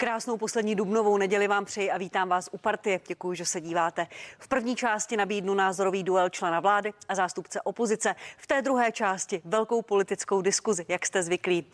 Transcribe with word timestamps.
Krásnou 0.00 0.36
poslední 0.36 0.74
dubnovou 0.74 1.16
neděli 1.16 1.48
vám 1.48 1.64
přeji 1.64 1.90
a 1.90 1.98
vítám 1.98 2.28
vás 2.28 2.48
u 2.52 2.58
partie. 2.58 3.00
Děkuji, 3.06 3.34
že 3.34 3.44
se 3.44 3.60
díváte. 3.60 4.06
V 4.38 4.48
první 4.48 4.76
části 4.76 5.16
nabídnu 5.16 5.54
názorový 5.54 6.02
duel 6.02 6.28
člena 6.28 6.60
vlády 6.60 6.92
a 7.08 7.14
zástupce 7.14 7.60
opozice. 7.60 8.14
V 8.36 8.46
té 8.46 8.62
druhé 8.62 8.92
části 8.92 9.42
velkou 9.44 9.82
politickou 9.82 10.42
diskuzi, 10.42 10.84
jak 10.88 11.06
jste 11.06 11.22
zvyklí. 11.22 11.66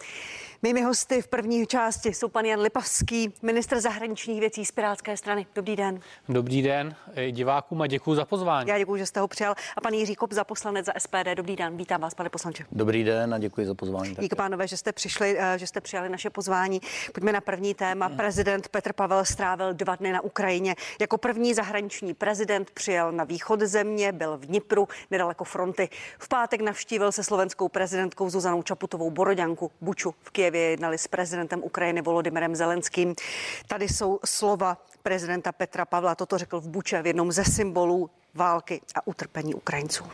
Mými 0.63 0.83
hosty 0.83 1.23
v 1.23 1.29
první 1.29 1.67
části 1.67 2.15
jsou 2.15 2.29
pan 2.29 2.45
Jan 2.45 2.61
Lipavský, 2.61 3.33
ministr 3.43 3.81
zahraničních 3.81 4.41
věcí 4.41 4.65
z 4.65 4.73
Pirátské 4.73 5.17
strany. 5.17 5.47
Dobrý 5.55 5.77
den. 5.77 6.01
Dobrý 6.29 6.63
den 6.63 6.95
divákům 7.31 7.83
a 7.83 7.87
děkuji 7.87 8.15
za 8.15 8.25
pozvání. 8.25 8.69
Já 8.69 8.79
děkuji, 8.79 8.97
že 8.97 9.07
jste 9.07 9.21
ho 9.21 9.29
přijal. 9.29 9.55
A 9.77 9.81
pan 9.81 9.93
Jiří 9.93 10.15
Kop 10.15 10.33
za 10.33 10.45
poslanec 10.45 10.87
za 10.87 10.93
SPD. 10.99 11.35
Dobrý 11.35 11.57
den. 11.57 11.77
Vítám 11.77 12.01
vás, 12.01 12.15
pane 12.15 12.31
poslanče. 12.31 12.65
Dobrý 12.73 13.05
den 13.05 13.35
a 13.35 13.39
děkuji 13.39 13.67
za 13.67 13.75
pozvání. 13.75 14.17
Díky, 14.21 14.37
pánové, 14.37 14.69
že 14.69 14.77
jste 14.77 14.93
přišli, 14.93 15.37
eh, 15.39 15.59
že 15.59 15.67
jste 15.67 15.81
přijali 15.81 16.09
naše 16.09 16.31
pozvání. 16.31 16.81
Pojďme 17.15 17.33
na 17.33 17.41
první 17.41 17.75
téma. 17.75 18.09
Prezident 18.09 18.69
Petr 18.69 18.93
Pavel 18.93 19.25
strávil 19.25 19.75
dva 19.75 19.97
dny 19.97 20.13
na 20.13 20.21
Ukrajině. 20.21 20.75
Jako 21.01 21.19
první 21.19 21.55
zahraniční 21.55 22.15
prezident 22.15 22.71
přijel 22.71 23.13
na 23.13 23.25
východ 23.25 23.61
země, 23.61 24.13
byl 24.13 24.37
v 24.37 24.47
Dnipru, 24.47 24.89
nedaleko 25.11 25.45
fronty. 25.45 25.89
V 26.19 26.29
pátek 26.29 26.61
navštívil 26.61 27.13
se 27.13 27.25
slovenskou 27.25 27.69
prezidentkou 27.69 28.31
Zuzanou 28.31 28.63
Čaputovou 28.63 29.11
Boroďanku 29.11 29.71
Buču 29.81 30.15
v 30.23 30.31
Kijevě 30.31 30.46
Kijevě 30.47 30.71
jednali 30.71 30.99
s 30.99 31.07
prezidentem 31.07 31.63
Ukrajiny 31.63 32.03
Volodymyrem 32.03 32.55
Zelenským. 32.55 33.15
Tady 33.69 33.89
jsou 33.89 34.19
slova 34.25 34.79
prezidenta 35.03 35.53
Petra 35.53 35.85
Pavla. 35.85 36.15
Toto 36.15 36.39
řekl 36.39 36.61
v 36.61 36.69
Buče 36.69 37.03
v 37.03 37.07
jednom 37.07 37.33
ze 37.33 37.45
symbolů 37.45 38.11
války 38.35 38.81
a 38.95 39.07
utrpení 39.07 39.55
Ukrajinců. 39.55 40.05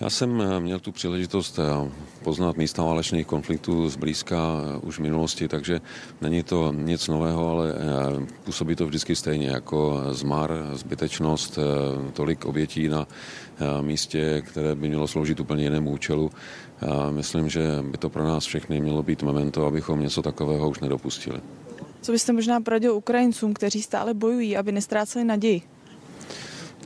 Já 0.00 0.10
jsem 0.10 0.40
eh, 0.40 0.60
měl 0.60 0.80
tu 0.80 0.92
příležitost 0.92 1.58
eh, 1.58 1.90
poznat 2.24 2.56
místa 2.56 2.82
válečných 2.82 3.26
konfliktů 3.26 3.88
zblízka 3.88 4.36
eh, 4.36 4.78
už 4.78 4.98
v 4.98 5.02
minulosti, 5.02 5.48
takže 5.48 5.80
není 6.20 6.42
to 6.42 6.72
nic 6.72 7.08
nového, 7.08 7.50
ale 7.50 7.74
působí 8.44 8.76
to 8.76 8.86
vždycky 8.86 9.16
stejně 9.16 9.48
jako 9.48 10.02
zmar, 10.10 10.52
zbytečnost, 10.72 11.58
tolik 12.12 12.44
obětí 12.44 12.88
na 12.88 13.06
místě, 13.80 14.42
které 14.46 14.74
by 14.74 14.88
mělo 14.88 15.06
sloužit 15.06 15.40
úplně 15.40 15.64
jinému 15.64 15.90
účelu. 15.90 16.30
Já 16.82 17.10
myslím, 17.10 17.48
že 17.48 17.62
by 17.82 17.98
to 17.98 18.10
pro 18.10 18.24
nás 18.24 18.44
všechny 18.44 18.80
mělo 18.80 19.02
být 19.02 19.22
memento, 19.22 19.66
abychom 19.66 20.00
něco 20.00 20.22
takového 20.22 20.70
už 20.70 20.80
nedopustili. 20.80 21.40
Co 22.02 22.12
byste 22.12 22.32
možná 22.32 22.60
poradil 22.60 22.94
Ukrajincům, 22.94 23.54
kteří 23.54 23.82
stále 23.82 24.14
bojují, 24.14 24.56
aby 24.56 24.72
nestráceli 24.72 25.24
naději? 25.24 25.62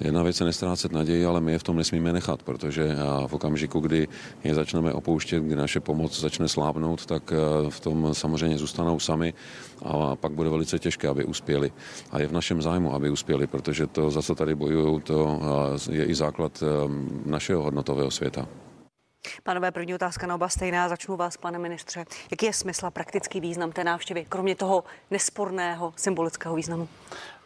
Jedna 0.04 0.22
věc 0.22 0.40
je 0.40 0.46
nestrácet 0.46 0.92
naději, 0.92 1.26
ale 1.26 1.40
my 1.40 1.52
je 1.52 1.58
v 1.58 1.62
tom 1.62 1.76
nesmíme 1.76 2.12
nechat, 2.12 2.42
protože 2.42 2.96
v 3.26 3.32
okamžiku, 3.32 3.80
kdy 3.80 4.08
je 4.44 4.54
začneme 4.54 4.92
opouštět, 4.92 5.42
kdy 5.42 5.56
naše 5.56 5.80
pomoc 5.80 6.20
začne 6.20 6.48
slábnout, 6.48 7.06
tak 7.06 7.32
v 7.68 7.80
tom 7.80 8.14
samozřejmě 8.14 8.58
zůstanou 8.58 8.98
sami 8.98 9.34
a 9.82 10.16
pak 10.16 10.32
bude 10.32 10.50
velice 10.50 10.78
těžké, 10.78 11.08
aby 11.08 11.24
uspěli. 11.24 11.72
A 12.10 12.20
je 12.20 12.26
v 12.26 12.32
našem 12.32 12.62
zájmu, 12.62 12.94
aby 12.94 13.10
uspěli, 13.10 13.46
protože 13.46 13.86
to, 13.86 14.10
za 14.10 14.22
co 14.22 14.34
tady 14.34 14.54
bojují, 14.54 15.00
to 15.00 15.40
je 15.90 16.04
i 16.04 16.14
základ 16.14 16.62
našeho 17.26 17.62
hodnotového 17.62 18.10
světa. 18.10 18.48
Pánové, 19.42 19.70
první 19.70 19.94
otázka 19.94 20.26
na 20.26 20.34
oba 20.34 20.48
stejná. 20.48 20.88
Začnu 20.88 21.16
vás, 21.16 21.36
pane 21.36 21.58
ministře. 21.58 22.04
Jaký 22.30 22.46
je 22.46 22.52
smysl 22.52 22.86
a 22.86 22.90
praktický 22.90 23.40
význam 23.40 23.72
té 23.72 23.84
návštěvy, 23.84 24.26
kromě 24.28 24.54
toho 24.54 24.84
nesporného 25.10 25.92
symbolického 25.96 26.54
významu? 26.54 26.88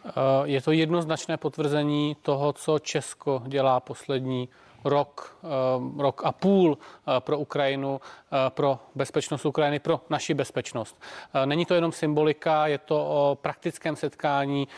Eh, 0.07 0.11
je 0.45 0.63
to 0.63 0.73
jednoznačné 0.73 1.37
potvrzení 1.37 2.17
toho, 2.23 2.53
co 2.53 2.79
Česko 2.79 3.43
dělá 3.47 3.81
poslední 3.81 4.49
rok, 4.85 5.37
eh, 5.45 6.03
rok 6.03 6.23
a 6.25 6.33
půl 6.33 6.79
eh, 6.79 7.21
pro 7.21 7.39
Ukrajinu, 7.39 8.01
pro 8.49 8.79
bezpečnost 8.95 9.45
Ukrajiny, 9.45 9.79
pro 9.79 10.01
naši 10.11 10.35
bezpečnost. 10.35 11.03
Není 11.45 11.67
to 11.67 11.75
jenom 11.75 11.93
symbolika, 11.93 12.67
je 12.67 12.79
to 12.79 13.07
o 13.07 13.39
praktickém 13.43 13.97
setkání 13.97 14.69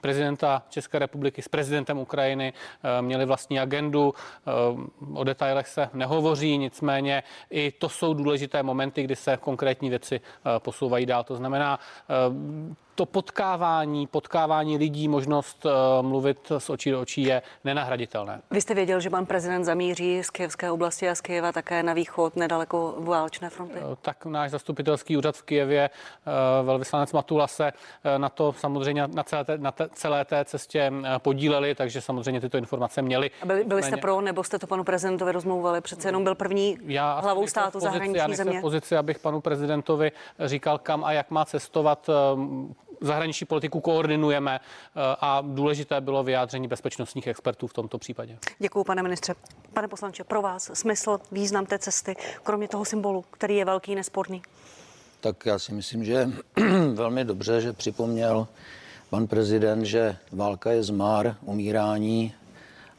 prezidenta 0.00 0.62
České 0.68 0.98
republiky 0.98 1.42
s 1.42 1.48
prezidentem 1.48 1.98
Ukrajiny 1.98 2.52
eh, 2.52 3.02
měli 3.02 3.24
vlastní 3.24 3.60
agendu. 3.60 4.14
Eh, 4.14 4.50
o 5.14 5.24
detailech 5.24 5.68
se 5.68 5.90
nehovoří, 5.92 6.58
nicméně 6.58 7.22
i 7.50 7.72
to 7.72 7.88
jsou 7.88 8.14
důležité 8.14 8.62
momenty, 8.62 9.02
kdy 9.02 9.16
se 9.16 9.36
konkrétní 9.36 9.90
věci 9.90 10.20
eh, 10.20 10.60
posouvají 10.60 11.06
dál. 11.06 11.24
To 11.24 11.36
znamená, 11.36 11.78
to 13.00 13.06
potkávání, 13.06 14.06
potkávání 14.06 14.78
lidí, 14.78 15.08
možnost 15.08 15.64
uh, 15.64 15.72
mluvit 16.06 16.52
z 16.58 16.70
očí 16.70 16.90
do 16.90 17.00
očí 17.00 17.22
je 17.22 17.42
nenahraditelné. 17.64 18.40
Vy 18.50 18.60
jste 18.60 18.74
věděl, 18.74 19.00
že 19.00 19.10
pan 19.10 19.26
prezident 19.26 19.64
zamíří 19.64 20.22
z 20.22 20.30
Kijevské 20.30 20.70
oblasti 20.70 21.08
a 21.08 21.14
z 21.14 21.20
Kijeva 21.20 21.52
také 21.52 21.82
na 21.82 21.92
východ, 21.92 22.36
nedaleko 22.36 22.94
válečné 22.98 23.50
fronty? 23.50 23.78
Uh, 23.78 23.94
tak 24.02 24.26
náš 24.26 24.50
zastupitelský 24.50 25.16
úřad 25.16 25.36
v 25.36 25.42
Kijevě, 25.42 25.90
uh, 26.60 26.66
velvyslanec 26.66 27.12
Matula 27.12 27.46
se 27.46 27.72
na 28.16 28.28
to 28.28 28.52
samozřejmě 28.52 29.06
na 29.06 29.22
celé 29.22 29.44
té, 29.44 29.58
na 29.58 29.72
té, 29.72 29.88
celé 29.92 30.24
té 30.24 30.44
cestě 30.44 30.92
podíleli, 31.18 31.74
takže 31.74 32.00
samozřejmě 32.00 32.40
tyto 32.40 32.58
informace 32.58 33.02
měli. 33.02 33.30
A 33.42 33.46
byli, 33.46 33.64
byli 33.64 33.82
jste 33.82 33.96
pro, 33.96 34.20
nebo 34.20 34.44
jste 34.44 34.58
to 34.58 34.66
panu 34.66 34.84
prezidentovi 34.84 35.32
rozmluvali? 35.32 35.80
Přece 35.80 36.08
jenom 36.08 36.24
byl 36.24 36.34
první 36.34 36.78
já 36.84 37.20
hlavou 37.20 37.46
státu 37.46 37.72
pozici, 37.72 37.84
zahraniční 37.84 38.18
já 38.18 38.28
země. 38.36 38.58
v 38.58 38.62
pozici, 38.62 38.96
abych 38.96 39.18
panu 39.18 39.40
prezidentovi 39.40 40.12
říkal, 40.44 40.78
kam 40.78 41.04
a 41.04 41.12
jak 41.12 41.30
má 41.30 41.44
cestovat 41.44 42.10
zahraniční 43.00 43.46
politiku 43.46 43.80
koordinujeme 43.80 44.60
eh, 44.60 45.00
a 45.20 45.42
důležité 45.46 46.00
bylo 46.00 46.22
vyjádření 46.22 46.68
bezpečnostních 46.68 47.26
expertů 47.26 47.66
v 47.66 47.72
tomto 47.72 47.98
případě. 47.98 48.38
Děkuji, 48.58 48.84
pane 48.84 49.02
ministře. 49.02 49.34
Pane 49.72 49.88
poslanče, 49.88 50.24
pro 50.24 50.42
vás 50.42 50.70
smysl, 50.74 51.18
význam 51.32 51.66
té 51.66 51.78
cesty, 51.78 52.16
kromě 52.42 52.68
toho 52.68 52.84
symbolu, 52.84 53.24
který 53.30 53.56
je 53.56 53.64
velký, 53.64 53.94
nesporný? 53.94 54.42
Tak 55.20 55.46
já 55.46 55.58
si 55.58 55.72
myslím, 55.72 56.04
že 56.04 56.30
velmi 56.94 57.24
dobře, 57.24 57.60
že 57.60 57.72
připomněl 57.72 58.48
pan 59.10 59.26
prezident, 59.26 59.84
že 59.84 60.16
válka 60.32 60.70
je 60.70 60.82
zmár, 60.82 61.36
umírání 61.42 62.34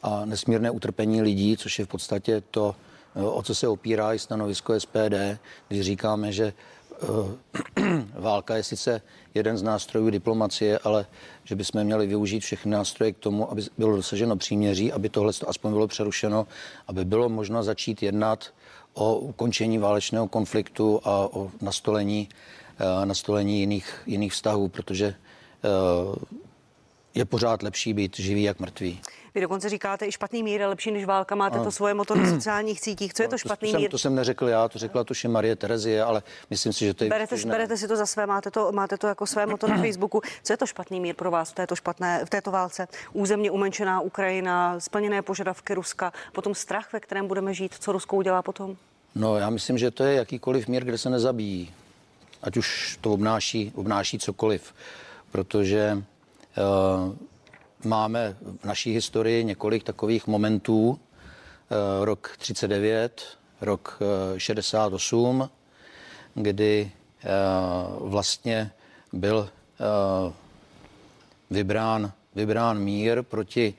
a 0.03 0.25
nesmírné 0.25 0.71
utrpení 0.71 1.21
lidí, 1.21 1.57
což 1.57 1.79
je 1.79 1.85
v 1.85 1.87
podstatě 1.87 2.41
to, 2.51 2.75
eh, 3.15 3.23
o 3.23 3.41
co 3.41 3.55
se 3.55 3.67
opírá 3.67 4.13
i 4.13 4.19
stanovisko 4.19 4.73
SPD, 4.73 5.39
když 5.67 5.81
říkáme, 5.81 6.31
že 6.31 6.53
válka 8.13 8.55
je 8.55 8.63
sice 8.63 9.01
jeden 9.33 9.57
z 9.57 9.63
nástrojů 9.63 10.09
diplomacie, 10.09 10.79
ale 10.79 11.05
že 11.43 11.55
bychom 11.55 11.83
měli 11.83 12.07
využít 12.07 12.39
všechny 12.39 12.71
nástroje 12.71 13.11
k 13.11 13.17
tomu, 13.17 13.51
aby 13.51 13.61
bylo 13.77 13.95
dosaženo 13.95 14.37
příměří, 14.37 14.91
aby 14.91 15.09
tohle 15.09 15.33
aspoň 15.47 15.71
bylo 15.71 15.87
přerušeno, 15.87 16.47
aby 16.87 17.05
bylo 17.05 17.29
možno 17.29 17.63
začít 17.63 18.03
jednat 18.03 18.53
o 18.93 19.15
ukončení 19.15 19.77
válečného 19.77 20.27
konfliktu 20.27 21.01
a 21.03 21.35
o 21.35 21.51
nastolení, 21.61 22.29
eh, 22.79 23.05
nastolení 23.05 23.59
jiných, 23.59 24.01
jiných 24.05 24.33
vztahů, 24.33 24.67
protože 24.67 25.05
eh, 25.05 26.37
je 27.15 27.25
pořád 27.25 27.63
lepší 27.63 27.93
být 27.93 28.19
živý 28.19 28.43
jak 28.43 28.59
mrtvý. 28.59 28.99
Vy 29.35 29.41
dokonce 29.41 29.69
říkáte, 29.69 30.07
i 30.07 30.11
špatný 30.11 30.43
mír 30.43 30.61
je 30.61 30.67
lepší 30.67 30.91
než 30.91 31.05
válka. 31.05 31.35
Máte 31.35 31.55
ano. 31.55 31.63
to 31.63 31.71
svoje 31.71 31.93
moto 31.93 32.15
na 32.15 32.29
sociálních 32.29 32.79
sítích. 32.79 33.13
Co 33.13 33.23
je 33.23 33.29
to 33.29 33.37
špatný 33.37 33.71
to, 33.71 33.77
mír? 33.77 33.85
Jsem, 33.85 33.91
to 33.91 33.97
jsem 33.97 34.15
neřekl 34.15 34.47
já, 34.47 34.67
to 34.67 34.79
řekla 34.79 35.03
tuším 35.03 35.31
Marie 35.31 35.55
Terezie, 35.55 36.03
ale 36.03 36.23
myslím 36.49 36.73
si, 36.73 36.85
že 36.85 36.93
to 36.93 37.03
je. 37.03 37.09
Berete, 37.09 37.35
berete 37.45 37.77
si 37.77 37.87
to 37.87 37.95
za 37.95 38.05
své, 38.05 38.25
máte 38.25 38.51
to, 38.51 38.71
máte 38.71 38.97
to 38.97 39.07
jako 39.07 39.27
své 39.27 39.45
moto 39.45 39.67
na 39.67 39.77
Facebooku. 39.77 40.21
Co 40.43 40.53
je 40.53 40.57
to 40.57 40.65
špatný 40.65 40.99
mír 40.99 41.15
pro 41.15 41.31
vás 41.31 41.51
v 41.51 41.53
této, 41.53 41.75
špatné, 41.75 42.25
v 42.25 42.29
této 42.29 42.51
válce? 42.51 42.87
Územně 43.13 43.51
umenšená 43.51 44.01
Ukrajina, 44.01 44.79
splněné 44.79 45.21
požadavky 45.21 45.73
Ruska, 45.73 46.13
potom 46.31 46.55
strach, 46.55 46.93
ve 46.93 46.99
kterém 46.99 47.27
budeme 47.27 47.53
žít. 47.53 47.75
Co 47.79 47.91
Rusko 47.91 48.15
udělá 48.15 48.41
potom? 48.41 48.75
No, 49.15 49.37
já 49.37 49.49
myslím, 49.49 49.77
že 49.77 49.91
to 49.91 50.03
je 50.03 50.15
jakýkoliv 50.15 50.67
mír, 50.67 50.85
kde 50.85 50.97
se 50.97 51.09
nezabíjí. 51.09 51.73
Ať 52.43 52.57
už 52.57 52.97
to 53.01 53.11
obnáší, 53.11 53.71
obnáší 53.75 54.19
cokoliv. 54.19 54.73
Protože 55.31 55.93
uh, 55.97 57.15
máme 57.85 58.35
v 58.61 58.65
naší 58.65 58.93
historii 58.93 59.43
několik 59.43 59.83
takových 59.83 60.27
momentů. 60.27 60.99
Eh, 61.71 62.05
rok 62.05 62.35
39, 62.37 63.23
rok 63.61 63.99
68, 64.37 65.41
eh, 65.41 65.49
kdy 66.41 66.91
eh, 67.23 67.27
vlastně 67.99 68.71
byl 69.13 69.49
vybrán, 71.49 72.11
vybrán 72.35 72.79
mír 72.79 73.23
proti, 73.23 73.73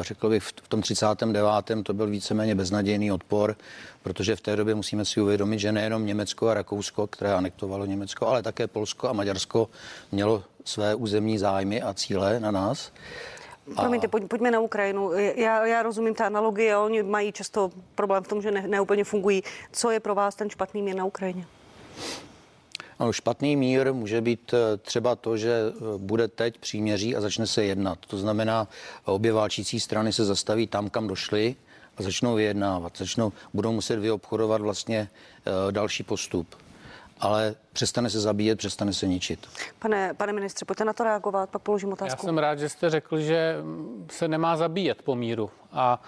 řekl 0.00 0.28
bych, 0.28 0.42
v 0.42 0.68
tom 0.68 0.82
39. 0.82 1.82
to 1.82 1.94
byl 1.94 2.06
víceméně 2.06 2.54
beznadějný 2.54 3.12
odpor, 3.12 3.56
protože 4.02 4.36
v 4.36 4.40
té 4.40 4.56
době 4.56 4.74
musíme 4.74 5.04
si 5.04 5.20
uvědomit, 5.20 5.58
že 5.58 5.72
nejenom 5.72 6.06
Německo 6.06 6.48
a 6.48 6.54
Rakousko, 6.54 7.06
které 7.06 7.34
anektovalo 7.34 7.86
Německo, 7.86 8.26
ale 8.26 8.42
také 8.42 8.66
Polsko 8.66 9.08
a 9.08 9.12
Maďarsko 9.12 9.68
mělo 10.12 10.44
své 10.64 10.94
územní 10.94 11.38
zájmy 11.38 11.82
a 11.82 11.94
cíle 11.94 12.40
na 12.40 12.50
nás. 12.50 12.92
Promiňte, 13.76 14.08
pojď, 14.08 14.24
pojďme 14.28 14.50
na 14.50 14.60
Ukrajinu. 14.60 15.12
Já, 15.36 15.66
já 15.66 15.82
rozumím 15.82 16.14
ta 16.14 16.26
analogie, 16.26 16.76
oni 16.76 17.02
mají 17.02 17.32
často 17.32 17.70
problém 17.94 18.22
v 18.24 18.28
tom, 18.28 18.42
že 18.42 18.50
ne, 18.50 18.68
neúplně 18.68 19.04
fungují. 19.04 19.42
Co 19.72 19.90
je 19.90 20.00
pro 20.00 20.14
vás 20.14 20.34
ten 20.34 20.50
špatný 20.50 20.82
mír 20.82 20.96
na 20.96 21.04
Ukrajině? 21.04 21.46
Ano, 22.98 23.12
špatný 23.12 23.56
mír 23.56 23.92
může 23.92 24.20
být 24.20 24.54
eh, 24.54 24.76
třeba 24.76 25.16
to, 25.16 25.36
že 25.36 25.52
eh, 25.52 25.98
bude 25.98 26.28
teď 26.28 26.58
příměří 26.58 27.16
a 27.16 27.20
začne 27.20 27.46
se 27.46 27.64
jednat. 27.64 27.98
To 28.06 28.18
znamená, 28.18 28.68
obě 29.04 29.32
válčící 29.32 29.80
strany 29.80 30.12
se 30.12 30.24
zastaví 30.24 30.66
tam, 30.66 30.90
kam 30.90 31.08
došly 31.08 31.56
a 31.96 32.02
začnou 32.02 32.34
vyjednávat. 32.34 32.98
Začnou, 32.98 33.32
budou 33.54 33.72
muset 33.72 33.96
vyobchodovat 33.96 34.60
vlastně 34.60 35.08
uh, 35.46 35.72
další 35.72 36.02
postup. 36.02 36.56
Ale 37.20 37.54
přestane 37.72 38.10
se 38.10 38.20
zabíjet, 38.20 38.58
přestane 38.58 38.92
se 38.92 39.06
ničit. 39.06 39.48
Pane, 39.78 40.14
pane 40.14 40.32
ministře, 40.32 40.64
pojďte 40.64 40.84
na 40.84 40.92
to 40.92 41.04
reagovat, 41.04 41.50
pak 41.50 41.62
položím 41.62 41.88
Já 41.88 41.92
otázku. 41.92 42.26
jsem 42.26 42.38
rád, 42.38 42.58
že 42.58 42.68
jste 42.68 42.90
řekl, 42.90 43.20
že 43.20 43.56
se 44.10 44.28
nemá 44.28 44.56
zabíjet 44.56 45.02
po 45.02 45.14
míru. 45.14 45.50
A 45.72 46.02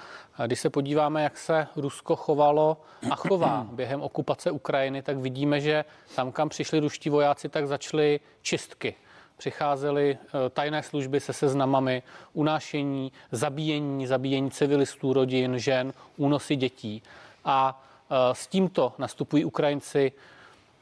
když 0.46 0.60
se 0.60 0.70
podíváme, 0.70 1.22
jak 1.22 1.38
se 1.38 1.66
Rusko 1.76 2.16
chovalo 2.16 2.80
a 3.10 3.16
chová 3.16 3.66
během 3.72 4.00
okupace 4.02 4.50
Ukrajiny, 4.50 5.02
tak 5.02 5.16
vidíme, 5.16 5.60
že 5.60 5.84
tam, 6.14 6.32
kam 6.32 6.48
přišli 6.48 6.80
ruští 6.80 7.10
vojáci, 7.10 7.48
tak 7.48 7.66
začaly 7.66 8.20
čistky. 8.42 8.94
Přicházely 9.36 10.18
eh, 10.20 10.50
tajné 10.50 10.82
služby 10.82 11.20
se 11.20 11.32
seznamami, 11.32 12.02
unášení, 12.32 13.12
zabíjení, 13.32 14.06
zabíjení 14.06 14.50
civilistů, 14.50 15.12
rodin, 15.12 15.58
žen, 15.58 15.92
únosy 16.16 16.56
dětí. 16.56 17.02
A 17.44 17.82
eh, 18.10 18.34
s 18.34 18.46
tímto 18.46 18.92
nastupují 18.98 19.44
Ukrajinci 19.44 20.12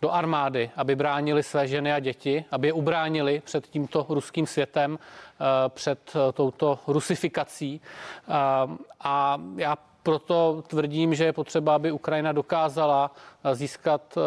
do 0.02 0.10
armády, 0.10 0.70
aby 0.76 0.96
bránili 0.96 1.42
své 1.42 1.66
ženy 1.66 1.92
a 1.92 1.98
děti, 1.98 2.44
aby 2.50 2.68
je 2.68 2.72
ubránili 2.72 3.42
před 3.44 3.66
tímto 3.66 4.06
ruským 4.08 4.46
světem, 4.46 4.98
eh, 4.98 5.44
před 5.68 6.12
eh, 6.14 6.32
touto 6.32 6.78
rusifikací. 6.86 7.80
Eh, 7.80 8.32
A 9.00 9.40
já 9.56 9.76
proto 10.02 10.64
tvrdím, 10.66 11.14
že 11.14 11.24
je 11.24 11.32
potřeba, 11.32 11.74
aby 11.74 11.92
Ukrajina 11.92 12.32
dokázala 12.32 13.10
získat 13.52 14.18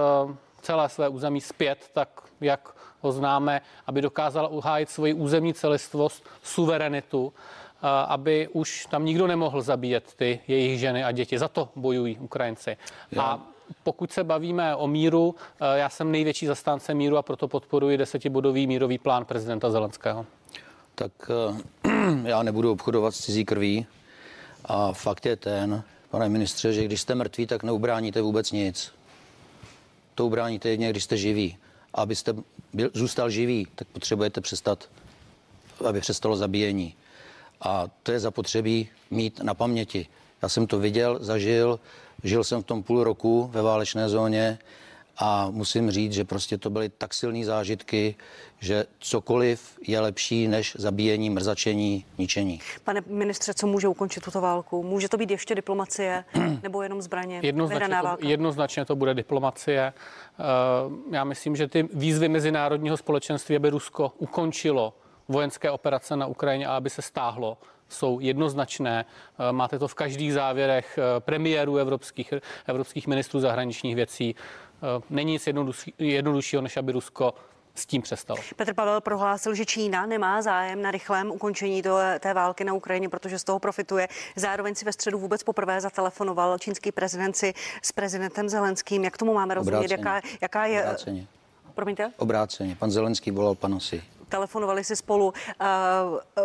celé 0.61 0.89
své 0.89 1.09
území 1.09 1.41
zpět, 1.41 1.89
tak 1.93 2.21
jak 2.41 2.75
ho 3.01 3.11
známe, 3.11 3.61
aby 3.87 4.01
dokázala 4.01 4.47
uhájit 4.47 4.89
svoji 4.89 5.13
územní 5.13 5.53
celistvost, 5.53 6.29
suverenitu, 6.43 7.33
aby 8.07 8.47
už 8.47 8.85
tam 8.85 9.05
nikdo 9.05 9.27
nemohl 9.27 9.61
zabíjet 9.61 10.13
ty 10.13 10.39
jejich 10.47 10.79
ženy 10.79 11.03
a 11.03 11.11
děti. 11.11 11.39
Za 11.39 11.47
to 11.47 11.69
bojují 11.75 12.17
Ukrajinci. 12.19 12.77
A 13.17 13.39
pokud 13.83 14.11
se 14.11 14.23
bavíme 14.23 14.75
o 14.75 14.87
míru, 14.87 15.35
eh, 15.61 15.77
já 15.77 15.89
jsem 15.89 16.11
největší 16.11 16.45
zastánce 16.45 16.93
míru 16.93 17.17
a 17.17 17.21
proto 17.21 17.47
podporuji 17.47 17.97
desetibodový 17.97 18.67
mírový 18.67 18.97
plán 18.97 19.25
prezidenta 19.25 19.71
Zelenského. 19.71 20.25
Tak 20.95 21.11
eh, 21.85 21.91
já 22.29 22.43
nebudu 22.43 22.71
obchodovat 22.71 23.15
s 23.15 23.19
cizí 23.19 23.45
krví. 23.45 23.85
A 24.65 24.93
fakt 24.93 25.25
je 25.25 25.35
ten, 25.35 25.83
pane 26.09 26.29
ministře, 26.29 26.73
že 26.73 26.85
když 26.85 27.01
jste 27.01 27.15
mrtví, 27.15 27.47
tak 27.47 27.63
neubráníte 27.63 28.21
vůbec 28.21 28.51
nic. 28.51 28.91
To 30.15 30.25
ubráníte 30.25 30.69
jedině, 30.69 30.89
když 30.89 31.03
jste 31.03 31.17
živí. 31.17 31.57
A 31.93 32.01
abyste 32.01 32.33
byl, 32.73 32.89
zůstal 32.93 33.29
živý, 33.29 33.67
tak 33.75 33.87
potřebujete 33.87 34.41
přestat, 34.41 34.89
aby 35.85 35.99
přestalo 35.99 36.35
zabíjení. 36.35 36.95
A 37.61 37.87
to 38.03 38.11
je 38.11 38.19
zapotřebí 38.19 38.89
mít 39.11 39.39
na 39.43 39.53
paměti. 39.53 40.07
Já 40.41 40.49
jsem 40.49 40.67
to 40.67 40.79
viděl, 40.79 41.17
zažil, 41.21 41.79
žil 42.23 42.43
jsem 42.43 42.61
v 42.61 42.65
tom 42.65 42.83
půl 42.83 43.03
roku 43.03 43.49
ve 43.53 43.61
válečné 43.61 44.09
zóně 44.09 44.59
a 45.17 45.47
musím 45.51 45.91
říct, 45.91 46.13
že 46.13 46.23
prostě 46.23 46.57
to 46.57 46.69
byly 46.69 46.89
tak 46.89 47.13
silné 47.13 47.45
zážitky, 47.45 48.15
že 48.59 48.85
cokoliv 48.99 49.77
je 49.87 49.99
lepší 49.99 50.47
než 50.47 50.75
zabíjení, 50.79 51.29
mrzačení, 51.29 52.05
ničení. 52.17 52.59
Pane 52.83 53.01
ministře, 53.07 53.53
co 53.53 53.67
může 53.67 53.87
ukončit 53.87 54.23
tuto 54.23 54.41
válku? 54.41 54.83
Může 54.83 55.09
to 55.09 55.17
být 55.17 55.31
ještě 55.31 55.55
diplomacie 55.55 56.23
nebo 56.63 56.81
jenom 56.81 57.01
zbraně? 57.01 57.39
Jednoznačně 57.43 57.97
to, 58.01 58.27
jednoznačně 58.27 58.85
to 58.85 58.95
bude 58.95 59.13
diplomacie. 59.13 59.93
Eh, 59.93 60.43
Já 61.11 61.23
myslím, 61.23 61.55
že 61.55 61.67
ty 61.67 61.89
výzvy 61.93 62.29
mezinárodního 62.29 62.97
společenství, 62.97 63.55
aby 63.55 63.69
Rusko 63.69 64.11
ukončilo 64.17 64.93
vojenské 65.27 65.71
operace 65.71 66.15
na 66.15 66.27
Ukrajině 66.27 66.67
a 66.67 66.75
aby 66.75 66.89
se 66.89 67.01
stáhlo, 67.01 67.57
jsou 67.91 68.19
jednoznačné. 68.19 69.05
Eh, 69.39 69.51
Máte 69.51 69.79
to 69.79 69.87
v 69.87 69.93
každých 69.93 70.33
závěrech 70.33 70.97
eh, 70.97 71.19
premiérů 71.19 71.77
evropských, 71.77 72.33
evropských 72.67 73.07
ministrů 73.07 73.39
zahraničních 73.39 73.95
věcí. 73.95 74.35
Eh, 74.97 75.01
Není 75.09 75.31
nic 75.31 75.47
jednodušší- 75.47 75.93
jednoduššího, 75.97 76.61
než 76.61 76.77
aby 76.77 76.91
Rusko 76.91 77.33
s 77.75 77.85
tím 77.85 78.01
přestalo. 78.01 78.39
Petr 78.55 78.73
Pavel 78.73 79.01
prohlásil, 79.01 79.55
že 79.55 79.65
Čína 79.65 80.05
nemá 80.05 80.41
zájem 80.41 80.81
na 80.81 80.91
rychlém 80.91 81.31
ukončení 81.31 81.81
to, 81.81 81.97
té 82.19 82.33
války 82.33 82.63
na 82.63 82.73
Ukrajině, 82.73 83.09
protože 83.09 83.39
z 83.39 83.43
toho 83.43 83.59
profituje. 83.59 84.07
Zároveň 84.35 84.75
si 84.75 84.85
ve 84.85 84.93
středu 84.93 85.19
vůbec 85.19 85.43
poprvé 85.43 85.81
zatelefonoval 85.81 86.57
čínský 86.59 86.91
prezident 86.91 87.35
si 87.37 87.53
s 87.81 87.91
prezidentem 87.91 88.49
Zelenským. 88.49 89.03
Jak 89.03 89.17
tomu 89.17 89.33
máme 89.33 89.53
rozumět? 89.53 89.77
Obráceně. 89.77 89.97
Jaká, 89.99 90.27
jaká 90.41 90.65
je... 90.65 90.83
Obráceně. 90.83 91.27
Promiňte? 91.73 92.11
Obráceně. 92.17 92.75
Pan 92.75 92.91
Zelenský 92.91 93.31
volal 93.31 93.55
panu 93.55 93.79
si. 93.79 94.03
Telefonovali 94.31 94.83
si 94.83 94.95
spolu. 94.95 95.25
Uh, 95.25 95.33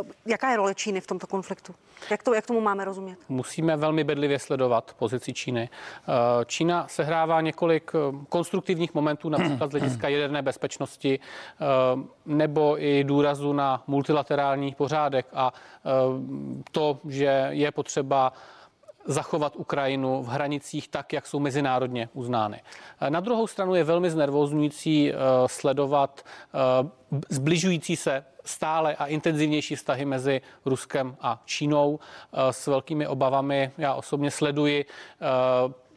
uh, 0.00 0.06
jaká 0.26 0.50
je 0.50 0.56
role 0.56 0.74
Číny 0.74 1.00
v 1.00 1.06
tomto 1.06 1.26
konfliktu? 1.26 1.74
Jak, 2.10 2.22
to, 2.22 2.34
jak 2.34 2.46
tomu 2.46 2.60
máme 2.60 2.84
rozumět? 2.84 3.18
musíme 3.28 3.76
velmi 3.76 4.04
bedlivě 4.04 4.38
sledovat 4.38 4.94
pozici 4.98 5.32
Číny. 5.32 5.68
Eh, 6.08 6.44
Čína 6.44 6.88
sehrává 6.88 7.40
několik 7.40 7.90
eh, 7.94 7.98
konstruktivních 8.28 8.94
momentů, 8.94 9.28
například 9.28 9.70
z 9.70 9.74
hlediska 9.74 10.08
jaderné 10.08 10.42
bezpečnosti 10.42 11.18
eh, 11.18 11.64
nebo 12.26 12.82
i 12.82 13.04
důrazu 13.04 13.52
na 13.52 13.82
multilaterální 13.86 14.74
pořádek 14.74 15.26
a 15.34 15.52
eh, 15.52 15.90
to, 16.70 16.98
že 17.08 17.46
je 17.50 17.72
potřeba 17.72 18.32
zachovat 19.06 19.56
Ukrajinu 19.56 20.22
v 20.22 20.28
hranicích 20.28 20.88
tak, 20.88 21.12
jak 21.12 21.26
jsou 21.26 21.40
mezinárodně 21.40 22.08
uznány. 22.12 22.62
Eh, 23.00 23.10
Na 23.10 23.20
druhou 23.20 23.46
stranu 23.46 23.74
je 23.74 23.84
velmi 23.84 24.10
znervozňující 24.10 25.12
eh, 25.12 25.16
sledovat 25.46 26.22
eh, 26.22 27.18
zbližující 27.28 27.96
se 27.96 28.24
stále 28.44 28.96
a 28.96 29.06
intenzivnější 29.06 29.76
vztahy 29.76 30.04
mezi 30.04 30.40
Ruskem 30.64 31.16
a 31.20 31.42
Čínou 31.44 31.98
s 32.50 32.66
velkými 32.66 33.06
obavami. 33.06 33.70
Já 33.78 33.94
osobně 33.94 34.30
sleduji 34.30 34.84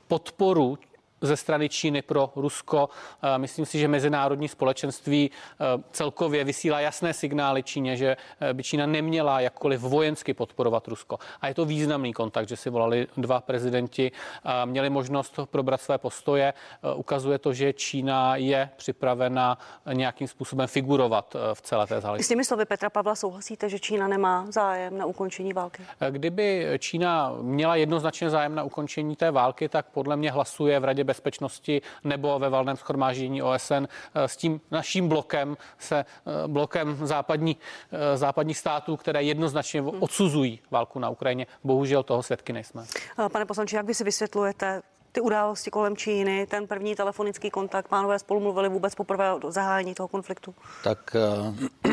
podporu 0.08 0.78
ze 1.22 1.38
strany 1.38 1.70
Číny 1.70 2.02
pro 2.02 2.32
Rusko. 2.36 2.90
Eh, 3.24 3.38
Myslím 3.38 3.66
si, 3.66 3.80
že 3.80 3.88
mezinárodní 3.88 4.48
společenství 4.48 5.32
eh, 5.32 5.66
celkově 5.92 6.44
vysílá 6.44 6.80
jasné 6.80 7.14
signály 7.14 7.64
Číně, 7.64 7.98
že 7.98 8.18
eh, 8.42 8.54
by 8.54 8.64
Čína 8.64 8.86
neměla 8.86 9.40
jakkoliv 9.40 9.82
vojensky 9.82 10.34
podporovat 10.34 10.88
Rusko. 10.88 11.20
A 11.42 11.48
je 11.48 11.54
to 11.54 11.66
významný 11.66 12.14
kontakt, 12.14 12.50
že 12.50 12.56
si 12.56 12.70
volali 12.70 13.08
dva 13.18 13.42
prezidenti, 13.42 14.12
a 14.44 14.66
měli 14.66 14.90
možnost 14.90 15.40
probrat 15.46 15.82
své 15.82 15.98
postoje. 15.98 16.54
Ukazuje 16.96 17.40
to, 17.40 17.54
že 17.54 17.74
Čína 17.74 18.36
je 18.36 18.70
připravena 18.76 19.58
nějakým 19.94 20.28
způsobem 20.28 20.68
figurovat 20.68 21.36
v 21.54 21.62
celé 21.62 21.88
té 21.88 21.98
S 21.98 22.02
záležitosti. 22.02 22.34
těmi 22.34 22.46
slovy 22.46 22.66
Petra 22.66 22.90
Pavla 22.90 23.16
souhlasíte, 23.16 23.70
že 23.70 23.80
Čína 23.80 24.08
nemá 24.08 24.46
zájem 24.50 24.98
na 24.98 25.06
ukončení 25.06 25.54
války? 25.54 25.84
Kdyby 26.10 26.68
Čína 26.80 27.34
měla 27.42 27.76
jednoznačně 27.76 28.30
zájem 28.30 28.56
na 28.56 28.64
ukončení 28.64 29.16
té 29.16 29.32
války, 29.32 29.70
tak 29.70 29.86
podle 29.90 30.18
mě 30.18 30.32
hlasuje 30.32 30.80
v 30.80 30.84
Radě 30.84 31.04
bezpečnosti 31.10 31.82
nebo 32.04 32.40
ve 32.40 32.50
valném 32.50 32.78
schromáždění 32.78 33.42
OSN 33.42 33.74
eh, 33.74 34.28
s 34.28 34.38
tím 34.38 34.62
naším 34.72 35.10
blokem, 35.10 35.58
se 35.80 35.98
eh, 35.98 36.48
blokem 36.48 36.98
západní, 37.02 37.58
eh, 37.58 38.18
západních 38.18 38.58
států, 38.58 38.98
které 38.98 39.24
jednoznačně 39.24 39.82
odsuzují 39.82 40.60
válku 40.72 41.00
na 41.00 41.10
Ukrajině. 41.10 41.48
Bohužel 41.64 42.04
toho 42.04 42.24
svědky 42.24 42.54
nejsme. 42.54 42.86
Pane 43.32 43.46
poslanče, 43.46 43.76
jak 43.76 43.86
vy 43.86 43.94
si 43.94 44.04
vysvětlujete 44.04 44.82
ty 45.12 45.22
události 45.22 45.72
kolem 45.72 45.98
Číny, 45.98 46.48
ten 46.48 46.68
první 46.68 46.96
telefonický 46.96 47.50
kontakt, 47.50 47.88
pánové 47.88 48.20
spolu 48.20 48.40
mluvili 48.40 48.70
vůbec 48.70 48.96
poprvé 48.96 49.34
o 49.34 49.52
zahájení 49.52 49.94
toho 49.96 50.08
konfliktu? 50.08 50.56
Tak 50.84 51.16
eh, 51.16 51.90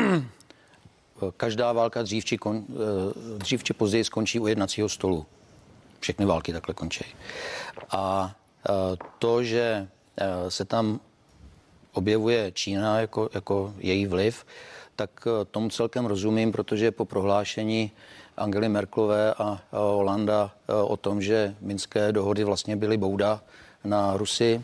každá 1.37 1.73
válka 1.73 2.03
dřív 2.03 2.25
či, 2.25 2.37
kon, 2.37 2.65
dřív 3.37 3.63
či 3.63 3.73
později 3.73 4.03
skončí 4.03 4.39
u 4.39 4.47
jednacího 4.47 4.89
stolu. 4.89 5.25
Všechny 5.99 6.25
války 6.25 6.53
takhle 6.53 6.73
končí. 6.73 7.05
A 7.89 8.31
to, 9.19 9.43
že 9.43 9.87
eh, 10.17 10.51
se 10.51 10.65
tam 10.65 10.99
objevuje 11.93 12.51
Čína 12.51 12.99
jako, 12.99 13.29
jako 13.33 13.73
její 13.77 14.07
vliv, 14.07 14.45
tak 14.95 15.09
eh, 15.27 15.45
tomu 15.45 15.69
celkem 15.69 16.05
rozumím, 16.05 16.51
protože 16.51 16.91
po 16.91 17.05
prohlášení 17.05 17.91
Angely 18.37 18.69
Merklové 18.69 19.33
a 19.33 19.59
a 19.71 19.79
Holanda 19.79 20.51
eh, 20.69 20.73
o 20.73 20.97
tom, 20.97 21.21
že 21.21 21.55
minské 21.61 22.11
dohody 22.11 22.43
vlastně 22.43 22.75
byly 22.75 22.97
bouda 22.97 23.41
na 23.83 24.17
Rusy, 24.17 24.61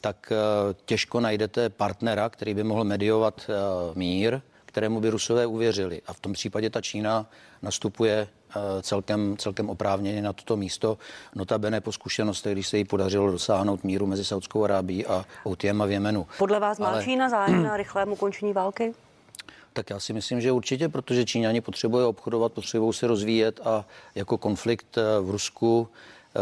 tak 0.00 0.32
eh, 0.32 0.74
těžko 0.84 1.20
najdete 1.20 1.68
partnera, 1.68 2.28
který 2.28 2.54
by 2.54 2.64
mohl 2.64 2.84
mediovat 2.84 3.40
eh, 3.48 3.52
mír, 3.94 4.40
kterému 4.74 5.00
by 5.00 5.10
Rusové 5.10 5.46
uvěřili. 5.46 6.02
A 6.06 6.12
v 6.12 6.20
tom 6.20 6.32
případě 6.32 6.70
ta 6.70 6.80
Čína 6.80 7.26
nastupuje 7.62 8.28
eh, 8.28 8.82
celkem, 8.82 9.36
celkem 9.36 9.70
oprávněně 9.70 10.22
na 10.22 10.32
toto 10.32 10.56
místo. 10.56 10.98
Notabene 11.34 11.80
po 11.80 11.92
zkušenostech, 11.92 12.52
když 12.52 12.68
se 12.68 12.78
jí 12.78 12.84
podařilo 12.84 13.30
dosáhnout 13.30 13.84
míru 13.84 14.06
mezi 14.06 14.24
Saudskou 14.24 14.64
Arábií 14.64 15.06
a 15.06 15.24
Outiem 15.46 15.82
a 15.82 15.86
v 15.86 15.90
Jemenu. 15.90 16.26
Podle 16.38 16.60
vás 16.60 16.78
má 16.78 16.88
Ale- 16.88 17.04
Čína 17.04 17.28
zájem 17.28 17.62
na 17.62 17.76
rychlém 17.76 18.12
ukončení 18.12 18.52
války? 18.52 18.94
Tak 19.72 19.90
já 19.90 20.00
si 20.00 20.12
myslím, 20.12 20.40
že 20.40 20.52
určitě, 20.52 20.88
protože 20.88 21.24
Číňani 21.24 21.60
potřebují 21.60 22.04
obchodovat, 22.04 22.52
potřebují 22.52 22.92
se 22.92 23.06
rozvíjet 23.06 23.60
a 23.64 23.84
jako 24.14 24.38
konflikt 24.38 24.98
eh, 24.98 25.02
v 25.20 25.30
Rusku 25.30 25.88
eh, 26.36 26.40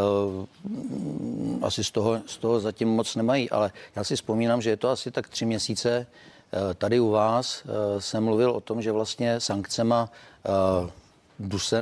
asi 1.63 1.85
z 1.85 1.91
toho, 1.91 2.21
z 2.27 2.37
toho 2.37 2.61
zatím 2.61 2.89
moc 2.89 3.17
nemají. 3.17 3.51
Ale 3.51 3.73
já 3.97 4.05
si 4.05 4.17
vzpomínám, 4.17 4.63
že 4.63 4.71
je 4.71 4.77
to 4.77 4.89
asi 4.89 5.11
tak 5.11 5.29
tři 5.29 5.45
měsíce. 5.45 6.07
Eh, 6.53 6.75
Tady 6.75 7.01
u 7.01 7.11
vás 7.11 7.63
eh, 7.65 8.01
jsem 8.01 8.25
mluvil 8.25 8.51
o 8.51 8.61
tom, 8.61 8.83
že 8.83 8.93
vlastně 8.93 9.41
sankcema 9.41 10.11
eh, 10.47 10.91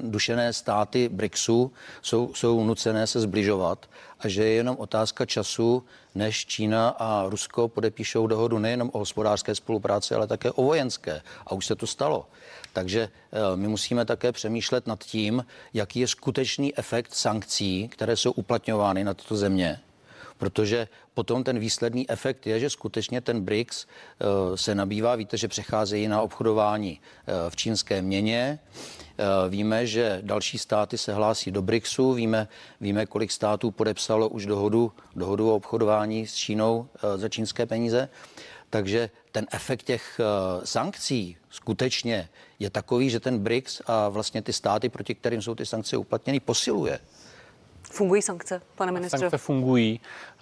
dušené 0.00 0.52
státy 0.52 1.08
BRICSu 1.08 1.72
jsou, 2.02 2.34
jsou 2.34 2.64
nucené 2.64 3.06
se 3.06 3.20
zbližovat 3.20 3.86
a 4.20 4.28
že 4.28 4.44
je 4.44 4.50
jenom 4.50 4.76
otázka 4.78 5.26
času, 5.26 5.84
než 6.14 6.46
Čína 6.46 6.88
a 6.88 7.24
Rusko 7.28 7.68
podepíšou 7.68 8.26
dohodu 8.26 8.58
nejenom 8.58 8.90
o 8.92 8.98
hospodářské 8.98 9.54
spolupráci, 9.54 10.14
ale 10.14 10.26
také 10.26 10.50
o 10.50 10.62
vojenské. 10.62 11.22
A 11.46 11.52
už 11.52 11.66
se 11.66 11.74
to 11.74 11.86
stalo. 11.86 12.26
Takže 12.72 13.08
my 13.54 13.68
musíme 13.68 14.04
také 14.04 14.32
přemýšlet 14.32 14.86
nad 14.86 15.04
tím, 15.04 15.46
jaký 15.74 16.00
je 16.00 16.08
skutečný 16.08 16.78
efekt 16.78 17.14
sankcí, 17.14 17.88
které 17.88 18.16
jsou 18.16 18.32
uplatňovány 18.32 19.04
na 19.04 19.14
tyto 19.14 19.36
země 19.36 19.80
protože 20.40 20.88
potom 21.14 21.44
ten 21.44 21.59
výsledný 21.59 22.11
efekt 22.11 22.47
je, 22.47 22.61
že 22.61 22.70
skutečně 22.70 23.20
ten 23.20 23.40
BRICS 23.40 23.87
eh, 23.87 24.56
se 24.56 24.75
nabývá. 24.75 25.16
Víte, 25.16 25.37
že 25.37 25.49
přecházejí 25.49 26.09
na 26.09 26.23
obchodování 26.23 27.00
eh, 27.00 27.50
v 27.50 27.56
čínské 27.56 28.02
měně. 28.02 28.59
Víme, 29.49 29.87
že 29.87 30.18
další 30.23 30.59
státy 30.59 30.99
se 30.99 31.14
hlásí 31.14 31.50
do 31.50 31.62
BRICSu, 31.62 32.12
víme, 32.12 32.49
víme 32.80 33.06
kolik 33.06 33.32
států 33.32 33.70
podepsalo 33.70 34.28
už 34.28 34.47
dohodu, 34.47 34.92
dohodu 35.16 35.50
o 35.50 35.54
obchodování 35.54 36.26
s 36.26 36.35
Čínou 36.35 36.88
za 37.16 37.28
čínské 37.28 37.66
peníze. 37.66 38.09
Takže 38.70 39.11
ten 39.32 39.47
efekt 39.52 39.82
těch 39.82 40.20
sankcí 40.64 41.37
skutečně 41.50 42.28
je 42.59 42.70
takový, 42.70 43.11
že 43.11 43.20
ten 43.20 43.38
BRICS 43.38 43.82
a 43.87 44.09
vlastně 44.09 44.42
ty 44.42 44.52
státy, 44.52 44.88
proti 44.88 45.14
kterým 45.14 45.42
jsou 45.42 45.54
ty 45.54 45.66
sankce 45.66 45.97
uplatněny, 45.97 46.40
posiluje. 46.40 46.99
Fungují 47.90 48.23
sankce, 48.23 48.62
pane 48.75 48.92
ministře? 48.92 49.18
Sankce 49.18 49.38
fungují 49.38 50.00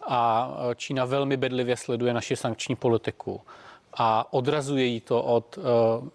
a 0.08 0.50
eh, 0.50 0.74
Čína 0.74 1.04
velmi 1.04 1.36
bedlivě 1.36 1.76
sleduje 1.76 2.14
naši 2.14 2.36
sankční 2.36 2.76
politiku 2.76 3.40
a 3.94 4.32
odrazuje 4.32 4.84
jí 4.84 5.00
to 5.00 5.22
od 5.22 5.58
uh, 5.58 5.64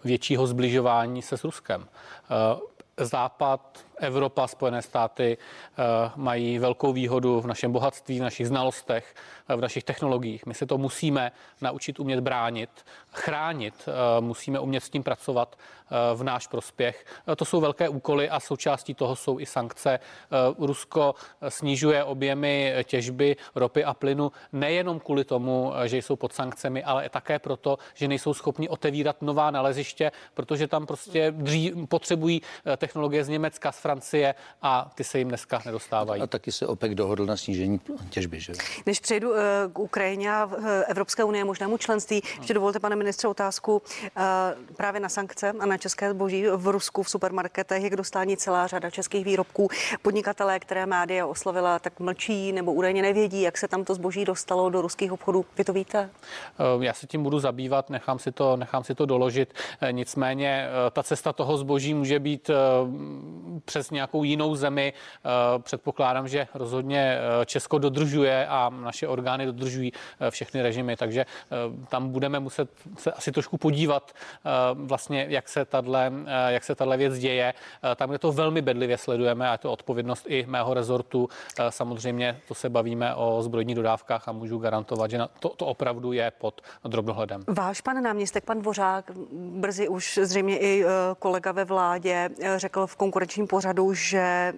většího 0.04 0.46
zbližování 0.46 1.22
se 1.22 1.36
s 1.36 1.44
Ruskem. 1.44 1.80
Uh, 1.80 3.06
Západ, 3.06 3.78
Evropa, 4.00 4.46
Spojené 4.46 4.82
státy 4.82 5.38
mají 6.16 6.58
velkou 6.58 6.92
výhodu 6.92 7.40
v 7.40 7.46
našem 7.46 7.72
bohatství, 7.72 8.18
v 8.18 8.22
našich 8.22 8.48
znalostech, 8.48 9.14
v 9.48 9.60
našich 9.60 9.84
technologiích. 9.84 10.46
My 10.46 10.54
se 10.54 10.66
to 10.66 10.78
musíme 10.78 11.32
naučit 11.60 12.00
umět 12.00 12.20
bránit, 12.20 12.70
chránit, 13.12 13.74
eh, 13.88 14.20
musíme 14.20 14.60
umět 14.60 14.80
s 14.80 14.90
tím 14.90 15.02
pracovat 15.02 15.56
eh, 15.56 15.96
v 16.14 16.22
náš 16.22 16.46
prospěch. 16.46 17.06
Eh, 17.32 17.36
to 17.36 17.44
jsou 17.44 17.60
velké 17.60 17.88
úkoly 17.88 18.30
a 18.30 18.40
součástí 18.40 18.94
toho 18.94 19.16
jsou 19.16 19.40
i 19.40 19.46
sankce. 19.46 19.98
Rusko 20.58 21.14
snižuje 21.48 22.04
objemy 22.04 22.74
těžby 22.84 23.36
ropy 23.54 23.84
a 23.84 23.94
plynu 23.94 24.32
nejenom 24.52 25.00
kvůli 25.00 25.24
tomu, 25.24 25.72
že 25.84 25.96
jsou 25.96 26.16
pod 26.16 26.32
sankcemi, 26.32 26.84
ale 26.84 27.08
také 27.08 27.38
proto, 27.38 27.78
že 27.94 28.08
nejsou 28.08 28.34
schopni 28.34 28.68
otevírat 28.68 29.22
nová 29.22 29.50
naleziště, 29.50 30.12
protože 30.34 30.68
tam 30.68 30.86
prostě 30.86 31.30
dří, 31.30 31.72
potřebují 31.88 32.42
technologie 32.76 33.24
z 33.24 33.28
Německa, 33.28 33.72
z 33.72 33.78
Francie 33.84 34.34
a 34.62 34.90
ty 34.94 35.04
se 35.04 35.18
jim 35.18 35.28
dneska 35.28 35.62
nedostávají. 35.66 36.22
A 36.22 36.26
taky 36.26 36.52
se 36.52 36.66
OPEC 36.66 36.92
dohodl 36.92 37.26
na 37.26 37.36
snížení 37.36 37.80
těžby. 38.10 38.40
Že? 38.40 38.52
Než 38.86 39.00
přejdu 39.00 39.34
Eh, 39.44 39.68
k 39.72 39.78
Ukrajině 39.78 40.34
a 40.34 40.50
eh, 40.58 40.84
Evropské 40.84 41.24
unie 41.24 41.44
možnému 41.44 41.78
členství. 41.78 42.22
Ještě 42.36 42.54
dovolte, 42.54 42.80
pane 42.80 42.96
ministře, 42.96 43.28
otázku 43.28 43.82
eh, 44.16 44.22
právě 44.76 45.00
na 45.00 45.08
sankce 45.08 45.52
a 45.60 45.66
na 45.66 45.78
české 45.78 46.10
zboží 46.10 46.46
v 46.46 46.68
Rusku 46.68 47.02
v 47.02 47.10
supermarketech 47.10 47.82
je 47.82 47.90
k 47.90 47.96
dostání 47.96 48.36
celá 48.36 48.66
řada 48.66 48.90
českých 48.90 49.24
výrobků. 49.24 49.68
Podnikatelé, 50.02 50.60
které 50.60 50.86
média 50.86 51.26
oslovila, 51.26 51.78
tak 51.78 52.00
mlčí 52.00 52.52
nebo 52.52 52.72
údajně 52.72 53.02
nevědí, 53.02 53.42
jak 53.42 53.58
se 53.58 53.68
tam 53.68 53.84
to 53.84 53.94
zboží 53.94 54.24
dostalo 54.24 54.70
do 54.70 54.82
ruských 54.82 55.12
obchodů. 55.12 55.44
Vy 55.58 55.64
to 55.64 55.72
víte? 55.72 56.10
Já 56.80 56.92
se 56.92 57.06
tím 57.06 57.22
budu 57.22 57.38
zabývat, 57.38 57.90
nechám 57.90 58.18
si 58.18 58.32
to, 58.32 58.56
nechám 58.56 58.84
si 58.84 58.94
to 58.94 59.06
doložit. 59.06 59.54
Nicméně 59.90 60.68
ta 60.92 61.02
cesta 61.02 61.32
toho 61.32 61.56
zboží 61.56 61.94
může 61.94 62.18
být 62.18 62.50
přes 63.74 63.90
nějakou 63.90 64.24
jinou 64.24 64.54
zemi. 64.54 64.92
Předpokládám, 65.58 66.28
že 66.28 66.46
rozhodně 66.54 67.18
Česko 67.46 67.78
dodržuje 67.78 68.46
a 68.46 68.70
naše 68.70 69.08
orgány 69.08 69.46
dodržují 69.46 69.92
eh, 70.20 70.30
všechny 70.30 70.62
režimy, 70.62 70.96
takže 70.96 71.20
eh, 71.20 71.86
tam 71.88 72.08
budeme 72.08 72.40
muset 72.40 72.70
se 72.98 73.12
asi 73.12 73.32
trošku 73.32 73.58
podívat 73.58 74.12
eh, 74.14 74.50
vlastně, 74.74 75.26
jak 75.28 75.48
se 75.48 75.64
tato, 75.64 75.92
jak 76.48 76.64
se 76.64 76.74
tato 76.74 76.96
věc 76.96 77.18
děje. 77.18 77.54
Tam, 77.96 78.08
kde 78.08 78.18
to 78.18 78.32
velmi 78.32 78.62
bedlivě 78.62 78.98
sledujeme, 78.98 79.48
a 79.48 79.52
je 79.52 79.58
to 79.58 79.72
odpovědnost 79.72 80.26
i 80.28 80.46
mého 80.46 80.74
rezortu, 80.74 81.28
samozřejmě 81.68 82.40
to 82.48 82.54
se 82.54 82.70
bavíme 82.70 83.14
o 83.14 83.42
zbrojních 83.42 83.76
dodávkách 83.76 84.28
a 84.28 84.32
můžu 84.32 84.58
garantovat, 84.58 85.10
že 85.10 85.18
to, 85.40 85.48
to 85.48 85.66
opravdu 85.66 86.12
je 86.12 86.32
pod 86.38 86.60
drobnohledem. 86.84 87.44
Váš 87.48 87.80
pan 87.80 88.02
náměstek, 88.02 88.44
pan 88.44 88.58
Dvořák, 88.58 89.10
brzy 89.32 89.88
už 89.88 90.18
zřejmě 90.22 90.58
i 90.58 90.84
kolega 91.18 91.52
ve 91.52 91.64
vládě 91.64 92.30
řekl 92.56 92.86
v 92.86 92.96
konkurenčním 92.96 93.46
pořadu, 93.46 93.63
že 93.94 94.52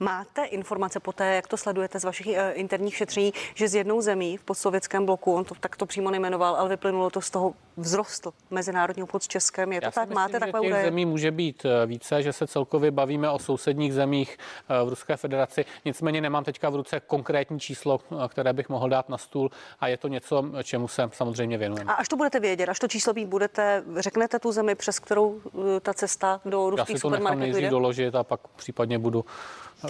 máte 0.00 0.44
informace 0.44 1.00
po 1.00 1.12
té, 1.12 1.34
jak 1.34 1.46
to 1.46 1.56
sledujete 1.56 2.00
z 2.00 2.04
vašich 2.04 2.28
interních 2.52 2.96
šetření, 2.96 3.32
že 3.54 3.68
z 3.68 3.74
jednou 3.74 4.00
zemí 4.00 4.36
v 4.36 4.42
postsovětském 4.42 5.06
bloku, 5.06 5.34
on 5.34 5.44
to 5.44 5.54
tak 5.54 5.76
to 5.76 5.86
přímo 5.86 6.10
nejmenoval, 6.10 6.56
ale 6.56 6.68
vyplynulo 6.68 7.10
to 7.10 7.20
z 7.20 7.30
toho 7.30 7.54
vzrostl 7.82 8.32
mezinárodní 8.50 9.02
obchod 9.02 9.22
s 9.22 9.28
Českem. 9.28 9.72
Je 9.72 9.80
to 9.80 9.86
Já 9.86 9.90
tak? 9.90 10.08
Myslím, 10.08 10.14
Máte 10.14 10.32
že 10.32 10.40
takové 10.40 10.60
údaje? 10.60 10.84
zemí 10.84 11.06
může 11.06 11.30
být 11.30 11.64
eh, 11.64 11.86
více, 11.86 12.22
že 12.22 12.32
se 12.32 12.46
celkově 12.46 12.90
bavíme 12.90 13.30
o 13.30 13.38
sousedních 13.38 13.94
zemích 13.94 14.38
eh, 14.68 14.84
v 14.84 14.88
Ruské 14.88 15.16
federaci. 15.16 15.64
Nicméně 15.84 16.20
nemám 16.20 16.44
teďka 16.44 16.70
v 16.70 16.76
ruce 16.76 17.00
konkrétní 17.00 17.60
číslo, 17.60 18.00
eh, 18.12 18.28
které 18.28 18.52
bych 18.52 18.68
mohl 18.68 18.88
dát 18.88 19.08
na 19.08 19.18
stůl 19.18 19.50
a 19.80 19.88
je 19.88 19.96
to 19.96 20.08
něco, 20.08 20.44
čemu 20.62 20.88
se 20.88 21.08
samozřejmě 21.12 21.58
věnujeme. 21.58 21.92
A 21.92 21.94
až 21.94 22.08
to 22.08 22.16
budete 22.16 22.40
vědět, 22.40 22.68
až 22.68 22.78
to 22.78 22.88
číslo 22.88 23.12
být 23.12 23.26
budete, 23.26 23.82
řeknete 23.96 24.38
tu 24.38 24.52
zemi, 24.52 24.74
přes 24.74 24.98
kterou 24.98 25.40
ta 25.82 25.94
cesta 25.94 26.40
do 26.44 26.70
ruských 26.70 26.98
supermarketů 26.98 27.40
Já 27.40 27.46
si 27.46 27.52
to 27.52 27.56
nechám 27.60 27.70
doložit 27.70 28.14
a 28.14 28.24
pak 28.24 28.40
případně 28.48 28.98
budu 28.98 29.09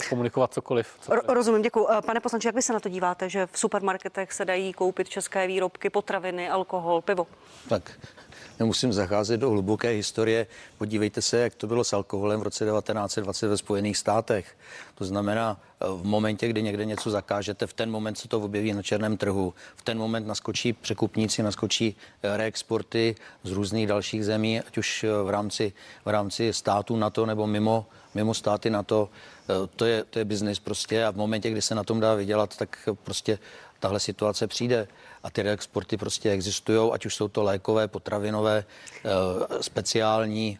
komunikovat 0.08 0.52
cokoliv. 0.52 0.96
cokoliv. 1.00 1.24
Rozumím, 1.28 1.62
děkuji. 1.62 1.86
Pane 2.06 2.20
poslanče, 2.20 2.48
jak 2.48 2.54
vy 2.54 2.62
se 2.62 2.72
na 2.72 2.80
to 2.80 2.88
díváte, 2.88 3.28
že 3.28 3.46
v 3.46 3.58
supermarketech 3.58 4.32
se 4.32 4.44
dají 4.44 4.72
koupit 4.72 5.08
české 5.08 5.46
výrobky, 5.46 5.90
potraviny, 5.90 6.50
alkohol, 6.50 7.02
pivo? 7.02 7.26
Tak 7.68 7.92
nemusím 8.58 8.92
zacházet 8.92 9.40
do 9.40 9.50
hluboké 9.50 9.88
historie. 9.88 10.46
Podívejte 10.78 11.22
se, 11.22 11.38
jak 11.38 11.54
to 11.54 11.66
bylo 11.66 11.84
s 11.84 11.92
alkoholem 11.92 12.40
v 12.40 12.42
roce 12.42 12.64
1920 12.64 13.48
ve 13.48 13.56
Spojených 13.56 13.96
státech. 13.96 14.56
To 14.94 15.04
znamená, 15.04 15.60
v 15.80 16.04
momentě, 16.04 16.48
kdy 16.48 16.62
někde 16.62 16.84
něco 16.84 17.10
zakážete, 17.10 17.66
v 17.66 17.72
ten 17.72 17.90
moment 17.90 18.18
se 18.18 18.28
to 18.28 18.40
objeví 18.40 18.72
na 18.72 18.82
černém 18.82 19.16
trhu, 19.16 19.54
v 19.76 19.82
ten 19.82 19.98
moment 19.98 20.26
naskočí 20.26 20.72
překupníci, 20.72 21.42
naskočí 21.42 21.96
reexporty 22.22 23.14
z 23.44 23.50
různých 23.50 23.86
dalších 23.86 24.24
zemí, 24.24 24.60
ať 24.60 24.78
už 24.78 25.04
v 25.24 25.28
rámci, 25.28 25.72
v 26.04 26.08
rámci 26.08 26.52
států 26.52 26.96
NATO 26.96 27.26
nebo 27.26 27.46
mimo, 27.46 27.86
mimo 28.14 28.34
státy 28.34 28.70
NATO. 28.70 29.08
To 29.76 29.84
je, 29.84 30.04
to 30.04 30.18
je 30.18 30.24
biznis 30.24 30.58
prostě 30.58 31.04
a 31.04 31.10
v 31.10 31.16
momentě, 31.16 31.50
kdy 31.50 31.62
se 31.62 31.74
na 31.74 31.84
tom 31.84 32.00
dá 32.00 32.14
vydělat, 32.14 32.56
tak 32.56 32.88
prostě 33.04 33.38
tahle 33.80 34.00
situace 34.00 34.46
přijde 34.46 34.88
a 35.22 35.30
ty 35.30 35.42
reexporty 35.42 35.96
prostě 35.96 36.30
existují, 36.30 36.92
ať 36.92 37.06
už 37.06 37.14
jsou 37.14 37.28
to 37.28 37.42
lékové, 37.42 37.88
potravinové, 37.88 38.64
eh, 39.04 39.62
speciální, 39.62 40.58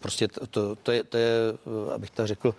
prostě 0.00 0.28
to, 0.28 0.46
to, 0.46 0.76
to, 0.76 0.92
je, 0.92 1.04
to 1.04 1.16
je, 1.16 1.30
eh, 1.90 1.94
abych 1.94 2.10
tak 2.10 2.26
řekl, 2.26 2.54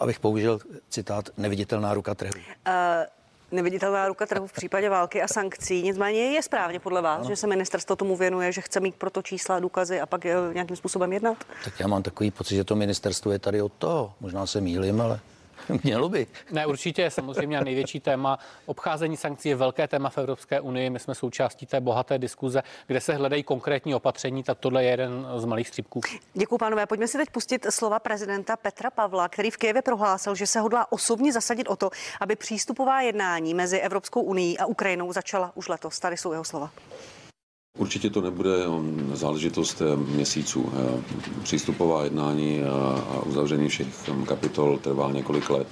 abych 0.00 0.20
použil 0.20 0.58
citát, 0.88 1.28
neviditelná 1.36 1.94
ruka 1.94 2.14
trhu. 2.14 2.40
Uh 2.66 3.06
neviditelná 3.52 4.08
ruka 4.08 4.26
trhu 4.26 4.46
v 4.46 4.52
případě 4.52 4.90
války 4.90 5.22
a 5.22 5.28
sankcí. 5.28 5.82
Nicméně 5.82 6.20
je 6.20 6.42
správně 6.42 6.80
podle 6.80 7.02
vás, 7.02 7.20
ano. 7.20 7.28
že 7.28 7.36
se 7.36 7.46
ministerstvo 7.46 7.96
tomu 7.96 8.16
věnuje, 8.16 8.52
že 8.52 8.60
chce 8.60 8.80
mít 8.80 8.94
proto 8.94 9.22
čísla, 9.22 9.60
důkazy 9.60 10.00
a 10.00 10.06
pak 10.06 10.24
nějakým 10.52 10.76
způsobem 10.76 11.12
jednat? 11.12 11.44
Tak 11.64 11.80
já 11.80 11.86
mám 11.86 12.02
takový 12.02 12.30
pocit, 12.30 12.56
že 12.56 12.64
to 12.64 12.76
ministerstvo 12.76 13.32
je 13.32 13.38
tady 13.38 13.62
od 13.62 13.72
toho. 13.72 14.14
Možná 14.20 14.46
se 14.46 14.60
mýlim, 14.60 15.00
ale 15.00 15.20
Mělo 15.84 16.08
by. 16.08 16.26
Ne, 16.50 16.66
určitě 16.66 17.10
samozřejmě 17.10 17.60
největší 17.60 18.00
téma. 18.00 18.38
Obcházení 18.66 19.16
sankcí 19.16 19.48
je 19.48 19.56
velké 19.56 19.88
téma 19.88 20.10
v 20.10 20.18
Evropské 20.18 20.60
unii. 20.60 20.90
My 20.90 20.98
jsme 20.98 21.14
součástí 21.14 21.66
té 21.66 21.80
bohaté 21.80 22.18
diskuze, 22.18 22.62
kde 22.86 23.00
se 23.00 23.14
hledají 23.14 23.42
konkrétní 23.42 23.94
opatření, 23.94 24.42
tak 24.42 24.58
tohle 24.58 24.84
je 24.84 24.90
jeden 24.90 25.26
z 25.36 25.44
malých 25.44 25.68
střípků. 25.68 26.00
Děkuji, 26.34 26.58
pánové. 26.58 26.86
Pojďme 26.86 27.08
si 27.08 27.18
teď 27.18 27.30
pustit 27.30 27.66
slova 27.70 27.98
prezidenta 27.98 28.56
Petra 28.56 28.90
Pavla, 28.90 29.28
který 29.28 29.50
v 29.50 29.56
Kijevě 29.56 29.82
prohlásil, 29.82 30.34
že 30.34 30.46
se 30.46 30.60
hodlá 30.60 30.92
osobně 30.92 31.32
zasadit 31.32 31.68
o 31.68 31.76
to, 31.76 31.90
aby 32.20 32.36
přístupová 32.36 33.00
jednání 33.00 33.54
mezi 33.54 33.78
Evropskou 33.78 34.22
unii 34.22 34.58
a 34.58 34.66
Ukrajinou 34.66 35.12
začala 35.12 35.52
už 35.54 35.68
letos. 35.68 36.00
Tady 36.00 36.16
jsou 36.16 36.32
jeho 36.32 36.44
slova. 36.44 36.70
Určitě 37.76 38.10
to 38.10 38.20
nebude 38.20 38.50
záležitost 39.12 39.82
eh, 39.82 39.96
měsíců. 39.96 40.72
Eh, 40.76 41.02
přístupová 41.42 42.04
jednání 42.04 42.62
a 42.62 43.20
uzavření 43.26 43.68
všech 43.68 43.86
um, 44.10 44.24
kapitol 44.26 44.78
trvá 44.78 45.12
několik 45.12 45.50
let. 45.50 45.66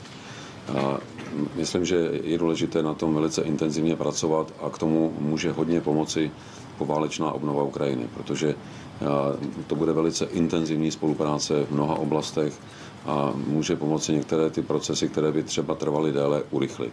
Myslím, 1.57 1.85
že 1.85 1.97
je 2.23 2.39
důležité 2.39 2.83
na 2.83 2.95
tom 2.95 3.15
velice 3.15 3.43
intenzivně 3.43 3.97
pracovat 3.97 4.53
a 4.63 4.71
k 4.71 4.79
tomu 4.79 5.13
může 5.19 5.53
hodně 5.53 5.81
pomoci 5.81 6.31
poválečná 6.79 7.33
obnova 7.33 7.63
Ukrajiny, 7.63 8.09
protože 8.15 8.55
to 9.67 9.75
bude 9.75 9.93
velice 9.93 10.25
intenzivní 10.25 10.91
spolupráce 10.91 11.65
v 11.65 11.71
mnoha 11.71 11.95
oblastech 11.95 12.53
a 13.07 13.33
může 13.47 13.77
pomoci 13.77 14.13
některé 14.13 14.51
ty 14.51 14.63
procesy, 14.63 15.09
které 15.09 15.33
by 15.33 15.43
třeba 15.43 15.75
trvaly 15.75 16.13
déle, 16.13 16.43
urychlit. 16.51 16.93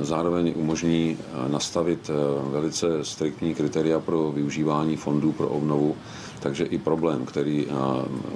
Zároveň 0.00 0.52
umožní 0.56 1.18
nastavit 1.48 2.10
velice 2.50 3.04
striktní 3.04 3.54
kritéria 3.54 4.00
pro 4.00 4.32
využívání 4.32 4.96
fondů 4.96 5.32
pro 5.32 5.48
obnovu, 5.48 5.96
takže 6.40 6.64
i 6.64 6.78
problém, 6.78 7.26
který 7.26 7.66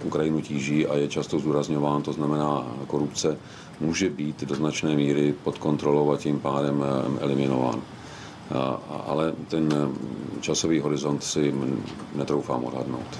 Ukrajinu 0.04 0.40
tíží 0.40 0.86
a 0.86 0.96
je 0.96 1.08
často 1.08 1.38
zdůrazňován, 1.38 2.02
to 2.02 2.12
znamená 2.12 2.66
korupce, 2.86 3.38
může 3.80 4.10
být 4.10 4.44
do 4.44 4.54
značné 4.54 4.96
míry 4.96 5.34
pod 5.44 5.58
kontrolou 5.58 6.12
a 6.12 6.16
tím 6.16 6.40
pádem 6.40 6.84
eliminován. 7.20 7.82
Ale 9.06 9.32
ten 9.48 9.68
časový 10.40 10.80
horizont 10.80 11.24
si 11.24 11.54
netroufám 12.14 12.64
odhadnout. 12.64 13.18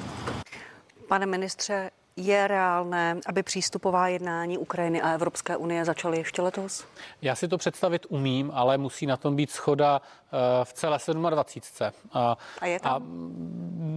Pane 1.08 1.26
ministře, 1.26 1.90
je 2.18 2.48
reálné, 2.48 3.20
aby 3.26 3.42
přístupová 3.42 4.08
jednání 4.08 4.58
Ukrajiny 4.58 5.02
a 5.02 5.12
Evropské 5.12 5.56
unie 5.56 5.84
začaly 5.84 6.18
ještě 6.18 6.42
letos? 6.42 6.84
Já 7.22 7.34
si 7.34 7.48
to 7.48 7.58
představit 7.58 8.06
umím, 8.08 8.50
ale 8.54 8.78
musí 8.78 9.06
na 9.06 9.16
tom 9.16 9.36
být 9.36 9.50
schoda 9.50 10.00
eh, 10.02 10.64
v 10.64 10.72
celé 10.72 10.98
27. 11.30 11.92
A, 12.12 12.36
a, 12.60 12.66
je 12.66 12.80
tam? 12.80 12.92
a 12.92 13.02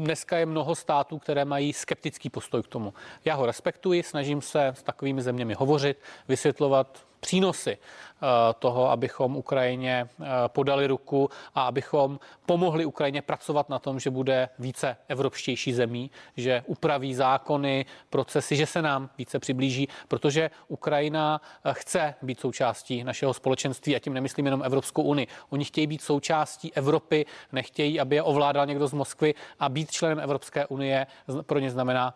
dneska 0.04 0.38
je 0.38 0.46
mnoho 0.46 0.76
států, 0.76 1.20
které 1.20 1.46
mají 1.46 1.74
skeptický 1.74 2.30
postoj 2.30 2.64
k 2.64 2.68
tomu. 2.68 2.94
Já 3.26 3.36
ho 3.36 3.46
respektuji, 3.46 4.04
snažím 4.04 4.42
se 4.42 4.68
s 4.68 4.84
takovými 4.84 5.22
zeměmi 5.22 5.54
hovořit, 5.54 6.00
vysvětlovat 6.28 7.11
přínosy 7.22 7.78
Eh, 8.24 8.54
toho, 8.60 8.92
abychom 8.92 9.38
Ukrajině 9.38 10.10
eh, 10.22 10.26
podali 10.48 10.88
ruku 10.88 11.30
a 11.56 11.64
abychom 11.64 12.20
pomohli 12.46 12.86
Ukrajině 12.86 13.22
pracovat 13.22 13.70
na 13.70 13.80
tom, 13.80 14.00
že 14.00 14.10
bude 14.10 14.50
více 14.60 14.98
evropštější 15.08 15.74
zemí, 15.74 16.12
že 16.38 16.64
upraví 16.66 17.16
zákony, 17.16 17.86
procesy, 18.10 18.56
že 18.56 18.66
se 18.66 18.82
nám 18.82 19.10
více 19.18 19.40
přiblíží, 19.40 19.88
protože 20.08 20.50
Ukrajina 20.68 21.42
eh, 21.42 21.74
chce 21.74 22.16
být 22.22 22.40
součástí 22.40 23.04
našeho 23.04 23.34
společenství 23.34 23.96
a 23.96 24.00
tím 24.00 24.14
nemyslím 24.14 24.46
jenom 24.46 24.64
Evropskou 24.64 25.04
unii. 25.04 25.28
Oni 25.50 25.66
chtějí 25.66 25.88
být 25.88 26.02
součástí 26.02 26.74
Evropy, 26.74 27.26
nechtějí, 27.52 28.00
aby 28.00 28.16
je 28.16 28.24
ovládal 28.24 28.66
někdo 28.66 28.88
z 28.88 28.94
Moskvy 28.94 29.34
a 29.60 29.70
být 29.70 29.92
členem 29.92 30.20
Evropské 30.20 30.66
unie 30.66 31.08
pro 31.46 31.60
ně 31.60 31.72
znamená 31.72 32.14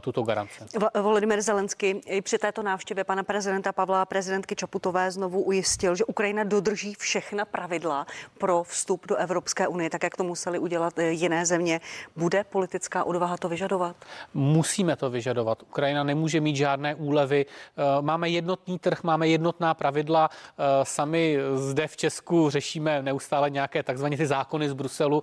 tuto 0.00 0.22
garanci. 0.22 0.64
Volodymyr 1.02 1.42
Zelensky 1.42 2.00
i 2.06 2.22
při 2.22 2.38
této 2.38 2.62
návštěvě 2.62 3.04
pana 3.04 3.22
prezidenta 3.22 3.72
Pavla 3.72 4.02
a 4.02 4.04
prezidentky 4.04 4.56
Čaputové 4.56 5.10
znovu 5.10 5.42
ujistil, 5.42 5.94
že 5.94 6.04
Ukrajina 6.04 6.44
dodrží 6.44 6.94
všechna 6.94 7.44
pravidla 7.44 8.06
pro 8.38 8.62
vstup 8.62 9.06
do 9.06 9.16
Evropské 9.16 9.68
unie, 9.68 9.90
tak 9.90 10.02
jak 10.02 10.16
to 10.16 10.24
museli 10.24 10.58
udělat 10.58 10.98
eh, 10.98 11.10
jiné 11.10 11.46
země. 11.46 11.80
Bude 12.16 12.44
politická 12.44 13.04
odvaha 13.04 13.36
to 13.36 13.48
vyžadovat? 13.48 13.96
Musíme 14.34 14.96
to 14.96 15.10
vyžadovat. 15.10 15.62
Ukrajina 15.62 16.04
nemůže 16.04 16.40
mít 16.40 16.56
žádné 16.56 16.94
úlevy. 16.94 17.46
Eh, 17.46 17.82
máme 18.00 18.28
jednotný 18.28 18.78
trh, 18.78 19.02
máme 19.02 19.28
jednotná 19.28 19.74
pravidla. 19.74 20.30
Sami 20.82 21.38
zde 21.54 21.86
v 21.86 21.96
Česku 21.96 22.50
řešíme 22.50 23.02
neustále 23.02 23.50
nějaké 23.50 23.82
takzvané 23.82 24.16
ty 24.16 24.26
zákony 24.26 24.68
z 24.68 24.72
Bruselu. 24.72 25.22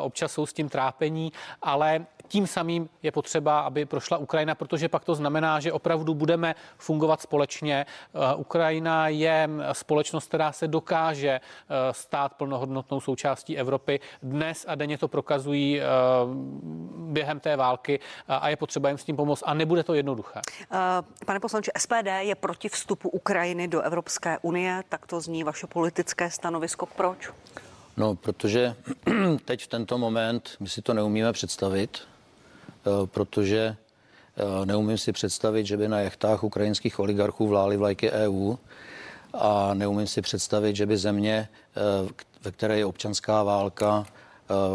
Občas 0.00 0.32
jsou 0.32 0.46
s 0.46 0.52
tím 0.52 0.68
trápení, 0.68 1.32
ale 1.62 2.06
tím 2.32 2.46
samým 2.46 2.88
je 3.02 3.12
potřeba, 3.12 3.60
aby 3.60 3.84
prošla 3.86 4.18
Ukrajina, 4.18 4.54
protože 4.54 4.88
pak 4.88 5.04
to 5.04 5.14
znamená, 5.14 5.60
že 5.60 5.72
opravdu 5.72 6.14
budeme 6.14 6.54
fungovat 6.78 7.20
společně. 7.20 7.86
Eh, 7.86 8.34
Ukrajina 8.36 9.08
je 9.08 9.48
společnost, 9.72 10.28
která 10.28 10.52
se 10.52 10.68
dokáže 10.68 11.28
eh, 11.28 11.40
stát 11.90 12.32
plnohodnotnou 12.34 13.00
součástí 13.00 13.58
Evropy. 13.58 14.00
Dnes 14.22 14.64
a 14.68 14.74
denně 14.74 14.98
to 14.98 15.08
prokazují 15.08 15.80
eh, 15.80 15.84
během 17.12 17.40
té 17.40 17.56
války 17.56 18.00
a 18.28 18.48
je 18.48 18.56
potřeba 18.56 18.88
jim 18.88 18.98
s 18.98 19.04
tím 19.04 19.16
pomoct 19.16 19.42
a 19.46 19.54
nebude 19.54 19.82
to 19.82 19.94
jednoduché. 19.94 20.40
Pane 21.26 21.40
poslanče, 21.40 21.70
SPD 21.78 22.08
je 22.18 22.34
proti 22.34 22.68
vstupu 22.68 23.08
Ukrajiny 23.08 23.68
do 23.68 23.80
Evropské 23.80 24.38
unie, 24.42 24.82
tak 24.88 25.06
to 25.06 25.20
zní 25.20 25.44
vaše 25.44 25.66
politické 25.66 26.30
stanovisko. 26.30 26.86
Proč? 26.86 27.30
No, 27.96 28.14
protože 28.14 28.74
teď 29.44 29.64
v 29.64 29.66
tento 29.66 29.98
moment 29.98 30.56
my 30.60 30.68
si 30.68 30.82
to 30.82 30.94
neumíme 30.94 31.32
představit, 31.32 32.11
protože 33.06 33.76
eh, 34.36 34.66
neumím 34.66 34.98
si 34.98 35.12
představit, 35.12 35.66
že 35.66 35.76
by 35.76 35.88
na 35.88 36.00
jachtách 36.00 36.44
ukrajinských 36.44 36.98
oligarchů 36.98 37.46
vlály 37.48 37.76
vlajky 37.76 38.10
EU 38.10 38.54
a 39.34 39.74
neumím 39.74 40.06
si 40.06 40.22
představit, 40.22 40.76
že 40.76 40.86
by 40.86 40.96
země, 40.96 41.48
eh, 41.76 42.08
ve 42.44 42.50
které 42.50 42.78
je 42.78 42.86
občanská 42.86 43.42
válka, 43.42 44.04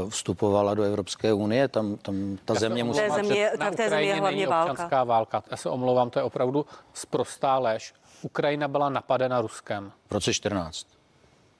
vstupovala 0.10 0.74
do 0.74 0.84
Evropské 0.84 1.34
unie, 1.34 1.67
tam, 1.67 1.98
tam 1.98 2.38
ta 2.46 2.54
Já 2.54 2.60
země 2.60 2.84
musí... 2.84 3.02
Země, 3.15 3.52
tak 3.60 3.76
té 3.76 3.89
země 3.89 4.08
je 4.08 4.15
hlavně 4.15 4.48
válka. 4.48 4.72
občanská 4.72 5.04
válka. 5.04 5.43
Já 5.52 5.58
se 5.58 5.70
omlouvám, 5.70 6.10
to 6.10 6.20
je 6.20 6.24
opravdu 6.24 6.65
sprostá 6.93 7.58
lež. 7.60 7.93
Ukrajina 8.22 8.67
byla 8.67 8.89
napadena 8.89 9.41
Ruskem. 9.41 9.91
V 10.10 10.12
roce 10.12 10.34
14 10.34 10.96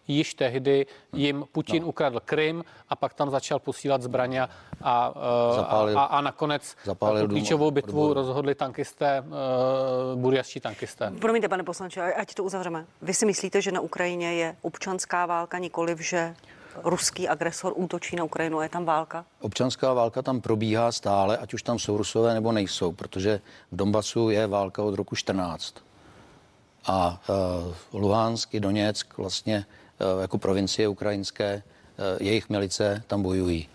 již 0.08 0.34
tehdy 0.34 0.86
jim 1.14 1.46
Putin 1.52 1.84
no. 1.84 1.90
ukradl 1.90 2.20
Krym 2.26 2.64
a 2.90 2.96
pak 2.96 3.14
tam 3.14 3.30
začal 3.30 3.60
posílat 3.60 4.02
zbraně 4.02 4.42
a, 4.42 4.50
a, 4.82 5.14
a, 5.96 6.04
a 6.04 6.22
nakonec 6.22 6.76
Zapálil 6.84 7.28
tu 7.28 7.34
klíčovou 7.34 7.72
bitvu 7.72 8.02
odboru. 8.02 8.14
rozhodli 8.14 8.56
tankisté, 8.56 9.24
uh, 9.28 10.22
burjastí 10.22 10.60
tankisté. 10.60 11.12
Promiňte, 11.20 11.48
pane 11.48 11.64
poslanče, 11.64 12.14
ať 12.14 12.34
to 12.34 12.44
uzavřeme. 12.44 12.86
Vy 13.02 13.14
si 13.14 13.26
myslíte, 13.26 13.62
že 13.62 13.72
na 13.72 13.82
Ukrajině 13.82 14.34
je 14.34 14.56
občanská 14.62 15.26
válka, 15.26 15.58
nikoliv, 15.58 16.00
že 16.00 16.36
ruský 16.84 17.28
agresor 17.28 17.74
útočí 17.76 18.16
na 18.16 18.24
Ukrajinu, 18.24 18.62
je 18.62 18.70
tam 18.70 18.86
válka? 18.86 19.26
Občanská 19.42 19.94
válka 19.94 20.22
tam 20.22 20.42
probíhá 20.42 20.92
stále, 20.92 21.38
ať 21.38 21.54
už 21.54 21.64
tam 21.64 21.80
jsou 21.80 21.98
rusové 21.98 22.34
nebo 22.34 22.52
nejsou, 22.52 22.92
protože 22.92 23.42
v 23.72 23.76
Donbasu 23.76 24.30
je 24.30 24.48
válka 24.48 24.84
od 24.84 24.96
roku 24.96 25.16
14. 25.16 25.76
A 26.86 27.22
uh, 27.94 28.02
Luhansk 28.02 28.54
i 28.54 28.60
Doněck 28.60 29.18
vlastně 29.18 29.66
Eh, 29.66 29.77
jako 30.22 30.38
provincie 30.38 30.88
ukrajinské, 30.88 31.64
eh, 31.64 32.24
jejich 32.24 32.50
milice 32.50 33.04
tam 33.08 33.24
bojují. 33.24 33.70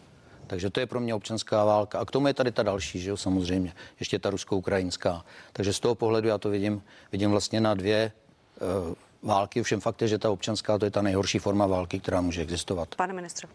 Takže 0.47 0.71
to 0.71 0.81
je 0.81 0.87
pro 0.87 1.01
mě 1.01 1.15
občanská 1.15 1.65
válka. 1.65 1.99
A 1.99 2.05
k 2.05 2.11
tomu 2.11 2.27
je 2.27 2.35
tady 2.35 2.53
ta 2.53 2.63
další, 2.63 3.01
že 3.01 3.11
jo, 3.11 3.17
samozřejmě, 3.17 3.73
ještě 4.01 4.19
ta 4.19 4.31
rusko-ukrajinská. 4.31 5.25
Takže 5.53 5.73
z 5.73 5.81
toho 5.81 5.95
pohledu 5.95 6.29
já 6.29 6.39
to 6.39 6.51
vidím, 6.51 6.83
vidím 7.13 7.31
vlastně 7.31 7.61
na 7.61 7.75
dvě 7.75 8.13
uh, 8.89 8.95
války. 9.23 9.63
Všem 9.63 9.81
fakt 9.81 10.03
je, 10.03 10.09
že 10.09 10.19
ta 10.19 10.31
občanská 10.31 10.79
to 10.79 10.85
je 10.85 10.91
ta 10.91 11.03
nejhorší 11.03 11.39
forma 11.39 11.67
války, 11.67 12.01
která 12.01 12.21
může 12.21 12.43
existovat. 12.43 12.95
Pane 12.95 13.13
ministře. 13.13 13.49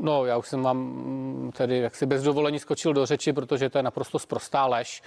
No, 0.00 0.24
já 0.24 0.36
už 0.36 0.48
jsem 0.48 0.62
vám 0.62 0.76
mm, 0.76 1.50
tedy 1.56 1.78
jaksi 1.78 2.06
bez 2.06 2.22
dovolení 2.22 2.58
skočil 2.58 2.92
do 2.92 3.06
řeči, 3.06 3.32
protože 3.32 3.70
to 3.70 3.78
je 3.78 3.82
naprosto 3.82 4.18
sprostá 4.18 4.66
lež. 4.66 5.02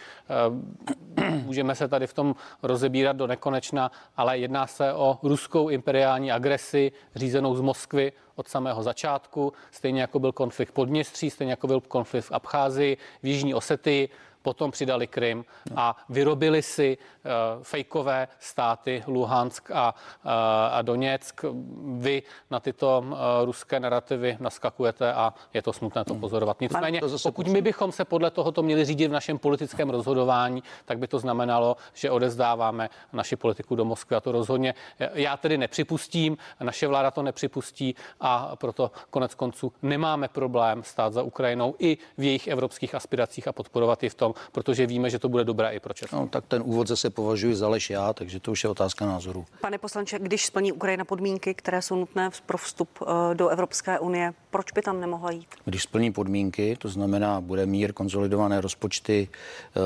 Eh, 1.17 1.29
můžeme 1.45 1.75
se 1.75 1.87
tady 1.87 2.07
v 2.07 2.13
tom 2.13 2.35
rozebírat 2.63 3.15
do 3.15 3.27
nekonečna, 3.27 3.91
ale 4.17 4.37
jedná 4.37 4.67
se 4.67 4.93
o 4.93 5.19
ruskou 5.23 5.69
imperiální 5.69 6.31
agresi 6.31 6.91
řízenou 7.15 7.55
z 7.55 7.61
Moskvy 7.61 8.11
od 8.35 8.47
samého 8.47 8.83
začátku, 8.83 9.53
stejně 9.71 10.01
jako 10.01 10.19
byl 10.19 10.31
konflikt 10.31 10.71
Podměstří, 10.71 11.29
stejně 11.29 11.53
jako 11.53 11.67
byl 11.67 11.81
konflikt 11.81 12.25
v 12.25 12.31
Abcházii, 12.31 12.97
v 13.23 13.27
Jižní 13.27 13.53
Osety 13.53 14.09
potom 14.41 14.71
přidali 14.71 15.07
Krym 15.07 15.45
a 15.75 15.97
vyrobili 16.09 16.61
si 16.61 16.97
uh, 16.97 17.63
fejkové 17.63 18.27
státy 18.39 19.03
Luhansk 19.07 19.71
a, 19.71 19.95
uh, 20.25 20.31
a 20.71 20.81
Doněck. 20.81 21.45
Vy 21.97 22.23
na 22.51 22.59
tyto 22.59 23.03
uh, 23.05 23.15
ruské 23.45 23.79
narrativy 23.79 24.37
naskakujete 24.39 25.13
a 25.13 25.33
je 25.53 25.61
to 25.61 25.73
smutné 25.73 26.05
to 26.05 26.13
hmm. 26.13 26.21
pozorovat. 26.21 26.61
Nicméně, 26.61 27.01
pokud 27.23 27.47
my 27.47 27.61
bychom 27.61 27.91
se 27.91 28.05
podle 28.05 28.31
tohoto 28.31 28.63
měli 28.63 28.85
řídit 28.85 29.07
v 29.07 29.11
našem 29.11 29.37
politickém 29.37 29.89
rozhodování, 29.89 30.63
tak 30.85 30.99
by 30.99 31.07
to 31.07 31.19
znamenalo, 31.19 31.77
že 31.93 32.11
odezdáváme 32.11 32.89
naši 33.13 33.35
politiku 33.35 33.75
do 33.75 33.85
Moskvy 33.85 34.15
a 34.15 34.19
to 34.19 34.31
rozhodně 34.31 34.73
já 35.13 35.37
tedy 35.37 35.57
nepřipustím, 35.57 36.37
naše 36.59 36.87
vláda 36.87 37.11
to 37.11 37.23
nepřipustí 37.23 37.95
a 38.21 38.55
proto 38.55 38.91
konec 39.09 39.35
konců 39.35 39.73
nemáme 39.81 40.27
problém 40.27 40.83
stát 40.83 41.13
za 41.13 41.23
Ukrajinou 41.23 41.75
i 41.79 41.97
v 42.17 42.23
jejich 42.23 42.47
evropských 42.47 42.95
aspiracích 42.95 43.47
a 43.47 43.51
podporovat 43.51 44.03
ji 44.03 44.09
v 44.09 44.15
tom, 44.15 44.33
protože 44.51 44.85
víme, 44.85 45.09
že 45.09 45.19
to 45.19 45.29
bude 45.29 45.43
dobré 45.43 45.71
i 45.71 45.79
pro 45.79 45.93
Česko. 45.93 46.15
No, 46.15 46.27
tak 46.27 46.45
ten 46.45 46.61
úvod 46.65 46.87
zase 46.87 47.09
považuji 47.09 47.55
za 47.55 47.67
lež 47.67 47.89
já, 47.89 48.13
takže 48.13 48.39
to 48.39 48.51
už 48.51 48.63
je 48.63 48.69
otázka 48.69 49.05
názoru. 49.05 49.45
Pane 49.61 49.77
poslanče, 49.77 50.19
když 50.19 50.45
splní 50.45 50.71
Ukrajina 50.71 51.05
podmínky, 51.05 51.53
které 51.53 51.81
jsou 51.81 51.95
nutné 51.95 52.29
pro 52.45 52.57
vstup 52.57 52.89
eh, 53.01 53.35
do 53.35 53.49
Evropské 53.49 53.99
unie, 53.99 54.33
proč 54.49 54.71
by 54.71 54.81
tam 54.81 55.01
nemohla 55.01 55.31
jít? 55.31 55.47
Když 55.65 55.83
splní 55.83 56.11
podmínky, 56.13 56.75
to 56.75 56.89
znamená, 56.89 57.41
bude 57.41 57.65
mír, 57.65 57.93
konsolidované 57.93 58.61
rozpočty, 58.61 59.29
eh, 59.29 59.79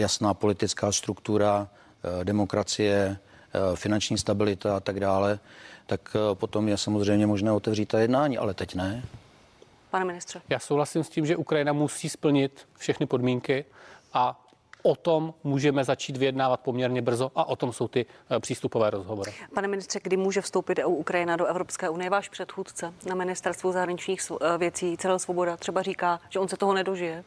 jasná 0.00 0.34
politická 0.34 0.92
struktura, 0.92 1.68
eh, 2.20 2.24
demokracie, 2.24 3.18
finanční 3.74 4.18
stabilita 4.18 4.76
a 4.76 4.80
tak 4.80 5.00
dále, 5.00 5.38
tak 5.88 6.16
potom 6.34 6.68
je 6.68 6.76
samozřejmě 6.76 7.26
možné 7.26 7.52
otevřít 7.52 7.86
ta 7.86 8.00
jednání, 8.00 8.38
ale 8.38 8.54
teď 8.54 8.74
ne. 8.74 9.02
Pane 9.90 10.04
ministře. 10.04 10.42
Já 10.48 10.58
souhlasím 10.58 11.04
s 11.04 11.08
tím, 11.08 11.26
že 11.26 11.36
Ukrajina 11.36 11.72
musí 11.72 12.08
splnit 12.08 12.68
všechny 12.78 13.06
podmínky 13.06 13.64
a 14.12 14.44
o 14.82 14.96
tom 14.96 15.34
můžeme 15.44 15.84
začít 15.84 16.16
vyjednávat 16.16 16.60
poměrně 16.60 17.02
brzo 17.02 17.30
a 17.34 17.48
o 17.48 17.56
tom 17.56 17.72
jsou 17.72 17.88
ty 17.88 18.06
eh, 18.30 18.40
přístupové 18.40 18.90
rozhovory. 18.90 19.34
Pane 19.54 19.68
ministře, 19.68 20.00
kdy 20.02 20.16
může 20.16 20.40
vstoupit 20.40 20.78
EU 20.78 20.90
Ukrajina 20.90 21.36
do 21.36 21.46
Evropské 21.46 21.88
unie? 21.88 22.10
Váš 22.10 22.28
předchůdce 22.28 22.92
na 23.08 23.14
ministerstvu 23.14 23.72
zahraničních 23.72 24.20
eh, 24.30 24.58
věcí 24.58 24.96
Celé 24.96 25.18
Svoboda 25.18 25.56
třeba 25.56 25.82
říká, 25.82 26.20
že 26.28 26.38
on 26.38 26.48
se 26.48 26.56
toho 26.56 26.74
nedožije. 26.74 27.24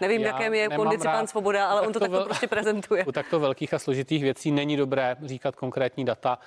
Nevím, 0.00 0.20
Já 0.20 0.26
jakém 0.26 0.54
je 0.54 0.68
kondici 0.68 1.04
pan 1.04 1.26
Svoboda, 1.26 1.68
ale 1.68 1.80
tak 1.80 1.86
on 1.86 1.92
to, 1.92 1.98
to 1.98 2.04
takto 2.04 2.16
vel... 2.16 2.24
prostě 2.24 2.46
prezentuje. 2.46 3.04
U 3.04 3.12
takto 3.12 3.40
velkých 3.40 3.74
a 3.74 3.78
složitých 3.78 4.22
věcí 4.22 4.50
není 4.50 4.76
dobré 4.76 5.16
říkat 5.24 5.56
konkrétní 5.56 6.04
data. 6.04 6.38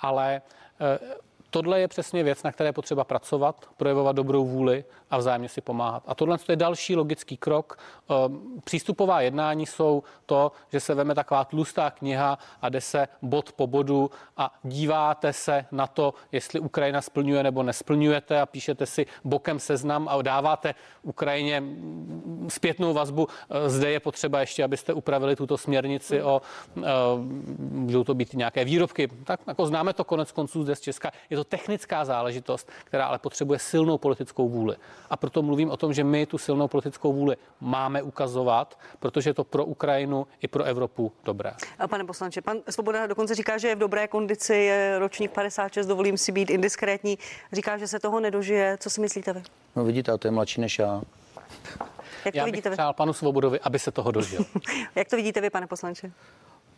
Ale 0.00 0.42
Tohle 1.50 1.80
je 1.80 1.88
přesně 1.88 2.22
věc, 2.22 2.42
na 2.42 2.52
které 2.52 2.72
potřeba 2.72 3.04
pracovat, 3.04 3.66
projevovat 3.76 4.16
dobrou 4.16 4.46
vůli 4.46 4.84
a 5.10 5.18
vzájemně 5.18 5.48
si 5.48 5.60
pomáhat. 5.60 6.02
A 6.06 6.14
tohle 6.14 6.38
je 6.48 6.56
další 6.56 6.96
logický 6.96 7.36
krok. 7.36 7.78
Ehm, 8.10 8.60
přístupová 8.64 9.20
jednání 9.20 9.66
jsou 9.66 10.02
to, 10.26 10.52
že 10.72 10.80
se 10.80 10.94
veme 10.94 11.14
taková 11.14 11.44
tlustá 11.44 11.90
kniha 11.90 12.38
a 12.62 12.68
jde 12.68 12.80
se 12.80 13.08
bod 13.22 13.52
po 13.52 13.66
bodu 13.66 14.10
a 14.36 14.54
díváte 14.62 15.32
se 15.32 15.66
na 15.72 15.86
to, 15.86 16.14
jestli 16.32 16.60
Ukrajina 16.60 17.02
splňuje 17.02 17.42
nebo 17.42 17.62
nesplňujete 17.62 18.40
a 18.40 18.46
píšete 18.46 18.86
si 18.86 19.06
bokem 19.24 19.58
seznam 19.58 20.08
a 20.08 20.22
dáváte 20.22 20.74
Ukrajině 21.02 21.62
zpětnou 22.48 22.94
vazbu. 22.94 23.28
Ehm, 23.50 23.68
zde 23.70 23.90
je 23.90 24.00
potřeba 24.00 24.40
ještě, 24.40 24.64
abyste 24.64 24.92
upravili 24.92 25.36
tuto 25.36 25.58
směrnici 25.58 26.22
o, 26.22 26.42
budou 27.58 28.04
to 28.04 28.14
být 28.14 28.34
nějaké 28.34 28.64
výrobky. 28.64 29.08
Tak 29.24 29.40
jako 29.46 29.66
známe 29.66 29.92
to 29.92 30.04
konec 30.04 30.32
konců 30.32 30.62
zde 30.62 30.76
z 30.76 30.80
Česka. 30.80 31.10
Je 31.30 31.36
to 31.36 31.39
technická 31.44 32.04
záležitost, 32.04 32.70
která 32.84 33.06
ale 33.06 33.18
potřebuje 33.18 33.58
silnou 33.58 33.98
politickou 33.98 34.48
vůli. 34.48 34.76
A 35.10 35.16
proto 35.16 35.42
mluvím 35.42 35.70
o 35.70 35.76
tom, 35.76 35.92
že 35.92 36.04
my 36.04 36.26
tu 36.26 36.38
silnou 36.38 36.68
politickou 36.68 37.12
vůli 37.12 37.36
máme 37.60 38.02
ukazovat, 38.02 38.78
protože 38.98 39.30
je 39.30 39.34
to 39.34 39.44
pro 39.44 39.64
Ukrajinu 39.64 40.26
i 40.42 40.48
pro 40.48 40.64
Evropu 40.64 41.12
dobré. 41.24 41.52
A 41.78 41.88
pane 41.88 42.04
poslanče, 42.04 42.42
pan 42.42 42.58
Svoboda 42.70 43.06
dokonce 43.06 43.34
říká, 43.34 43.58
že 43.58 43.68
je 43.68 43.76
v 43.76 43.78
dobré 43.78 44.08
kondici, 44.08 44.54
je 44.54 44.98
ročník 44.98 45.30
56, 45.30 45.86
dovolím 45.86 46.18
si 46.18 46.32
být 46.32 46.50
indiskrétní. 46.50 47.18
Říká, 47.52 47.78
že 47.78 47.88
se 47.88 48.00
toho 48.00 48.20
nedožije. 48.20 48.76
Co 48.80 48.90
si 48.90 49.00
myslíte 49.00 49.32
vy? 49.32 49.42
No 49.76 49.84
vidíte, 49.84 50.18
to 50.18 50.26
je 50.26 50.32
mladší 50.32 50.60
než 50.60 50.78
já. 50.78 51.02
Jak 52.24 52.34
to 52.34 52.38
já 52.38 52.44
vidíte 52.44 52.70
bych 52.70 52.78
vy? 52.78 52.84
panu 52.92 53.12
Svobodovi, 53.12 53.60
aby 53.60 53.78
se 53.78 53.90
toho 53.90 54.10
dožil. 54.12 54.44
Jak 54.94 55.08
to 55.08 55.16
vidíte 55.16 55.40
vy, 55.40 55.50
pane 55.50 55.66
poslanče? 55.66 56.12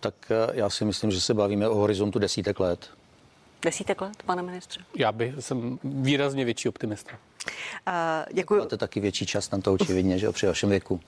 Tak 0.01 0.15
eh, 0.31 0.51
já 0.53 0.71
si 0.71 0.85
myslím, 0.85 1.11
že 1.11 1.21
se 1.21 1.35
bavíme 1.35 1.69
o 1.69 1.75
horizontu 1.75 2.19
desítek 2.19 2.61
let. 2.61 2.91
Desítek 3.63 4.01
let, 4.01 4.23
pane 4.27 4.43
ministře? 4.43 4.81
Já 4.97 5.13
bych, 5.13 5.35
jsem 5.41 5.79
výrazně 5.85 6.45
větší 6.45 6.69
optimista. 6.69 7.13
Uh, 7.13 7.93
děkuji. 8.33 8.61
Máte 8.61 8.77
taky 8.77 9.01
větší 9.01 9.27
čas 9.27 9.51
na 9.51 9.61
to 9.61 9.73
očividně, 9.73 10.19
že 10.19 10.33
při 10.33 10.47
vašem 10.47 10.71
věku. 10.71 11.01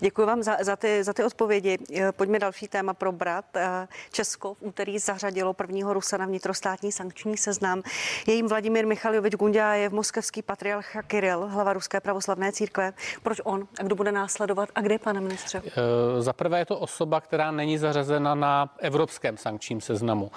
Děkuji 0.00 0.26
vám 0.26 0.42
za, 0.42 0.56
za, 0.60 0.76
ty, 0.76 1.04
za 1.04 1.12
ty 1.12 1.24
odpovědi. 1.24 1.78
Eh, 1.96 2.12
pojďme 2.12 2.38
další 2.38 2.68
téma 2.68 2.94
probrat. 2.94 3.44
Eh, 3.56 3.88
Česko 4.12 4.54
v 4.54 4.62
úterý 4.62 4.98
zařadilo 4.98 5.52
prvního 5.52 5.94
Rusa 5.94 6.16
na 6.16 6.26
vnitrostátní 6.26 6.92
sankční 6.92 7.36
seznam. 7.36 7.82
Je 8.26 8.34
jim 8.34 8.48
Vladimír 8.48 8.86
Michaljovič 8.86 9.34
je 9.72 9.88
v 9.88 9.92
moskevský 9.92 10.42
patriarcha 10.42 11.02
Kiril, 11.02 11.46
hlava 11.46 11.72
Ruské 11.72 12.00
pravoslavné 12.00 12.52
církve. 12.52 12.92
Proč 13.22 13.40
on 13.44 13.68
a 13.80 13.82
kdo 13.82 13.94
bude 13.94 14.12
následovat 14.12 14.68
a 14.74 14.80
kde, 14.80 14.98
pane 14.98 15.20
ministře? 15.20 15.62
Eh, 15.66 16.22
za 16.22 16.32
prvé 16.32 16.58
je 16.58 16.66
to 16.66 16.78
osoba, 16.78 17.20
která 17.20 17.50
není 17.50 17.78
zařazena 17.78 18.34
na 18.34 18.74
evropském 18.78 19.36
sankčním 19.36 19.80
seznamu. 19.80 20.30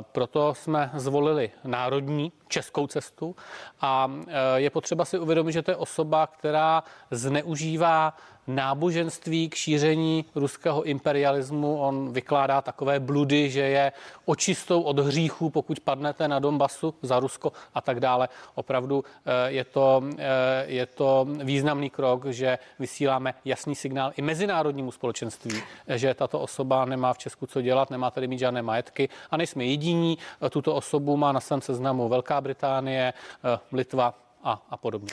Proto 0.00 0.54
jsme 0.54 0.90
zvolili 0.94 1.50
národní 1.64 2.32
českou 2.48 2.86
cestu 2.86 3.36
a 3.80 4.10
je 4.56 4.70
potřeba 4.70 5.04
si 5.04 5.18
uvědomit, 5.18 5.52
že 5.52 5.62
to 5.62 5.70
je 5.70 5.76
osoba, 5.76 6.26
která 6.26 6.82
zneužívá 7.10 8.14
náboženství 8.46 9.48
k 9.48 9.54
šíření 9.54 10.24
ruského 10.34 10.82
imperialismu. 10.82 11.78
On 11.78 12.12
vykládá 12.12 12.62
takové 12.62 13.00
bludy, 13.00 13.50
že 13.50 13.60
je 13.60 13.92
očistou 14.24 14.82
od 14.82 14.98
hříchů, 14.98 15.50
pokud 15.50 15.80
padnete 15.80 16.28
na 16.28 16.38
Donbasu 16.38 16.94
za 17.02 17.20
Rusko 17.20 17.52
a 17.74 17.80
tak 17.80 18.00
dále. 18.00 18.28
Opravdu 18.54 19.04
eh, 19.04 19.50
je 19.50 19.64
to, 19.64 20.02
eh, 20.18 20.64
je 20.66 20.86
to 20.86 21.26
významný 21.44 21.90
krok, 21.90 22.26
že 22.26 22.58
vysíláme 22.78 23.34
jasný 23.44 23.74
signál 23.74 24.12
i 24.16 24.22
mezinárodnímu 24.22 24.90
společenství, 24.90 25.62
že 25.88 26.14
tato 26.14 26.40
osoba 26.40 26.84
nemá 26.84 27.12
v 27.12 27.18
Česku 27.18 27.46
co 27.46 27.62
dělat, 27.62 27.90
nemá 27.90 28.10
tady 28.10 28.26
mít 28.26 28.38
žádné 28.38 28.62
majetky 28.62 29.08
a 29.30 29.36
nejsme 29.36 29.64
jediní. 29.64 30.18
Tuto 30.50 30.74
osobu 30.74 31.16
má 31.16 31.32
na 31.32 31.40
svém 31.40 31.60
seznamu 31.60 32.08
Velká 32.08 32.40
Británie, 32.40 33.12
eh, 33.44 33.58
Litva, 33.72 34.23
a, 34.44 34.62
a 34.70 34.76
podobně. 34.76 35.08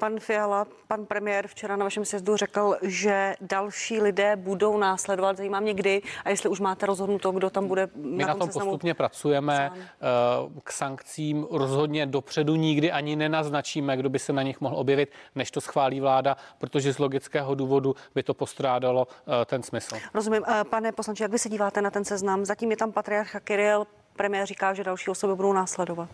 Pan 0.00 0.20
Fiala, 0.20 0.66
pan 0.88 1.06
premiér 1.06 1.48
včera 1.48 1.76
na 1.76 1.84
vašem 1.84 2.04
sjezdu 2.04 2.36
řekl, 2.36 2.76
že 2.82 3.34
další 3.40 4.00
lidé 4.00 4.36
budou 4.36 4.78
následovat. 4.78 5.36
Zajímá 5.36 5.60
mě 5.60 5.74
kdy 5.74 6.02
a 6.24 6.30
jestli 6.30 6.48
už 6.48 6.60
máte 6.60 6.86
rozhodnuto, 6.86 7.32
kdo 7.32 7.50
tam 7.50 7.68
bude. 7.68 7.88
My 7.94 8.22
na, 8.22 8.26
na 8.26 8.34
tom 8.34 8.48
postupně 8.48 8.94
pracujeme. 8.94 9.70
Sám. 9.72 9.78
Eh, 9.78 10.60
k 10.64 10.72
sankcím 10.72 11.46
rozhodně 11.50 12.06
dopředu 12.06 12.54
nikdy 12.54 12.92
ani 12.92 13.16
nenaznačíme, 13.16 13.96
kdo 13.96 14.08
by 14.08 14.18
se 14.18 14.32
na 14.32 14.42
nich 14.42 14.60
mohl 14.60 14.76
objevit, 14.76 15.12
než 15.34 15.50
to 15.50 15.60
schválí 15.60 16.00
vláda, 16.00 16.36
protože 16.58 16.92
z 16.92 16.98
logického 16.98 17.54
důvodu 17.54 17.94
by 18.14 18.22
to 18.22 18.34
postrádalo 18.34 19.06
eh, 19.08 19.44
ten 19.44 19.62
smysl. 19.62 19.96
Rozumím. 20.14 20.42
Eh, 20.48 20.64
pane 20.64 20.92
poslanče, 20.92 21.24
jak 21.24 21.32
vy 21.32 21.38
se 21.38 21.48
díváte 21.48 21.82
na 21.82 21.90
ten 21.90 22.04
seznam? 22.04 22.44
Zatím 22.44 22.70
je 22.70 22.76
tam 22.76 22.92
patriarcha 22.92 23.40
Kiril, 23.40 23.86
premiér 24.16 24.46
říká, 24.46 24.74
že 24.74 24.84
další 24.84 25.10
osoby 25.10 25.34
budou 25.34 25.52
následovat. 25.52 26.08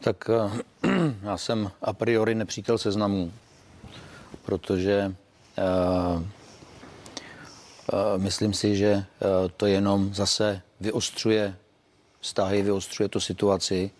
Tak 0.00 0.30
eh, 0.30 0.62
já 1.22 1.36
jsem 1.36 1.70
a 1.82 1.92
priori 1.92 2.34
nepřítel 2.34 2.78
seznamů, 2.78 3.32
protože 4.42 5.14
uh, 5.58 6.22
uh, 6.22 6.22
myslím 8.16 8.52
si, 8.54 8.76
že 8.76 9.04
to 9.56 9.66
jenom 9.66 10.14
zase 10.14 10.62
vyostřuje 10.80 11.56
vztahy, 12.20 12.62
vyostřuje 12.62 13.08
tu 13.08 13.20
situaci 13.20 13.90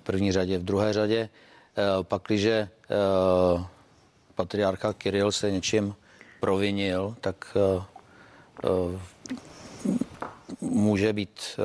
v 0.00 0.02
první 0.02 0.32
řadě. 0.32 0.58
V 0.58 0.64
druhé 0.64 0.92
řadě, 0.92 1.28
pakliže 2.02 2.68
patriarcha 4.34 4.92
Kiril 4.92 5.32
se 5.32 5.50
něčím 5.50 5.94
provinil, 6.40 7.16
tak 7.20 7.56
může 10.60 11.12
být, 11.12 11.40
eh, 11.58 11.62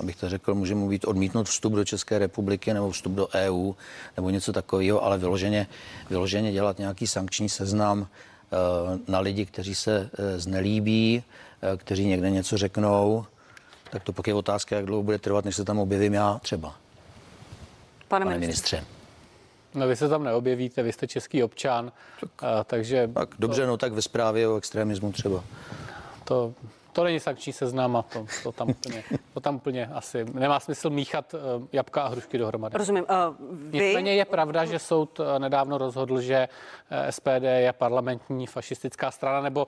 abych 0.00 0.16
to 0.16 0.28
řekl, 0.28 0.54
může 0.54 0.74
mu 0.74 0.88
být 0.88 1.04
odmítnut 1.04 1.48
vstup 1.48 1.72
do 1.72 1.84
České 1.84 2.18
republiky 2.18 2.74
nebo 2.74 2.90
vstup 2.90 3.12
do 3.12 3.28
EU 3.34 3.72
nebo 4.16 4.30
něco 4.30 4.52
takového, 4.52 5.04
ale 5.04 5.18
vyloženě, 5.18 5.66
vyloženě 6.10 6.52
dělat 6.52 6.78
nějaký 6.78 7.06
sankční 7.06 7.48
seznam 7.48 8.06
eh, 8.06 8.98
na 9.08 9.20
lidi, 9.20 9.46
kteří 9.46 9.74
se 9.74 10.10
eh, 10.18 10.40
znelíbí, 10.40 11.22
kteří 11.76 12.06
někde 12.06 12.30
něco 12.30 12.58
řeknou, 12.58 13.26
tak 13.90 14.04
to 14.04 14.12
pak 14.12 14.26
je 14.26 14.34
otázka, 14.34 14.76
jak 14.76 14.86
dlouho 14.86 15.02
bude 15.02 15.18
trvat, 15.18 15.44
než 15.44 15.56
se 15.56 15.64
tam 15.64 15.78
objevím 15.78 16.14
já 16.14 16.38
třeba. 16.42 16.74
Pane, 18.08 18.24
Pane 18.24 18.38
ministře. 18.38 18.76
ministře. 18.76 18.98
No 19.74 19.88
vy 19.88 19.96
se 19.96 20.08
tam 20.08 20.24
neobjevíte, 20.24 20.82
vy 20.82 20.92
jste 20.92 21.06
český 21.06 21.42
občan, 21.42 21.92
tak, 22.20 22.66
takže... 22.66 23.10
Tak 23.14 23.34
dobře, 23.38 23.62
to... 23.62 23.66
no 23.66 23.76
tak 23.76 23.92
ve 23.92 24.02
zprávě 24.02 24.48
o 24.48 24.56
extremismu 24.56 25.12
třeba. 25.12 25.44
To 26.24 26.54
to 26.98 27.04
není 27.04 27.20
sankční 27.20 27.52
seznam 27.52 27.96
a 27.96 28.02
to, 28.02 28.26
to, 28.42 28.52
tam 28.52 28.70
úplně, 28.70 29.04
to 29.34 29.40
tam 29.40 29.56
úplně 29.56 29.86
asi 29.86 30.26
nemá 30.32 30.60
smysl 30.60 30.90
míchat 30.90 31.34
uh, 31.34 31.40
jabka 31.72 32.02
a 32.02 32.08
hrušky 32.08 32.38
dohromady. 32.38 32.78
Rozumím. 32.78 33.04
Uh, 33.10 33.46
vy... 33.50 33.78
Nicméně 33.78 34.14
je 34.14 34.24
pravda, 34.24 34.64
že 34.64 34.78
soud 34.78 35.20
uh, 35.20 35.26
nedávno 35.38 35.78
rozhodl, 35.78 36.20
že 36.20 36.48
SPD 37.10 37.42
je 37.42 37.72
parlamentní 37.72 38.46
fašistická 38.46 39.10
strana, 39.10 39.40
nebo 39.40 39.66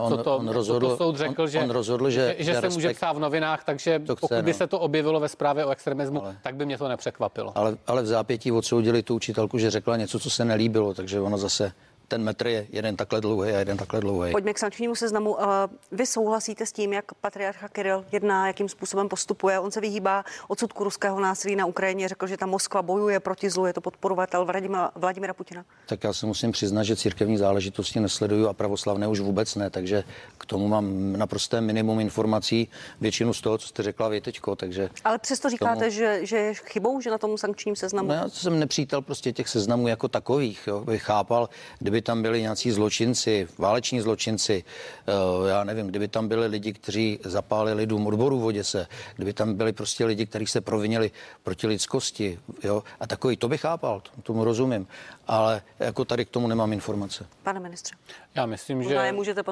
on, 0.00 0.08
co 0.08 0.22
to, 0.22 0.36
on 0.36 0.48
rozhodl, 0.48 0.88
to 0.88 0.96
soud 0.96 1.16
řekl, 1.16 1.42
on, 1.42 1.48
že, 1.48 1.60
on 1.60 1.70
rozhodl, 1.70 2.10
že, 2.10 2.34
že, 2.38 2.44
že 2.44 2.54
se 2.54 2.60
respekt... 2.60 2.74
může 2.74 2.94
psát 2.94 3.12
v 3.12 3.18
novinách, 3.18 3.64
takže 3.64 3.98
to 3.98 4.16
chce, 4.16 4.20
pokud 4.20 4.44
by 4.44 4.50
no. 4.50 4.58
se 4.58 4.66
to 4.66 4.80
objevilo 4.80 5.20
ve 5.20 5.28
zprávě 5.28 5.64
o 5.64 5.70
extremismu, 5.70 6.22
ale, 6.24 6.36
tak 6.42 6.54
by 6.54 6.66
mě 6.66 6.78
to 6.78 6.88
nepřekvapilo. 6.88 7.52
Ale, 7.58 7.76
ale 7.86 8.02
v 8.02 8.06
zápětí 8.06 8.52
odsoudili 8.52 9.02
tu 9.02 9.14
učitelku, 9.14 9.58
že 9.58 9.70
řekla 9.70 9.96
něco, 9.96 10.18
co 10.18 10.30
se 10.30 10.44
nelíbilo, 10.44 10.94
takže 10.94 11.20
ono 11.20 11.38
zase 11.38 11.72
ten 12.08 12.22
metr 12.22 12.46
je 12.46 12.66
jeden 12.70 12.96
takhle 12.96 13.20
dlouhý 13.20 13.52
a 13.52 13.58
jeden 13.58 13.76
takhle 13.76 14.00
dlouhý. 14.00 14.32
Pojďme 14.32 14.54
k 14.54 14.58
sankčnímu 14.58 14.94
seznamu. 14.94 15.42
Eh, 15.42 15.44
vy 15.92 16.06
souhlasíte 16.06 16.66
s 16.66 16.72
tím, 16.72 16.92
jak 16.92 17.14
patriarcha 17.14 17.68
Kiril 17.68 18.04
jedná, 18.12 18.46
jakým 18.46 18.68
způsobem 18.68 19.08
postupuje? 19.08 19.60
On 19.60 19.70
se 19.70 19.80
vyhýbá 19.80 20.24
odsudku 20.48 20.84
ruského 20.84 21.20
násilí 21.20 21.56
na 21.56 21.66
Ukrajině, 21.66 22.08
řekl, 22.08 22.26
že 22.26 22.36
ta 22.36 22.46
Moskva 22.46 22.82
bojuje 22.82 23.20
proti 23.20 23.50
zlu, 23.50 23.66
je 23.66 23.72
to 23.72 23.80
podporovatel 23.80 24.44
Vladimira, 24.44 24.90
Vladimira 24.94 25.34
Putina. 25.34 25.64
Tak 25.86 26.04
já 26.04 26.12
se 26.12 26.26
musím 26.26 26.52
přiznat, 26.52 26.82
že 26.82 26.96
církevní 26.96 27.36
záležitosti 27.36 28.00
nesleduju 28.00 28.48
a 28.48 28.52
pravoslavné 28.52 29.08
už 29.08 29.20
vůbec 29.20 29.54
ne, 29.54 29.70
takže 29.70 30.04
k 30.38 30.46
tomu 30.46 30.68
mám 30.68 31.12
naprosté 31.12 31.60
minimum 31.60 32.00
informací, 32.00 32.68
většinu 33.00 33.34
z 33.34 33.40
toho, 33.40 33.58
co 33.58 33.68
jste 33.68 33.82
řekla 33.82 34.08
vy 34.08 34.20
teďko, 34.20 34.56
takže... 34.56 34.90
Ale 35.04 35.18
přesto 35.18 35.50
říkáte, 35.50 35.80
tomu... 35.80 35.90
že, 35.90 36.26
že 36.26 36.36
je 36.36 36.54
chybou, 36.54 37.00
že 37.00 37.10
na 37.10 37.18
tom 37.18 37.38
sankčním 37.38 37.76
seznamu? 37.76 38.08
No, 38.08 38.14
já 38.14 38.28
jsem 38.28 38.58
nepřítel 38.58 39.02
prostě 39.02 39.32
těch 39.32 39.48
seznamů 39.48 39.88
jako 39.88 40.08
takových, 40.08 40.66
jo, 40.66 40.80
bych 40.80 41.02
chápal, 41.02 41.48
kdyby 41.78 41.93
tam 42.02 42.22
byli 42.22 42.40
nějací 42.42 42.70
zločinci, 42.70 43.48
váleční 43.58 44.00
zločinci, 44.00 44.64
eh, 45.06 45.48
já 45.48 45.64
nevím, 45.64 45.86
kdyby 45.86 46.08
tam 46.08 46.28
byli 46.28 46.46
lidi, 46.46 46.72
kteří 46.72 47.18
zapálili 47.24 47.86
dům 47.86 48.06
odboru 48.06 48.40
v 48.40 48.44
Oděse, 48.44 48.86
kdyby 49.16 49.32
tam 49.32 49.54
byli 49.54 49.72
prostě 49.72 50.04
lidi, 50.04 50.26
kteří 50.26 50.46
se 50.46 50.60
provinili 50.60 51.10
proti 51.42 51.66
lidskosti, 51.66 52.38
jo, 52.62 52.82
a 53.00 53.06
takový, 53.06 53.36
to 53.36 53.48
bych 53.48 53.60
chápal, 53.60 54.02
tomu 54.22 54.44
rozumím, 54.44 54.86
ale 55.26 55.62
jako 55.78 56.04
tady 56.04 56.24
k 56.24 56.30
tomu 56.30 56.46
nemám 56.48 56.72
informace. 56.72 57.26
Pane 57.42 57.60
ministře. 57.60 57.94
Já 58.34 58.46
myslím, 58.46 58.82
že, 58.82 58.94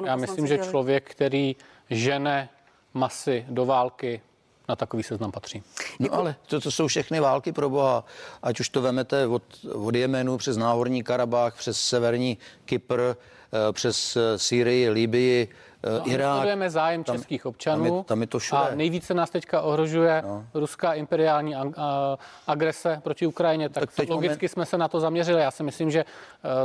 já 0.05 0.15
myslím, 0.15 0.47
že 0.47 0.57
člověk, 0.57 1.11
který 1.11 1.55
žene 1.89 2.49
masy 2.93 3.45
do 3.49 3.65
války, 3.65 4.21
na 4.69 4.75
takový 4.75 5.03
seznam 5.03 5.31
patří. 5.31 5.63
No 5.99 6.13
ale 6.13 6.35
to, 6.47 6.61
to 6.61 6.71
jsou 6.71 6.87
všechny 6.87 7.19
války 7.19 7.51
pro 7.51 7.69
boha. 7.69 8.05
Ať 8.43 8.59
už 8.59 8.69
to 8.69 8.81
vemete 8.81 9.27
od, 9.27 9.43
od 9.73 9.95
Jemenu 9.95 10.37
přes 10.37 10.57
Náhorní 10.57 11.03
Karabách, 11.03 11.57
přes 11.57 11.81
severní 11.81 12.37
Kypr, 12.65 13.01
eh, 13.01 13.73
přes 13.73 14.15
eh, 14.15 14.39
Sýrii, 14.39 14.89
Libii, 14.89 15.47
No, 15.83 16.11
Irák. 16.11 16.35
Sledujeme 16.35 16.69
zájem 16.69 17.03
tam, 17.03 17.15
českých 17.15 17.45
občanů. 17.45 17.83
Tam 17.83 17.97
je, 17.97 18.03
tam 18.03 18.21
je 18.21 18.27
to 18.27 18.39
všude. 18.39 18.61
A 18.61 18.75
nejvíce 18.75 19.13
nás 19.13 19.29
teďka 19.29 19.61
ohrožuje 19.61 20.21
no. 20.25 20.45
ruská 20.53 20.93
imperiální 20.93 21.55
a, 21.55 21.63
a, 21.77 22.17
agrese 22.47 23.01
proti 23.03 23.27
Ukrajině. 23.27 23.69
Tak, 23.69 23.91
tak 23.95 24.09
logicky 24.09 24.45
moment... 24.45 24.51
jsme 24.51 24.65
se 24.65 24.77
na 24.77 24.87
to 24.87 24.99
zaměřili. 24.99 25.41
Já 25.41 25.51
si 25.51 25.63
myslím, 25.63 25.91
že 25.91 26.05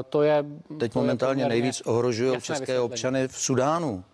to 0.09 0.23
je. 0.23 0.45
Teď 0.81 0.93
to 0.93 0.99
momentálně 0.99 1.43
je 1.43 1.49
nejvíc 1.49 1.81
ohrožují 1.81 2.33
české 2.33 2.53
vysvětlení. 2.53 2.81
občany 2.81 3.29
v 3.29 3.39
Sudánu. 3.39 4.05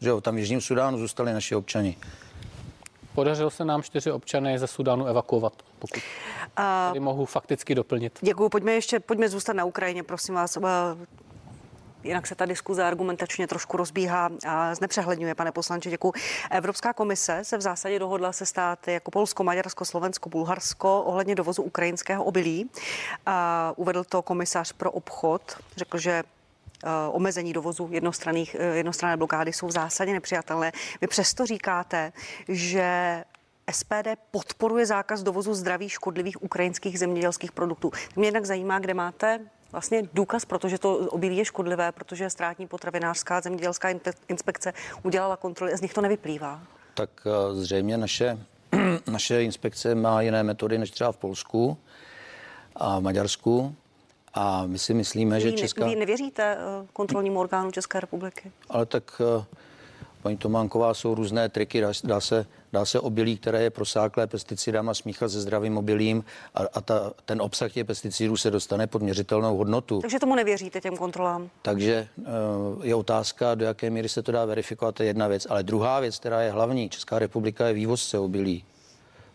Že 0.00 0.08
jo, 0.08 0.20
tam 0.20 0.34
v 0.34 0.38
Jižním 0.38 0.60
Sudánu 0.60 0.98
zůstali 0.98 1.32
naši 1.32 1.54
občani. 1.54 1.96
Podařilo 3.14 3.50
se 3.50 3.64
nám 3.64 3.82
čtyři 3.82 4.12
občany 4.12 4.58
ze 4.58 4.66
Sudánu 4.66 5.06
evakuovat, 5.06 5.52
pokud 5.78 6.00
a... 6.56 6.88
tady 6.88 7.00
mohu 7.00 7.24
fakticky 7.24 7.74
doplnit. 7.74 8.18
Děkuji, 8.20 8.48
pojďme 8.48 8.72
ještě, 8.72 9.00
pojďme 9.00 9.28
zůstat 9.28 9.52
na 9.52 9.64
Ukrajině, 9.64 10.02
prosím 10.02 10.34
vás. 10.34 10.58
Jinak 12.04 12.26
se 12.26 12.34
ta 12.34 12.46
diskuze 12.46 12.84
argumentačně 12.84 13.46
trošku 13.46 13.76
rozbíhá 13.76 14.30
a 14.46 14.74
znepřehledňuje, 14.74 15.34
pane 15.34 15.52
poslanče, 15.52 15.90
děkuji. 15.90 16.12
Evropská 16.50 16.92
komise 16.92 17.40
se 17.42 17.58
v 17.58 17.60
zásadě 17.60 17.98
dohodla 17.98 18.32
se 18.32 18.46
státy 18.46 18.92
jako 18.92 19.10
Polsko, 19.10 19.44
Maďarsko, 19.44 19.84
Slovensko, 19.84 20.28
Bulharsko 20.28 21.02
ohledně 21.02 21.34
dovozu 21.34 21.62
ukrajinského 21.62 22.24
obilí. 22.24 22.70
A 23.26 23.72
uvedl 23.76 24.04
to 24.04 24.22
komisař 24.22 24.72
pro 24.72 24.90
obchod. 24.90 25.42
Řekl, 25.76 25.98
že 25.98 26.10
eh, 26.10 26.39
omezení 27.10 27.52
dovozu 27.52 27.88
jednostranných, 27.90 28.56
eh, 28.58 28.76
jednostranné 28.76 29.16
blokády 29.16 29.52
jsou 29.52 29.66
v 29.66 29.70
zásadě 29.70 30.12
nepřijatelné. 30.12 30.72
Vy 31.00 31.06
přesto 31.06 31.46
říkáte, 31.46 32.12
že 32.48 33.24
SPD 33.70 34.16
podporuje 34.30 34.86
zákaz 34.86 35.22
dovozu 35.22 35.54
zdravých 35.54 35.92
škodlivých 35.92 36.42
ukrajinských 36.42 36.98
zemědělských 36.98 37.52
produktů. 37.52 37.90
Mě 38.16 38.28
jednak 38.28 38.44
zajímá, 38.44 38.78
kde 38.78 38.94
máte 38.94 39.40
vlastně 39.72 40.02
důkaz, 40.14 40.44
protože 40.44 40.78
to 40.78 40.96
obilí 40.96 41.36
je 41.36 41.44
škodlivé, 41.44 41.92
protože 41.92 42.30
státní 42.30 42.66
potravinářská 42.66 43.40
zemědělská 43.40 43.88
inspekce 44.28 44.72
udělala 45.02 45.36
kontroly 45.36 45.72
a 45.72 45.76
z 45.76 45.80
nich 45.80 45.94
to 45.94 46.00
nevyplývá. 46.00 46.60
Tak 46.94 47.10
eh, 47.26 47.54
zřejmě 47.54 47.98
naše, 47.98 48.38
naše 49.06 49.42
inspekce 49.42 49.94
má 49.94 50.22
jiné 50.22 50.42
metody 50.42 50.78
než 50.78 50.90
třeba 50.90 51.12
v 51.12 51.16
Polsku 51.16 51.78
a 52.76 52.98
v 52.98 53.02
Maďarsku. 53.02 53.76
A 54.34 54.66
my 54.66 54.78
si 54.78 54.94
myslíme, 54.94 55.36
vy, 55.36 55.42
že 55.42 55.52
Česká... 55.52 55.88
Vy 55.88 55.96
nevěříte 55.96 56.56
eh, 56.58 56.86
kontrolnímu 56.92 57.40
orgánu 57.40 57.70
České 57.70 58.00
republiky? 58.00 58.52
Ale 58.68 58.86
tak 58.86 59.22
eh, 59.40 59.44
paní 60.22 60.36
Tománková, 60.36 60.94
jsou 60.94 61.14
různé 61.14 61.48
triky. 61.48 61.80
Dá, 61.80 61.92
dá, 62.04 62.20
se, 62.20 62.46
dá 62.72 62.84
se 62.84 63.00
obilí, 63.00 63.36
které 63.36 63.62
je 63.62 63.70
prosáklé 63.70 64.26
pesticidama, 64.26 64.94
smíchat 64.94 65.30
se 65.30 65.40
zdravým 65.40 65.78
obilím 65.78 66.24
a, 66.54 66.60
a 66.74 66.80
ta, 66.80 67.12
ten 67.24 67.42
obsah 67.42 67.72
těch 67.72 67.86
pesticidů 67.86 68.36
se 68.36 68.50
dostane 68.50 68.86
pod 68.86 69.02
měřitelnou 69.02 69.56
hodnotu. 69.56 70.00
Takže 70.00 70.18
tomu 70.18 70.34
nevěříte 70.34 70.80
těm 70.80 70.96
kontrolám? 70.96 71.50
Takže 71.62 72.08
uh, 72.18 72.24
je 72.86 72.94
otázka, 72.94 73.54
do 73.54 73.64
jaké 73.64 73.90
míry 73.90 74.08
se 74.08 74.22
to 74.22 74.32
dá 74.32 74.44
verifikovat, 74.44 74.94
to 74.94 75.02
je 75.02 75.08
jedna 75.08 75.28
věc. 75.28 75.46
Ale 75.50 75.62
druhá 75.62 76.00
věc, 76.00 76.18
která 76.18 76.42
je 76.42 76.50
hlavní, 76.50 76.88
Česká 76.88 77.18
republika 77.18 77.68
je 77.68 77.74
vývozce 77.74 78.18
obilí. 78.18 78.64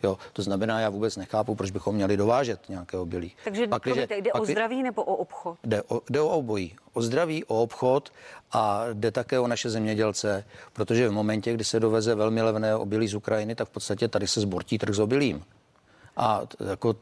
Jo, 0.05 0.17
to 0.33 0.41
znamená, 0.41 0.79
já 0.79 0.89
vůbec 0.89 1.17
nechápu, 1.17 1.55
proč 1.55 1.71
bychom 1.71 1.95
měli 1.95 2.17
dovážet 2.17 2.69
nějaké 2.69 2.97
obilí. 2.97 3.31
Takže 3.43 3.67
pak, 3.67 3.85
jde 3.85 4.07
pak, 4.31 4.41
o 4.41 4.45
zdraví 4.45 4.83
nebo 4.83 5.03
o 5.03 5.15
obchod? 5.15 5.57
Jde 5.63 5.83
o, 5.83 6.01
jde 6.09 6.21
o 6.21 6.29
obojí. 6.29 6.75
O 6.93 7.01
zdraví, 7.01 7.43
o 7.45 7.61
obchod 7.61 8.13
a 8.51 8.85
jde 8.93 9.11
také 9.11 9.39
o 9.39 9.47
naše 9.47 9.69
zemědělce, 9.69 10.45
protože 10.73 11.09
v 11.09 11.11
momentě, 11.11 11.53
kdy 11.53 11.63
se 11.63 11.79
doveze 11.79 12.15
velmi 12.15 12.41
levné 12.41 12.75
obilí 12.75 13.07
z 13.07 13.15
Ukrajiny, 13.15 13.55
tak 13.55 13.67
v 13.67 13.71
podstatě 13.71 14.07
tady 14.07 14.27
se 14.27 14.41
zbortí 14.41 14.77
trh 14.77 14.95
s 14.95 14.99
obilím. 14.99 15.43
A 16.17 16.41
jako 16.69 16.95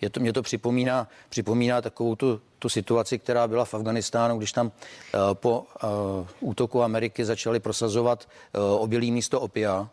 je 0.00 0.10
to, 0.10 0.20
mě 0.20 0.32
to 0.32 0.42
připomíná, 0.42 1.08
připomíná 1.28 1.82
takovou 1.82 2.14
tu, 2.14 2.40
tu 2.58 2.68
situaci, 2.68 3.18
která 3.18 3.48
byla 3.48 3.64
v 3.64 3.74
Afganistánu, 3.74 4.38
když 4.38 4.52
tam 4.52 4.66
uh, 4.66 5.34
po 5.34 5.60
uh, 5.60 6.50
útoku 6.50 6.82
Ameriky 6.82 7.24
začali 7.24 7.60
prosazovat 7.60 8.28
uh, 8.56 8.82
obilí 8.82 9.10
místo 9.12 9.40
opia 9.40 9.88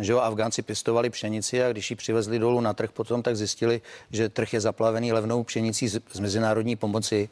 že 0.00 0.12
jo, 0.12 0.18
Afgánci 0.18 0.62
pěstovali 0.62 1.10
pšenici 1.10 1.64
a 1.64 1.72
když 1.72 1.90
ji 1.90 1.96
přivezli 1.96 2.38
dolů 2.38 2.60
na 2.60 2.72
trh 2.72 2.92
potom, 2.92 3.22
tak 3.22 3.36
zjistili, 3.36 3.80
že 4.10 4.28
trh 4.28 4.52
je 4.52 4.60
zaplavený 4.60 5.12
levnou 5.12 5.44
pšenicí 5.44 5.88
z, 5.88 6.00
z 6.12 6.20
mezinárodní 6.20 6.76
pomoci 6.76 7.28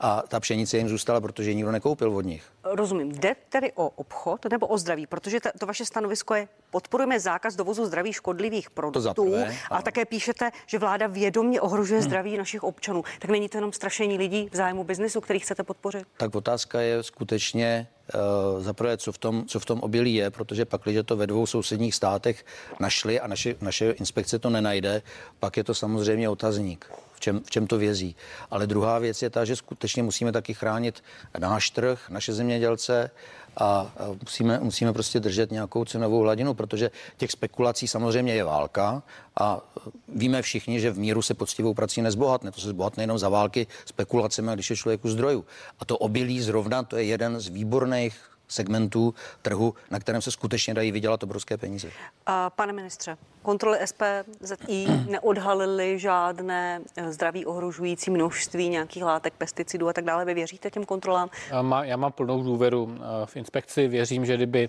a 0.00 0.22
ta 0.28 0.40
pšenice 0.40 0.78
jim 0.78 0.88
zůstala, 0.88 1.20
protože 1.20 1.54
nikdo 1.54 1.72
nekoupil 1.72 2.16
od 2.16 2.20
nich. 2.20 2.44
Rozumím. 2.64 3.12
Jde 3.12 3.36
tedy 3.48 3.72
o 3.74 3.88
obchod 3.88 4.44
nebo 4.50 4.66
o 4.66 4.78
zdraví? 4.78 5.06
Protože 5.06 5.40
to, 5.40 5.48
to 5.58 5.66
vaše 5.66 5.84
stanovisko 5.84 6.34
je, 6.34 6.48
podporujeme 6.70 7.20
zákaz 7.20 7.56
dovozu 7.56 7.86
zdraví 7.86 8.12
škodlivých 8.12 8.70
produktů 8.70 9.34
a 9.70 9.82
také 9.82 10.04
píšete, 10.04 10.50
že 10.66 10.78
vláda 10.78 11.06
vědomě 11.06 11.60
ohrožuje 11.60 12.00
hmm. 12.00 12.08
zdraví 12.08 12.38
našich 12.38 12.62
občanů. 12.62 13.02
Tak 13.18 13.30
není 13.30 13.48
to 13.48 13.56
jenom 13.56 13.72
strašení 13.72 14.18
lidí 14.18 14.48
v 14.52 14.56
zájmu 14.56 14.84
biznesu, 14.84 15.20
který 15.20 15.38
chcete 15.38 15.62
podpořit? 15.62 16.04
Tak 16.16 16.34
otázka 16.34 16.80
je 16.80 17.02
skutečně 17.02 17.86
uh, 18.14 18.62
zaprvé, 18.62 18.96
co 18.96 19.12
v, 19.12 19.18
tom, 19.18 19.44
co 19.46 19.60
v 19.60 19.64
tom 19.64 19.80
obilí 19.80 20.14
je, 20.14 20.30
protože 20.30 20.64
pak, 20.64 20.80
když 20.82 20.98
to 21.04 21.16
ve 21.16 21.26
dvou 21.26 21.46
sousedních 21.46 21.94
státech 21.94 22.44
našli 22.80 23.20
a 23.20 23.26
naše, 23.26 23.54
naše 23.60 23.90
inspekce 23.90 24.38
to 24.38 24.50
nenajde, 24.50 25.02
pak 25.40 25.56
je 25.56 25.64
to 25.64 25.74
samozřejmě 25.74 26.28
otazník 26.28 26.90
v 27.20 27.22
čem, 27.22 27.40
v 27.44 27.50
čem 27.50 27.66
to 27.66 27.78
vězí. 27.78 28.16
Ale 28.50 28.66
druhá 28.66 28.98
věc 28.98 29.22
je 29.22 29.30
ta, 29.30 29.44
že 29.44 29.56
skutečně 29.56 30.02
musíme 30.02 30.32
taky 30.32 30.54
chránit 30.54 31.04
náš 31.38 31.70
trh, 31.70 32.10
naše 32.10 32.32
zemědělce 32.32 33.10
a 33.56 33.92
musíme, 34.20 34.60
musíme 34.60 34.92
prostě 34.92 35.20
držet 35.20 35.50
nějakou 35.50 35.84
cenovou 35.84 36.20
hladinu, 36.20 36.54
protože 36.54 36.90
těch 37.16 37.30
spekulací 37.30 37.88
samozřejmě 37.88 38.34
je 38.34 38.44
válka 38.44 39.02
a 39.40 39.60
víme 40.08 40.42
všichni, 40.42 40.80
že 40.80 40.90
v 40.90 40.98
míru 40.98 41.22
se 41.22 41.34
poctivou 41.34 41.74
prací 41.74 42.02
nezbohatne. 42.02 42.50
To 42.50 42.60
se 42.60 42.68
zbohatne 42.68 43.02
jenom 43.02 43.18
za 43.18 43.28
války 43.28 43.66
spekulacemi, 43.84 44.50
když 44.54 44.70
je 44.70 44.76
člověku 44.76 45.08
zdrojů. 45.08 45.44
A 45.78 45.84
to 45.84 45.98
obilí 45.98 46.40
zrovna, 46.40 46.82
to 46.82 46.96
je 46.96 47.04
jeden 47.04 47.40
z 47.40 47.48
výborných 47.48 48.29
segmentů 48.50 49.14
trhu, 49.42 49.74
na 49.90 49.98
kterém 49.98 50.22
se 50.22 50.30
skutečně 50.30 50.74
dají 50.74 50.92
vydělat 50.92 51.22
obrovské 51.22 51.56
peníze. 51.56 51.88
A 52.26 52.50
pane 52.50 52.72
ministře, 52.72 53.16
kontroly 53.42 53.78
SPZI 53.84 54.86
neodhalily 55.10 55.98
žádné 55.98 56.80
eh, 56.96 57.12
zdraví 57.12 57.46
ohrožující 57.46 58.10
množství 58.10 58.68
nějakých 58.68 59.02
látek, 59.02 59.34
pesticidů 59.38 59.88
a 59.88 59.92
tak 59.92 60.04
dále. 60.04 60.24
Vy 60.24 60.34
věříte 60.34 60.70
těm 60.70 60.84
kontrolám? 60.84 61.30
Já, 61.50 61.62
má, 61.62 61.84
já 61.84 61.96
mám 61.96 62.12
plnou 62.12 62.42
důvěru 62.42 62.94
eh, 62.96 63.26
v 63.26 63.36
inspekci. 63.36 63.88
Věřím, 63.88 64.26
že 64.26 64.36
kdyby 64.36 64.68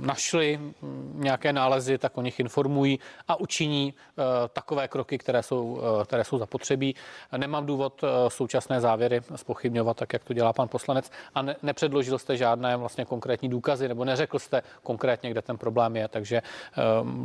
našli 0.00 0.56
mm, 0.56 1.12
nějaké 1.16 1.52
nálezy, 1.52 1.98
tak 1.98 2.18
o 2.18 2.22
nich 2.22 2.40
informují 2.40 2.98
a 3.28 3.40
učiní 3.40 3.94
eh, 3.94 4.22
takové 4.52 4.88
kroky, 4.88 5.18
které 5.18 5.42
jsou, 5.42 5.80
eh, 6.00 6.04
které 6.04 6.24
jsou 6.24 6.38
zapotřebí. 6.38 6.94
Nemám 7.36 7.66
důvod 7.66 8.04
současné 8.28 8.80
závěry 8.80 9.20
spochybňovat, 9.36 9.96
tak 9.96 10.12
jak 10.12 10.24
to 10.24 10.32
dělá 10.32 10.52
pan 10.52 10.68
poslanec 10.68 11.10
a 11.34 11.42
ne, 11.42 11.56
nepředložil 11.62 12.18
jste 12.18 12.36
žádné 12.36 12.76
vlastně 12.76 13.04
konkrétní 13.04 13.48
důkazy 13.48 13.88
nebo 13.88 14.04
neřekl 14.04 14.38
jste 14.38 14.62
konkrétně, 14.82 15.30
kde 15.30 15.42
ten 15.42 15.58
problém 15.58 15.96
je, 15.96 16.08
takže 16.08 16.42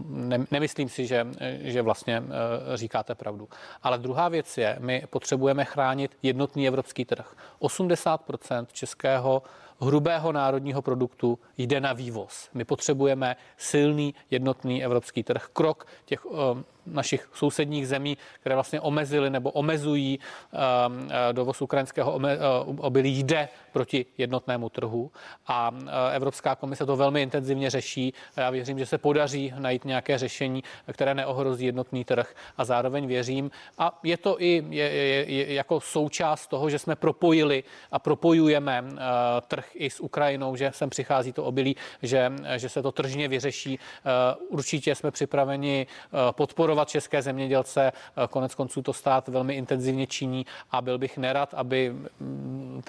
ne, 0.09 0.45
nemyslím 0.51 0.89
si, 0.89 1.07
že, 1.07 1.27
že 1.61 1.81
vlastně 1.81 2.23
říkáte 2.75 3.15
pravdu. 3.15 3.49
Ale 3.83 3.97
druhá 3.97 4.29
věc 4.29 4.57
je, 4.57 4.77
my 4.79 5.03
potřebujeme 5.09 5.65
chránit 5.65 6.17
jednotný 6.23 6.67
evropský 6.67 7.05
trh. 7.05 7.35
80% 7.61 8.65
českého 8.71 9.43
hrubého 9.81 10.31
národního 10.31 10.81
produktu 10.81 11.39
jde 11.57 11.81
na 11.81 11.93
vývoz. 11.93 12.49
My 12.53 12.65
potřebujeme 12.65 13.35
silný 13.57 14.15
jednotný 14.31 14.83
evropský 14.83 15.23
trh. 15.23 15.47
Krok 15.53 15.87
těch 16.05 16.25
um, 16.25 16.65
našich 16.85 17.29
sousedních 17.33 17.87
zemí, 17.87 18.17
které 18.39 18.55
vlastně 18.55 18.81
omezily 18.81 19.29
nebo 19.29 19.51
omezují 19.51 20.19
um, 20.19 21.09
dovoz 21.31 21.61
ukrajinského 21.61 22.19
obilí, 22.77 23.23
jde 23.23 23.49
proti 23.71 24.05
jednotnému 24.17 24.69
trhu 24.69 25.11
a 25.47 25.71
uh, 25.71 25.79
Evropská 26.13 26.55
komise 26.55 26.85
to 26.85 26.95
velmi 26.95 27.21
intenzivně 27.21 27.69
řeší. 27.69 28.13
Já 28.37 28.49
věřím, 28.49 28.79
že 28.79 28.85
se 28.85 28.97
podaří 28.97 29.53
najít 29.59 29.85
nějaké 29.85 30.17
řešení, 30.17 30.63
které 30.93 31.15
neohrozí 31.15 31.65
jednotný 31.65 32.05
trh 32.05 32.35
a 32.57 32.65
zároveň 32.65 33.07
věřím, 33.07 33.51
a 33.77 33.99
je 34.03 34.17
to 34.17 34.41
i 34.41 34.65
je, 34.69 34.85
je, 34.85 35.31
je, 35.31 35.53
jako 35.53 35.79
součást 35.79 36.47
toho, 36.47 36.69
že 36.69 36.79
jsme 36.79 36.95
propojili 36.95 37.63
a 37.91 37.99
propojujeme 37.99 38.81
uh, 38.81 38.97
trh 39.47 39.65
i 39.73 39.89
s 39.89 39.99
Ukrajinou, 39.99 40.55
že 40.55 40.71
sem 40.73 40.89
přichází 40.89 41.33
to 41.33 41.43
obilí, 41.43 41.75
že, 42.01 42.31
že 42.57 42.69
se 42.69 42.81
to 42.81 42.91
tržně 42.91 43.27
vyřeší. 43.27 43.79
Určitě 44.49 44.95
jsme 44.95 45.11
připraveni 45.11 45.87
podporovat 46.31 46.89
české 46.89 47.21
zemědělce. 47.21 47.91
Konec 48.29 48.55
konců 48.55 48.81
to 48.81 48.93
stát 48.93 49.27
velmi 49.27 49.53
intenzivně 49.53 50.07
činí 50.07 50.45
a 50.71 50.81
byl 50.81 50.97
bych 50.97 51.17
nerad, 51.17 51.53
aby 51.53 51.95
mm, 52.19 52.81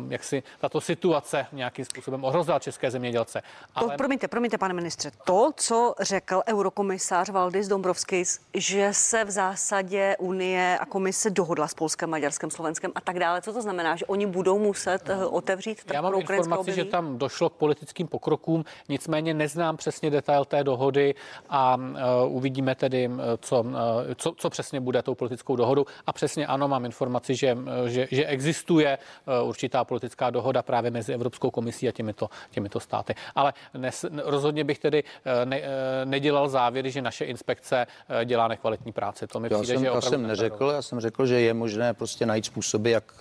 tento, 0.00 0.12
jaksi, 0.12 0.42
tato 0.60 0.80
situace 0.80 1.46
nějakým 1.52 1.84
způsobem 1.84 2.24
ohrozila 2.24 2.58
české 2.58 2.90
zemědělce. 2.90 3.42
Ale... 3.74 3.90
To, 3.90 3.96
promiňte, 3.96 4.28
promiňte, 4.28 4.58
pane 4.58 4.74
ministře, 4.74 5.10
to, 5.24 5.50
co 5.56 5.94
řekl 6.00 6.42
eurokomisář 6.48 7.28
Valdis 7.28 7.68
Dombrovskis, 7.68 8.40
že 8.54 8.88
se 8.92 9.24
v 9.24 9.30
zásadě 9.30 10.16
Unie 10.18 10.78
a 10.80 10.86
komise 10.86 11.30
dohodla 11.30 11.68
s 11.68 11.74
Polskem, 11.74 12.10
Maďarskem, 12.10 12.50
Slovenskem 12.50 12.92
a 12.94 13.00
tak 13.00 13.18
dále, 13.18 13.42
co 13.42 13.52
to 13.52 13.62
znamená, 13.62 13.96
že 13.96 14.06
oni 14.06 14.26
budou 14.26 14.58
muset 14.58 15.08
eh, 15.08 15.26
otevřít 15.26 15.84
trh 15.84 15.94
Já 15.94 16.00
mám 16.00 16.14
informaci, 16.14 16.72
že 16.72 16.84
tam 16.84 17.18
došlo 17.18 17.50
k 17.50 17.52
politickým 17.52 18.06
pokrokům, 18.06 18.64
nicméně 18.88 19.34
neznám 19.34 19.76
přesně 19.76 20.10
detail 20.10 20.44
té 20.44 20.64
dohody 20.64 21.14
a 21.48 21.76
uh, 21.76 22.36
uvidíme 22.36 22.74
tedy, 22.74 23.10
co, 23.40 23.60
uh, 23.60 23.74
co, 24.16 24.32
co 24.36 24.50
přesně 24.50 24.80
bude 24.80 25.02
tou 25.02 25.14
politickou 25.14 25.56
dohodou. 25.56 25.84
A 26.06 26.12
přesně 26.12 26.46
ano, 26.46 26.68
mám 26.68 26.84
informaci, 26.84 27.34
že, 27.34 27.58
že, 27.86 28.08
že 28.10 28.26
existuje 28.26 28.98
uh, 29.42 29.48
určitá 29.48 29.83
politická 29.84 30.30
dohoda 30.30 30.62
právě 30.62 30.90
mezi 30.90 31.12
Evropskou 31.12 31.50
komisí 31.50 31.88
a 31.88 31.92
těmito, 31.92 32.30
těmito 32.50 32.80
státy. 32.80 33.14
Ale 33.34 33.52
nes, 33.76 34.04
rozhodně 34.24 34.64
bych 34.64 34.78
tedy 34.78 35.04
ne, 35.44 35.62
nedělal 36.04 36.48
závěry, 36.48 36.90
že 36.90 37.02
naše 37.02 37.24
inspekce 37.24 37.86
dělá 38.24 38.48
nekvalitní 38.48 38.92
práci. 38.92 39.26
To 39.26 39.40
mi 39.40 39.48
já 39.50 39.58
přijde, 39.58 39.74
jsem, 39.74 39.84
že 39.84 39.86
já 39.86 40.00
jsem 40.00 40.26
neřekl, 40.26 40.70
já 40.74 40.82
jsem 40.82 41.00
řekl, 41.00 41.26
že 41.26 41.40
je 41.40 41.54
možné 41.54 41.94
prostě 41.94 42.26
najít 42.26 42.46
způsoby, 42.46 42.92
jak, 42.92 43.12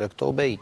jak 0.00 0.14
to 0.14 0.26
obejít. 0.26 0.60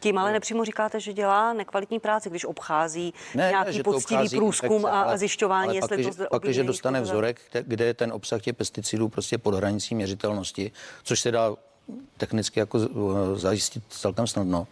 Tím 0.00 0.18
ale 0.18 0.32
nepřímo 0.32 0.64
říkáte, 0.64 1.00
že 1.00 1.12
dělá 1.12 1.52
nekvalitní 1.52 2.00
práci, 2.00 2.30
když 2.30 2.44
obchází 2.44 3.14
ne, 3.34 3.48
nějaký 3.50 3.76
ne, 3.76 3.82
poctivý 3.82 4.16
obchází 4.16 4.36
průzkum 4.36 4.76
infekce, 4.76 4.90
a 4.90 5.16
zjišťování, 5.16 5.68
ale 5.68 5.76
jestli 5.76 6.04
pak, 6.04 6.16
to 6.16 6.24
Pak, 6.30 6.42
když 6.42 6.56
dostane 6.56 7.00
vzorek, 7.00 7.40
kde 7.62 7.84
je 7.84 7.94
ten 7.94 8.12
obsah 8.12 8.40
těch 8.40 8.56
pesticidů 8.56 9.08
prostě 9.08 9.38
pod 9.38 9.54
hranicí 9.54 9.94
měřitelnosti, 9.94 10.72
což 11.02 11.20
se 11.20 11.30
dá 11.30 11.56
technicky 12.16 12.60
jako 12.60 12.78
zajistit 13.36 13.82
celkem 13.88 14.26
snadno, 14.26 14.66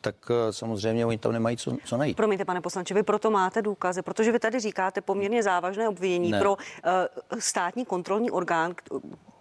tak 0.00 0.14
eh, 0.30 0.52
samozřejmě 0.52 1.06
oni 1.06 1.18
tam 1.18 1.32
nemají 1.32 1.56
co, 1.56 1.76
co 1.84 1.96
najít. 1.96 2.16
Promiňte, 2.16 2.44
pane 2.44 2.60
poslanče, 2.60 2.94
vy 2.94 3.02
proto 3.02 3.30
máte 3.30 3.62
důkazy, 3.62 4.02
protože 4.02 4.32
vy 4.32 4.38
tady 4.38 4.60
říkáte 4.60 5.00
poměrně 5.00 5.42
závažné 5.42 5.88
obvinění 5.88 6.30
ne. 6.30 6.38
pro 6.38 6.52
uh, 6.52 7.38
státní 7.38 7.84
kontrolní 7.84 8.30
orgán, 8.30 8.74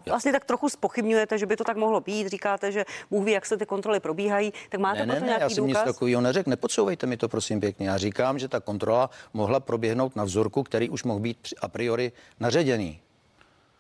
vlastně 0.05 0.31
tak 0.31 0.45
trochu 0.45 0.69
spochybňujete, 0.69 1.37
že 1.37 1.45
by 1.45 1.57
to 1.57 1.63
tak 1.63 1.77
mohlo 1.77 2.01
být. 2.01 2.27
Říkáte, 2.27 2.71
že 2.71 2.85
Bůh 3.09 3.25
ví, 3.25 3.31
jak 3.31 3.45
se 3.45 3.57
ty 3.57 3.65
kontroly 3.65 3.99
probíhají, 3.99 4.53
tak 4.69 4.79
máte 4.79 5.05
ne, 5.05 5.13
ne, 5.13 5.19
ne, 5.19 5.25
nějaký 5.27 5.43
já 5.43 5.49
jsem 5.49 5.67
důkaz? 5.67 5.85
nic 5.85 5.93
takového 5.93 6.21
neřekl, 6.21 6.49
nepodsouvejte 6.49 7.07
mi 7.07 7.17
to 7.17 7.29
prosím 7.29 7.59
pěkně. 7.59 7.89
Já 7.89 7.97
říkám, 7.97 8.39
že 8.39 8.47
ta 8.47 8.59
kontrola 8.59 9.09
mohla 9.33 9.59
proběhnout 9.59 10.15
na 10.15 10.23
vzorku, 10.23 10.63
který 10.63 10.89
už 10.89 11.03
mohl 11.03 11.19
být 11.19 11.37
a 11.61 11.67
priori 11.67 12.11
naředěný, 12.39 12.99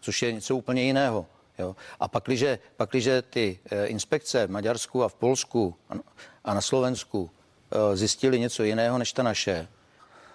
což 0.01 0.21
je 0.21 0.31
něco 0.31 0.55
úplně 0.55 0.83
jiného. 0.83 1.25
Jo? 1.61 1.75
A 1.99 2.07
pakliže, 2.07 2.59
pakliže 2.77 3.21
ty 3.21 3.59
e, 3.71 3.85
inspekce 3.85 4.47
v 4.47 4.51
Maďarsku 4.51 5.03
a 5.03 5.07
v 5.07 5.13
Polsku 5.13 5.75
a 6.43 6.53
na 6.53 6.61
Slovensku 6.61 7.29
e, 7.29 7.97
zjistili 7.97 8.39
něco 8.39 8.63
jiného 8.63 8.97
než 8.97 9.13
ta 9.13 9.23
naše, 9.23 9.67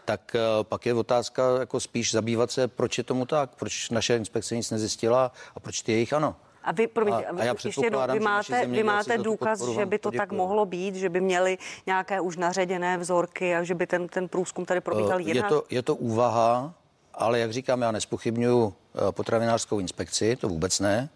tak 0.06 0.34
eh, 0.34 0.40
pak 0.62 0.86
je 0.86 0.94
otázka 0.94 1.42
jako 1.60 1.80
spíš 1.80 2.12
zabývat 2.12 2.50
se, 2.50 2.68
proč 2.68 2.98
je 2.98 3.04
tomu 3.04 3.26
tak, 3.26 3.50
proč 3.56 3.90
naše 3.90 4.16
inspekce 4.16 4.56
nic 4.56 4.70
nezjistila 4.70 5.32
a 5.54 5.60
proč 5.60 5.82
ty 5.82 5.92
jejich 5.92 6.12
ano. 6.12 6.36
A 6.62 6.72
vy, 6.72 6.86
promiňte, 6.86 7.26
a, 7.26 7.36
a 7.36 7.44
já 7.44 7.54
ještě 7.64 7.84
jednou, 7.84 8.00
vy 8.12 8.20
máte, 8.20 8.66
vy 8.66 8.82
máte 8.82 9.18
důkaz, 9.18 9.68
že 9.68 9.86
by 9.86 9.98
to 9.98 10.10
tak 10.10 10.32
mohlo 10.32 10.66
být, 10.66 10.94
že 10.94 11.08
by 11.08 11.20
měli 11.20 11.58
nějaké 11.86 12.20
už 12.20 12.36
naředěné 12.36 12.98
vzorky 12.98 13.54
a 13.54 13.62
že 13.62 13.74
by 13.74 13.86
ten, 13.86 14.08
ten 14.08 14.28
průzkum 14.28 14.64
tady 14.64 14.80
probíhal 14.80 15.20
jinak? 15.20 15.36
Je 15.36 15.48
to, 15.48 15.64
je 15.70 15.82
to 15.82 15.94
úvaha, 15.94 16.74
ale 17.16 17.38
jak 17.38 17.52
říkám, 17.52 17.82
já 17.82 17.92
nespochybnuju 17.92 18.74
eh, 18.74 19.12
potravinářskou 19.12 19.78
inspekci, 19.78 20.36
to 20.36 20.48
vůbec 20.48 20.80
ne, 20.80 21.08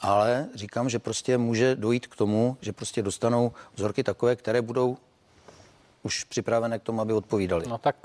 ale 0.00 0.48
říkám, 0.54 0.88
že 0.88 0.98
prostě 0.98 1.38
může 1.38 1.76
dojít 1.76 2.06
k 2.06 2.16
tomu, 2.16 2.56
že 2.60 2.72
prostě 2.72 3.02
dostanou 3.02 3.52
vzorky 3.74 4.04
takové, 4.04 4.36
které 4.36 4.62
budou 4.62 4.96
už 6.02 6.24
připravené 6.24 6.78
k 6.78 6.82
tomu, 6.82 7.00
aby 7.00 7.12
odpovídali. 7.12 7.66
No 7.68 7.78
tak 7.78 7.96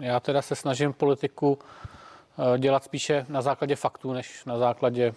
já 0.00 0.20
teda 0.20 0.42
se 0.42 0.56
snažím 0.56 0.92
politiku 0.92 1.58
eh, 2.54 2.58
dělat 2.58 2.84
spíše 2.84 3.26
na 3.28 3.42
základě 3.42 3.76
faktů, 3.76 4.12
než 4.12 4.44
na 4.44 4.58
základě 4.58 5.14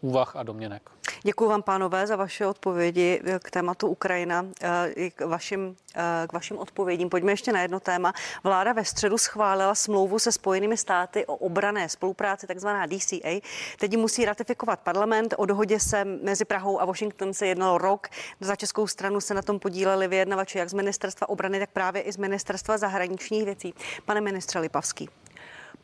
úvah 0.00 0.36
a 0.36 0.42
domněnek. 0.42 0.90
Děkuji 1.22 1.48
vám, 1.48 1.62
pánové, 1.62 2.06
za 2.06 2.16
vaše 2.16 2.46
odpovědi 2.46 3.20
k 3.42 3.50
tématu 3.50 3.88
Ukrajina 3.88 4.46
eh, 4.62 5.10
k 5.10 5.20
vašim, 5.20 5.76
eh, 5.94 6.26
k 6.28 6.32
vašim 6.32 6.58
odpovědím. 6.58 7.08
Pojďme 7.08 7.32
ještě 7.32 7.52
na 7.52 7.62
jedno 7.62 7.80
téma. 7.80 8.12
Vláda 8.44 8.72
ve 8.72 8.84
středu 8.84 9.18
schválila 9.18 9.74
smlouvu 9.74 10.18
se 10.18 10.32
Spojenými 10.32 10.76
státy 10.76 11.26
o 11.26 11.36
obrané 11.36 11.88
spolupráci, 11.88 12.46
takzvaná 12.46 12.86
DCA. 12.86 13.40
Teď 13.78 13.96
musí 13.96 14.24
ratifikovat 14.24 14.80
parlament. 14.80 15.34
O 15.38 15.46
dohodě 15.46 15.80
se 15.80 16.04
mezi 16.04 16.44
Prahou 16.44 16.80
a 16.80 16.84
Washington 16.84 17.34
se 17.34 17.46
jednalo 17.46 17.78
rok. 17.78 18.08
Za 18.40 18.56
českou 18.56 18.86
stranu 18.86 19.20
se 19.20 19.34
na 19.34 19.42
tom 19.42 19.58
podíleli 19.58 20.08
vyjednavači 20.08 20.58
jak 20.58 20.70
z 20.70 20.74
ministerstva 20.74 21.28
obrany, 21.28 21.58
tak 21.58 21.70
právě 21.70 22.02
i 22.02 22.12
z 22.12 22.16
ministerstva 22.16 22.78
zahraničních 22.78 23.44
věcí. 23.44 23.74
Pane 24.04 24.20
ministře 24.20 24.58
Lipavský. 24.58 25.08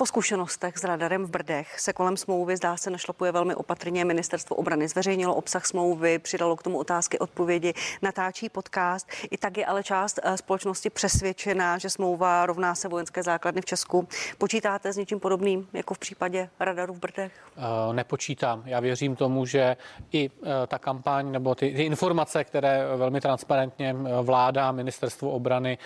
Po 0.01 0.07
zkušenostech 0.07 0.79
s 0.79 0.85
radarem 0.85 1.25
v 1.25 1.31
Brdech 1.31 1.81
se 1.81 1.93
kolem 1.93 2.17
smlouvy 2.17 2.57
zdá 2.57 2.77
se 2.77 2.91
našlapuje 2.91 3.33
velmi 3.33 3.55
opatrně. 3.55 4.05
Ministerstvo 4.05 4.57
obrany 4.57 4.89
zveřejnilo 4.89 5.35
obsah 5.35 5.67
smlouvy, 5.67 6.19
přidalo 6.19 6.57
k 6.57 6.63
tomu 6.63 6.79
otázky, 6.79 7.19
odpovědi, 7.19 7.75
natáčí 8.03 8.49
podcast. 8.49 9.09
I 9.31 9.37
tak 9.37 9.57
je 9.57 9.67
ale 9.67 9.83
část 9.83 10.21
eh, 10.23 10.37
společnosti 10.37 10.91
přesvědčená, 10.91 11.79
že 11.79 11.91
smlouva 11.91 12.47
rovná 12.47 12.75
se 12.75 12.89
vojenské 12.89 13.23
základny 13.23 13.61
v 13.61 13.65
Česku. 13.65 14.09
Počítáte 14.39 14.93
s 14.93 14.97
něčím 14.97 15.21
podobným 15.21 15.69
jako 15.73 15.95
v 15.95 15.99
případě 15.99 16.49
radaru 16.61 16.95
v 16.95 16.99
Brdech? 16.99 17.33
Uh, 17.57 17.95
nepočítám. 17.95 18.63
Já 18.67 18.81
věřím 18.81 19.17
tomu, 19.17 19.47
že 19.47 19.77
i 20.13 20.31
uh, 20.31 20.47
ta 20.67 20.79
kampaň 20.79 21.31
nebo 21.31 21.55
ty, 21.55 21.75
ty 21.75 21.83
informace, 21.83 22.45
které 22.45 22.97
velmi 22.97 23.21
transparentně 23.21 23.97
vláda, 24.23 24.73
ministerstvo 24.73 25.31
obrany 25.31 25.79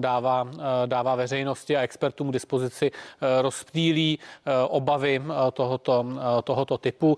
dává, 0.00 0.48
dává 0.86 1.14
veřejnosti 1.14 1.76
a 1.76 1.80
expertům 1.80 2.30
k 2.30 2.32
dispozici, 2.32 2.77
si 2.78 2.90
eh, 2.90 3.42
rozptýlí 3.42 4.18
eh, 4.18 4.52
obavy 4.68 5.18
eh, 5.18 5.50
tohoto, 5.52 6.06
tohoto 6.44 6.78
typu. 6.78 7.16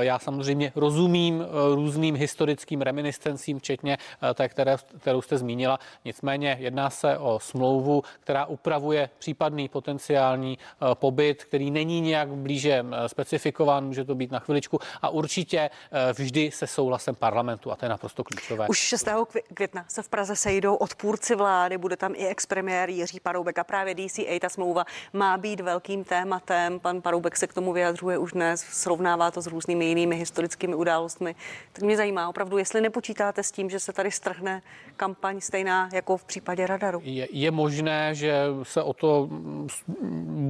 Já 0.00 0.18
samozřejmě 0.18 0.72
rozumím 0.76 1.44
různým 1.74 2.16
historickým 2.16 2.82
reminiscencím, 2.82 3.58
včetně 3.58 3.98
té, 4.34 4.48
které, 4.48 4.76
kterou 4.98 5.22
jste 5.22 5.38
zmínila. 5.38 5.78
Nicméně 6.04 6.56
jedná 6.60 6.90
se 6.90 7.18
o 7.18 7.38
smlouvu, 7.40 8.02
která 8.20 8.46
upravuje 8.46 9.10
případný 9.18 9.68
potenciální 9.68 10.58
pobyt, 10.94 11.44
který 11.44 11.70
není 11.70 12.00
nějak 12.00 12.28
blíže 12.28 12.84
specifikován, 13.06 13.86
může 13.86 14.04
to 14.04 14.14
být 14.14 14.30
na 14.30 14.38
chviličku 14.38 14.78
a 15.02 15.08
určitě 15.08 15.70
vždy 16.12 16.50
se 16.50 16.66
souhlasem 16.66 17.14
parlamentu 17.14 17.72
a 17.72 17.76
to 17.76 17.84
je 17.84 17.88
naprosto 17.88 18.24
klíčové. 18.24 18.68
Už 18.68 18.78
6. 18.78 19.08
května 19.54 19.84
se 19.88 20.02
v 20.02 20.08
Praze 20.08 20.36
sejdou 20.36 20.74
odpůrci 20.74 21.34
vlády, 21.34 21.78
bude 21.78 21.96
tam 21.96 22.12
i 22.16 22.26
expremiér 22.26 22.90
Jiří 22.90 23.20
Paroubek 23.20 23.58
a 23.58 23.64
právě 23.64 23.94
DCA, 23.94 24.38
ta 24.40 24.48
smlouva 24.48 24.84
má 25.12 25.36
být 25.36 25.60
velkým 25.60 26.04
tématem. 26.04 26.80
Pan 26.80 27.02
Paroubek 27.02 27.36
se 27.36 27.46
k 27.46 27.54
tomu 27.54 27.72
vyjadřuje 27.72 28.18
už 28.18 28.32
dnes, 28.32 28.60
srovnává 28.60 29.30
to 29.30 29.40
s 29.40 29.46
různými 29.46 29.84
jinými 29.84 30.16
historickými 30.16 30.74
událostmi. 30.74 31.34
Tak 31.72 31.84
mě 31.84 31.96
zajímá 31.96 32.28
opravdu, 32.28 32.58
jestli 32.58 32.80
nepočítáte 32.80 33.42
s 33.42 33.52
tím, 33.52 33.70
že 33.70 33.80
se 33.80 33.92
tady 33.92 34.10
strhne 34.10 34.62
kampaň 34.96 35.40
stejná 35.40 35.88
jako 35.92 36.16
v 36.16 36.24
případě 36.24 36.66
radaru. 36.66 37.00
Je, 37.04 37.28
je 37.32 37.50
možné, 37.50 38.14
že 38.14 38.46
se 38.62 38.82
o 38.82 38.92
to 38.92 39.28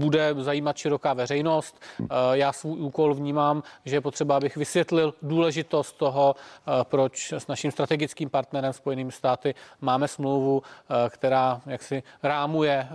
bude 0.02 0.34
zajímat 0.38 0.76
široká 0.76 1.12
veřejnost. 1.12 1.80
Eh, 2.00 2.06
já 2.32 2.52
svůj 2.52 2.80
úkol 2.80 3.14
vnímám, 3.14 3.62
že 3.84 3.96
je 3.96 4.00
potřeba, 4.00 4.36
abych 4.36 4.56
vysvětlil 4.56 5.14
důležitost 5.22 5.92
toho, 5.92 6.34
eh, 6.36 6.70
proč 6.82 7.32
s 7.32 7.46
naším 7.46 7.70
strategickým 7.70 8.30
partnerem 8.30 8.72
Spojenými 8.72 9.12
státy 9.12 9.54
máme 9.80 10.08
smlouvu, 10.08 10.62
eh, 10.62 11.10
která 11.10 11.60
jaksi 11.66 12.02
rámuje 12.22 12.88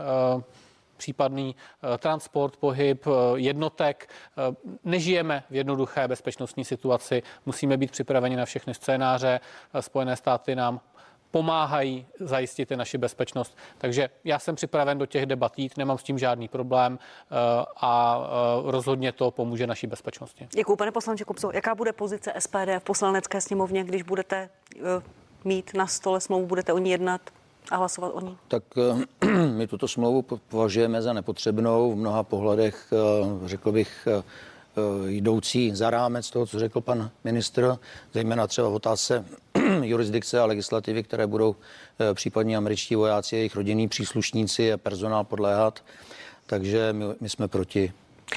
případný 0.98 1.56
eh, 1.56 1.98
transport, 1.98 2.58
pohyb 2.58 3.08
eh, 3.08 3.12
jednotek. 3.36 4.10
Eh, 4.10 4.56
nežijeme 4.84 5.44
v 5.50 5.56
jednoduché 5.56 6.08
bezpečnostní 6.08 6.66
situaci, 6.66 7.24
musíme 7.46 7.78
být 7.78 7.92
připraveni 7.92 8.36
na 8.36 8.46
všechny 8.46 8.74
scénáře. 8.74 9.40
Spojené 9.80 10.16
státy 10.16 10.56
nám 10.56 10.80
pomáhají 11.32 12.08
zajistit 12.20 12.72
naši 12.72 12.98
bezpečnost. 12.98 13.58
Takže 13.78 14.10
já 14.24 14.40
jsem 14.40 14.56
připraven 14.56 14.98
do 14.98 15.06
těch 15.06 15.26
debat 15.26 15.60
jít, 15.60 15.78
nemám 15.78 15.98
s 15.98 16.04
tím 16.04 16.20
žádný 16.20 16.48
problém 16.48 17.00
a 17.82 18.20
rozhodně 18.64 19.12
to 19.12 19.32
pomůže 19.32 19.68
naší 19.68 19.88
bezpečnosti. 19.88 20.48
Děkuji, 20.56 20.76
pane 20.76 20.92
poslanče 20.92 21.26
Kupco. 21.26 21.52
Jaká 21.54 21.76
bude 21.76 21.94
pozice 21.94 22.34
SPD 22.40 22.80
v 22.80 22.84
poslanecké 22.84 23.42
sněmovně, 23.42 23.84
když 23.84 24.04
budete 24.04 24.50
mít 25.44 25.74
na 25.74 25.88
stole 25.88 26.22
smlouvu, 26.22 26.46
budete 26.46 26.74
o 26.74 26.78
ní 26.78 26.92
jednat? 26.92 27.22
A 27.72 27.76
hlasovat 27.76 28.12
o 28.14 28.22
ní? 28.22 28.38
Tak 28.48 28.64
eh, 29.22 29.28
my 29.52 29.68
tuto 29.68 29.88
smlouvu 29.88 30.22
považujeme 30.22 31.02
za 31.02 31.14
nepotřebnou 31.14 31.92
v 31.92 31.96
mnoha 31.96 32.24
pohledech, 32.24 32.94
eh, 32.94 33.48
řekl 33.48 33.72
bych, 33.72 34.08
eh, 34.08 34.24
jdoucí 35.06 35.76
za 35.76 35.90
rámec 35.90 36.30
toho, 36.30 36.46
co 36.46 36.60
řekl 36.60 36.82
pan 36.82 37.10
ministr, 37.24 37.78
zejména 38.14 38.48
třeba 38.48 38.70
v 38.70 38.74
otázce 38.74 39.26
jurisdikce 39.82 40.40
a 40.40 40.46
legislativy, 40.46 41.04
které 41.04 41.28
budou 41.28 41.56
případně 42.14 42.58
američtí 42.58 42.96
vojáci, 42.96 43.36
jejich 43.36 43.56
rodinní 43.56 43.88
příslušníci 43.88 44.74
a 44.74 44.78
personál 44.78 45.24
podléhat. 45.24 45.84
Takže 46.46 46.94
my, 46.94 47.06
my 47.20 47.30
jsme 47.30 47.48
proti 47.48 47.94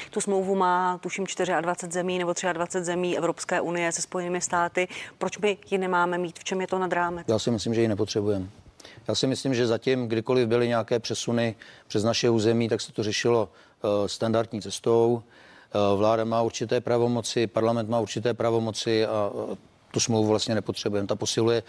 Tu 0.09 0.21
smlouvu 0.21 0.55
má 0.55 0.97
tuším 0.97 1.25
24 1.61 1.93
zemí 1.93 2.19
nebo 2.19 2.33
23 2.53 2.85
zemí 2.85 3.17
Evropské 3.17 3.61
unie 3.61 3.91
se 3.91 4.01
Spojenými 4.01 4.41
státy. 4.41 4.87
Proč 5.17 5.37
by 5.37 5.57
ji 5.71 5.77
nemáme 5.77 6.17
mít? 6.17 6.39
V 6.39 6.43
čem 6.43 6.61
je 6.61 6.67
to 6.67 6.79
nad 6.79 6.93
rámec? 6.93 7.27
Já 7.29 7.39
si 7.39 7.51
myslím, 7.51 7.73
že 7.73 7.81
ji 7.81 7.87
nepotřebujeme. 7.87 8.47
Já 9.07 9.15
si 9.15 9.27
myslím, 9.27 9.53
že 9.53 9.67
zatím, 9.67 10.07
kdykoliv 10.07 10.47
byly 10.47 10.67
nějaké 10.67 10.99
přesuny 10.99 11.55
přes 11.87 12.03
naše 12.03 12.29
území, 12.29 12.69
tak 12.69 12.81
se 12.81 12.93
to 12.93 13.03
řešilo 13.03 13.49
uh, 13.83 14.07
standardní 14.07 14.61
cestou. 14.61 15.13
Uh, 15.13 15.99
vláda 15.99 16.23
má 16.23 16.41
určité 16.41 16.81
pravomoci, 16.81 17.47
parlament 17.47 17.89
má 17.89 17.99
určité 17.99 18.33
pravomoci 18.33 19.05
a 19.05 19.31
uh, 19.33 19.55
tu 19.91 19.99
smlouvu 19.99 20.29
vlastně 20.29 20.55
nepotřebujeme. 20.55 21.07
Ta 21.07 21.15
posiluje 21.15 21.63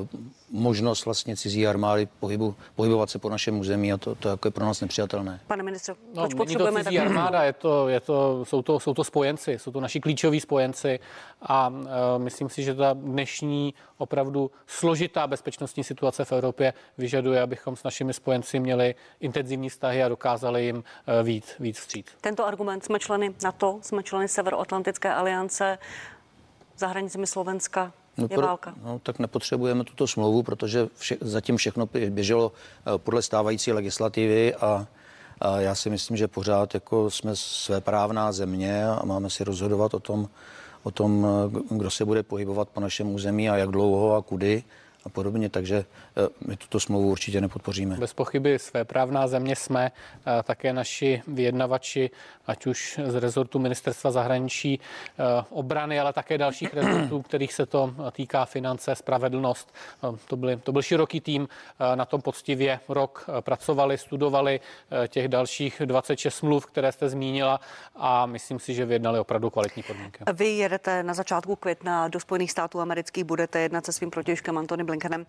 uh, 0.00 0.06
možnost 0.50 1.04
vlastně 1.04 1.36
cizí 1.36 1.66
armády 1.66 2.08
pohybu, 2.20 2.54
pohybovat 2.74 3.10
se 3.10 3.18
po 3.18 3.28
našem 3.28 3.58
území 3.58 3.92
a 3.92 3.96
to, 3.96 4.14
to 4.14 4.28
jako 4.28 4.48
je 4.48 4.52
pro 4.52 4.64
nás 4.64 4.80
nepřijatelné. 4.80 5.40
Pane 5.46 5.62
ministře, 5.62 5.94
No, 6.14 6.22
proč 6.22 6.34
potřebujeme 6.34 6.80
to 6.80 6.84
cizí 6.84 6.98
armáda, 6.98 7.42
je 7.44 7.52
to, 7.52 7.88
je 7.88 8.00
to, 8.00 8.44
jsou, 8.44 8.62
to, 8.62 8.80
jsou 8.80 8.94
to 8.94 9.04
spojenci, 9.04 9.58
jsou 9.58 9.70
to 9.70 9.80
naši 9.80 10.00
klíčoví 10.00 10.40
spojenci 10.40 11.00
a 11.42 11.68
uh, 11.68 11.86
myslím 12.18 12.48
si, 12.48 12.62
že 12.62 12.74
ta 12.74 12.92
dnešní 12.92 13.74
opravdu 13.98 14.50
složitá 14.66 15.26
bezpečnostní 15.26 15.84
situace 15.84 16.24
v 16.24 16.32
Evropě 16.32 16.74
vyžaduje, 16.98 17.42
abychom 17.42 17.76
s 17.76 17.82
našimi 17.82 18.12
spojenci 18.12 18.60
měli 18.60 18.94
intenzivní 19.20 19.68
vztahy 19.68 20.02
a 20.02 20.08
dokázali 20.08 20.64
jim 20.64 20.76
uh, 20.76 20.82
víc, 21.26 21.54
víc 21.60 21.78
vstříc. 21.78 22.06
Tento 22.20 22.46
argument 22.46 22.84
jsme 22.84 22.98
členy 22.98 23.34
NATO, 23.42 23.78
jsme 23.82 24.02
členy 24.02 24.28
Severoatlantické 24.28 25.14
aliance, 25.14 25.78
za 26.80 26.86
hranicemi 26.86 27.26
Slovenska 27.26 27.92
No, 28.16 28.28
je 28.30 28.36
válka. 28.36 28.74
No, 28.84 28.98
tak 29.02 29.18
nepotřebujeme 29.18 29.84
tuto 29.84 30.06
smlouvu, 30.06 30.42
protože 30.42 30.88
vše, 30.96 31.16
zatím 31.20 31.56
všechno 31.56 31.88
běželo 32.08 32.52
eh, 32.52 32.98
podle 32.98 33.22
stávající 33.22 33.72
legislativy 33.72 34.54
a, 34.54 34.86
a 35.40 35.60
já 35.60 35.74
si 35.74 35.90
myslím, 35.90 36.16
že 36.16 36.28
pořád 36.28 36.74
jako 36.74 37.10
jsme 37.10 37.36
své 37.36 37.80
právná 37.80 38.32
země 38.32 38.86
a 38.86 39.04
máme 39.04 39.30
si 39.30 39.44
rozhodovat 39.44 39.94
o 39.94 40.00
tom, 40.00 40.28
o 40.82 40.90
tom, 40.90 41.26
eh, 41.70 41.74
kdo 41.74 41.90
se 41.90 42.04
bude 42.04 42.22
pohybovat 42.22 42.68
po 42.68 42.80
našem 42.80 43.14
území 43.14 43.50
a 43.50 43.56
jak 43.56 43.70
dlouho 43.70 44.14
a 44.16 44.22
kudy 44.22 44.64
a 45.04 45.08
podobně, 45.08 45.48
takže 45.48 45.76
eh, 45.76 46.28
my 46.46 46.56
tuto 46.56 46.80
smlouvu 46.80 47.10
určitě 47.10 47.40
nepodpoříme. 47.40 47.96
Bez 47.96 48.14
pochyby 48.14 48.58
své 48.58 48.84
právná 48.84 49.26
země 49.26 49.56
jsme 49.56 49.92
eh, 49.92 50.42
také 50.42 50.72
naši 50.72 51.22
vyjednavači, 51.28 52.10
ať 52.46 52.66
už 52.66 53.00
z 53.04 53.14
rezortu 53.14 53.58
ministerstva 53.58 54.10
zahraničí, 54.10 54.80
eh, 54.80 55.22
obrany, 55.50 56.00
ale 56.00 56.12
také 56.12 56.38
dalších 56.38 56.74
rezortů, 56.74 57.22
kterých 57.28 57.52
se 57.52 57.66
to 57.66 57.94
týká 58.12 58.44
finance, 58.44 58.94
spravedlnost. 58.94 59.74
To, 60.26 60.36
byly, 60.36 60.56
to 60.56 60.72
byl 60.72 60.82
široký 60.82 61.20
tým, 61.20 61.48
na 61.94 62.04
tom 62.04 62.20
poctivě 62.20 62.80
rok 62.88 63.26
pracovali, 63.40 63.98
studovali 63.98 64.60
těch 65.08 65.28
dalších 65.28 65.82
26 65.84 66.34
smluv, 66.34 66.66
které 66.66 66.92
jste 66.92 67.08
zmínila 67.08 67.60
a 67.96 68.26
myslím 68.26 68.58
si, 68.58 68.74
že 68.74 68.84
vyjednali 68.84 69.18
opravdu 69.18 69.50
kvalitní 69.50 69.82
podmínky. 69.82 70.24
Vy 70.32 70.46
jedete 70.46 71.02
na 71.02 71.14
začátku 71.14 71.56
května 71.56 72.08
do 72.08 72.20
Spojených 72.20 72.50
států 72.50 72.80
amerických, 72.80 73.24
budete 73.24 73.60
jednat 73.60 73.86
se 73.86 73.92
svým 73.92 74.10
protěžkem 74.10 74.58
Antony 74.58 74.84
Blinkenem. 74.90 75.26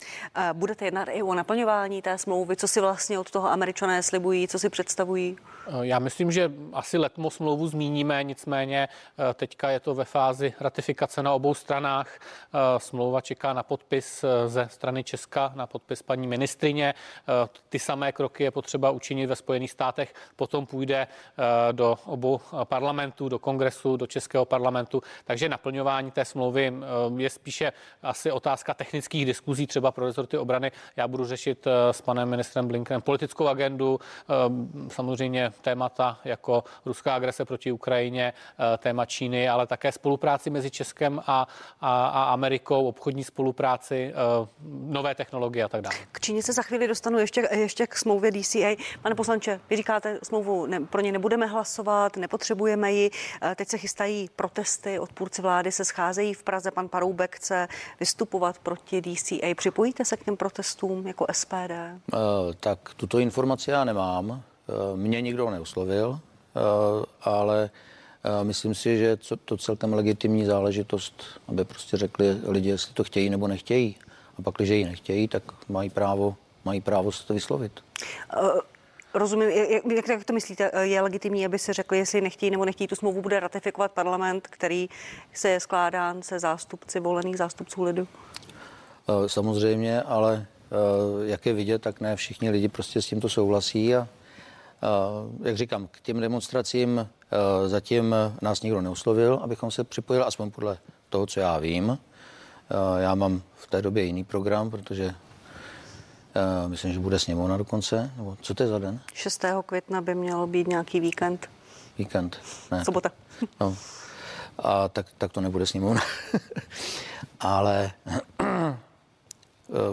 Budete 0.54 0.86
jednat 0.86 1.08
i 1.12 1.24
o 1.24 1.34
naplňování 1.34 2.02
té 2.02 2.18
smlouvy, 2.18 2.56
co 2.56 2.68
si 2.68 2.82
vlastně 2.82 3.20
od 3.20 3.32
toho 3.32 3.52
američané 3.52 4.04
slibují, 4.04 4.48
co 4.48 4.60
si 4.60 4.70
představují? 4.70 5.38
Já 5.82 6.00
myslím, 6.00 6.32
že 6.32 6.52
asi 6.74 6.98
letmo 6.98 7.30
smlouvu 7.30 7.68
zmíníme, 7.68 8.24
nicméně 8.24 8.88
eh, 8.90 9.34
teďka 9.34 9.70
je 9.70 9.80
to 9.80 9.96
ve 9.96 10.06
fázi 10.06 10.54
ratifikace 10.60 11.24
na 11.24 11.34
obou 11.34 11.54
stranách. 11.54 12.20
Eh, 12.20 12.80
smlouva 12.80 13.22
čeká 13.22 13.54
na 13.54 13.64
podpis 13.64 14.24
eh, 14.24 14.50
ze 14.50 14.68
strany 14.72 15.04
Česka, 15.04 15.52
na 15.56 15.68
podpis 15.68 16.02
paní 16.02 16.28
ministrině. 16.28 16.94
Ty 17.70 17.80
samé 17.80 18.12
kroky 18.12 18.44
je 18.44 18.52
potřeba 18.52 18.92
učinit 18.92 19.26
ve 19.26 19.36
Spojených 19.36 19.72
státech, 19.72 20.14
potom 20.36 20.66
půjde 20.66 21.08
do 21.72 21.98
obou 22.06 22.40
parlamentů, 22.64 23.30
do 23.30 23.40
kongresu, 23.40 23.98
do 23.98 24.08
Českého 24.08 24.46
parlamentu. 24.46 25.02
Takže 25.26 25.50
naplňování 25.50 26.12
té 26.12 26.26
smlouvy 26.26 26.74
je 27.18 27.30
spíše 27.30 27.74
asi 28.04 28.32
otázka 28.32 28.74
technických 28.74 29.26
diskuzí, 29.52 29.68
třeba 29.68 29.92
pro 29.92 30.06
rezorty 30.06 30.38
obrany. 30.38 30.72
Já 30.96 31.08
budu 31.08 31.26
řešit 31.26 31.68
s 31.92 32.02
panem 32.02 32.30
ministrem 32.30 32.68
Blinkenem 32.68 33.02
politickou 33.02 33.48
agendu, 33.48 34.00
samozřejmě 34.88 35.52
témata 35.62 36.20
jako 36.26 36.64
ruská 36.86 37.16
agrese 37.16 37.46
proti 37.46 37.72
Ukrajině, 37.72 38.34
eh, 38.34 38.78
téma 38.78 39.06
Číny, 39.06 39.50
ale 39.50 39.68
také 39.68 39.92
spolupráci 39.92 40.50
mezi 40.50 40.72
Českem 40.72 41.20
a, 41.28 41.48
a, 41.82 42.08
a 42.08 42.24
Amerikou, 42.24 42.88
obchodní 42.88 43.24
spolupráci, 43.24 44.14
eh, 44.14 44.48
nové 44.70 45.16
technologie 45.16 45.64
a 45.64 45.70
tak 45.70 45.82
dále. 45.82 45.96
K 46.12 46.20
Číně 46.20 46.44
se 46.44 46.54
za 46.54 46.62
chvíli 46.62 46.88
dostanu 46.88 47.20
ještě, 47.20 47.50
ještě 47.52 47.88
k 47.88 47.96
smlouvě 47.96 48.32
DCA. 48.32 48.76
Pane 49.02 49.16
poslanče, 49.16 49.60
vy 49.70 49.76
říkáte, 49.78 50.20
smlouvu 50.24 50.66
ne, 50.66 50.80
pro 50.80 51.02
ně 51.02 51.12
nebudeme 51.12 51.46
hlasovat, 51.46 52.18
nepotřebujeme 52.18 52.92
ji. 52.92 53.10
Eh, 53.42 53.56
teď 53.56 53.68
se 53.68 53.78
chystají 53.78 54.30
protesty, 54.36 55.00
odpůrci 55.00 55.42
vlády 55.42 55.72
se 55.72 55.86
scházejí 55.86 56.34
v 56.34 56.44
Praze, 56.44 56.72
pan 56.72 56.88
Paroubek 56.88 57.36
chce 57.36 57.68
vystupovat 58.00 58.60
proti 58.60 59.02
DCA. 59.02 59.41
Připojíte 59.56 60.06
se 60.06 60.18
k 60.18 60.24
těm 60.24 60.38
protestům 60.38 61.08
jako 61.08 61.26
SPD? 61.32 61.72
Uh, 62.14 62.20
tak 62.60 62.94
tuto 62.98 63.20
informaci 63.20 63.72
já 63.72 63.84
nemám. 63.84 64.44
Eh, 64.72 64.98
mě 64.98 65.22
nikdo 65.22 65.50
neoslovil, 65.50 66.20
eh, 66.56 66.60
ale 67.22 67.70
eh, 68.24 68.44
myslím 68.44 68.76
si, 68.76 68.98
že 68.98 69.18
to 69.46 69.58
celkem 69.58 69.94
legitimní 69.94 70.46
záležitost, 70.46 71.24
aby 71.48 71.66
prostě 71.66 71.98
řekli 71.98 72.38
lidi, 72.48 72.70
jestli 72.70 72.94
to 72.94 73.04
chtějí 73.04 73.30
nebo 73.30 73.48
nechtějí. 73.48 73.96
A 74.40 74.42
pak, 74.42 74.56
když 74.56 74.70
ji 74.70 74.86
nechtějí, 74.86 75.28
tak 75.28 75.44
mají 75.70 75.90
právo, 75.90 76.36
mají 76.66 76.82
právo 76.82 77.12
se 77.12 77.28
to 77.28 77.34
vyslovit. 77.34 77.72
Uh. 78.42 78.60
Rozumím, 79.14 79.50
jak, 79.96 80.08
jak 80.08 80.24
to 80.24 80.34
myslíte? 80.34 80.72
Je 80.82 81.02
legitimní, 81.02 81.46
aby 81.46 81.60
se 81.60 81.74
řekli, 81.74 81.98
jestli 81.98 82.22
nechtějí 82.22 82.52
nebo 82.52 82.66
nechtějí 82.66 82.88
tu 82.88 82.96
smlouvu, 82.96 83.22
bude 83.22 83.40
ratifikovat 83.40 83.92
parlament, 83.92 84.48
který 84.48 84.90
se 85.34 85.50
je 85.50 85.60
skládán 85.60 86.22
se 86.22 86.40
zástupci 86.40 87.00
volených 87.00 87.38
zástupců 87.38 87.84
lidu? 87.84 88.08
Samozřejmě, 89.28 90.02
ale 90.02 90.46
jak 91.26 91.46
je 91.46 91.54
vidět, 91.54 91.82
tak 91.82 92.02
ne 92.02 92.16
všichni 92.16 92.50
lidi 92.50 92.68
prostě 92.68 93.02
s 93.02 93.06
tímto 93.06 93.30
souhlasí 93.30 93.96
a 93.96 94.08
Eh, 94.84 95.48
jak 95.48 95.58
říkám, 95.58 95.88
k 95.88 96.02
těm 96.02 96.20
demonstracím 96.20 97.00
eh, 97.32 97.70
zatím 97.70 98.16
nás 98.42 98.62
nikdo 98.62 98.82
neuslovil, 98.82 99.40
abychom 99.44 99.72
se 99.72 99.84
připojili, 99.84 100.26
aspoň 100.26 100.52
podle 100.52 100.78
toho, 101.10 101.26
co 101.26 101.40
já 101.40 101.58
vím. 101.60 101.98
Eh, 102.00 103.02
já 103.02 103.16
mám 103.16 103.42
v 103.56 103.68
té 103.68 103.82
době 103.82 104.04
jiný 104.04 104.24
program, 104.24 104.70
protože 104.70 105.16
myslím, 106.68 106.94
že 106.94 107.00
bude 107.00 107.20
sněmovna 107.20 107.58
dokonce. 107.58 108.12
Nebo 108.18 108.38
co 108.42 108.54
to 108.54 108.64
je 108.64 108.70
za 108.70 108.80
den? 108.80 109.00
6. 109.14 109.46
května 109.66 110.02
by 110.02 110.16
měl 110.16 110.48
být 110.48 110.68
nějaký 110.68 111.00
víkend. 111.00 111.50
Víkend, 111.98 112.40
ne. 112.72 112.86
Sobota. 112.86 113.10
No. 113.60 113.76
A 114.60 114.88
tak, 114.88 115.06
tak 115.18 115.32
to 115.32 115.42
nebude 115.42 115.66
sněmovna. 115.66 116.02
Ale 117.40 117.92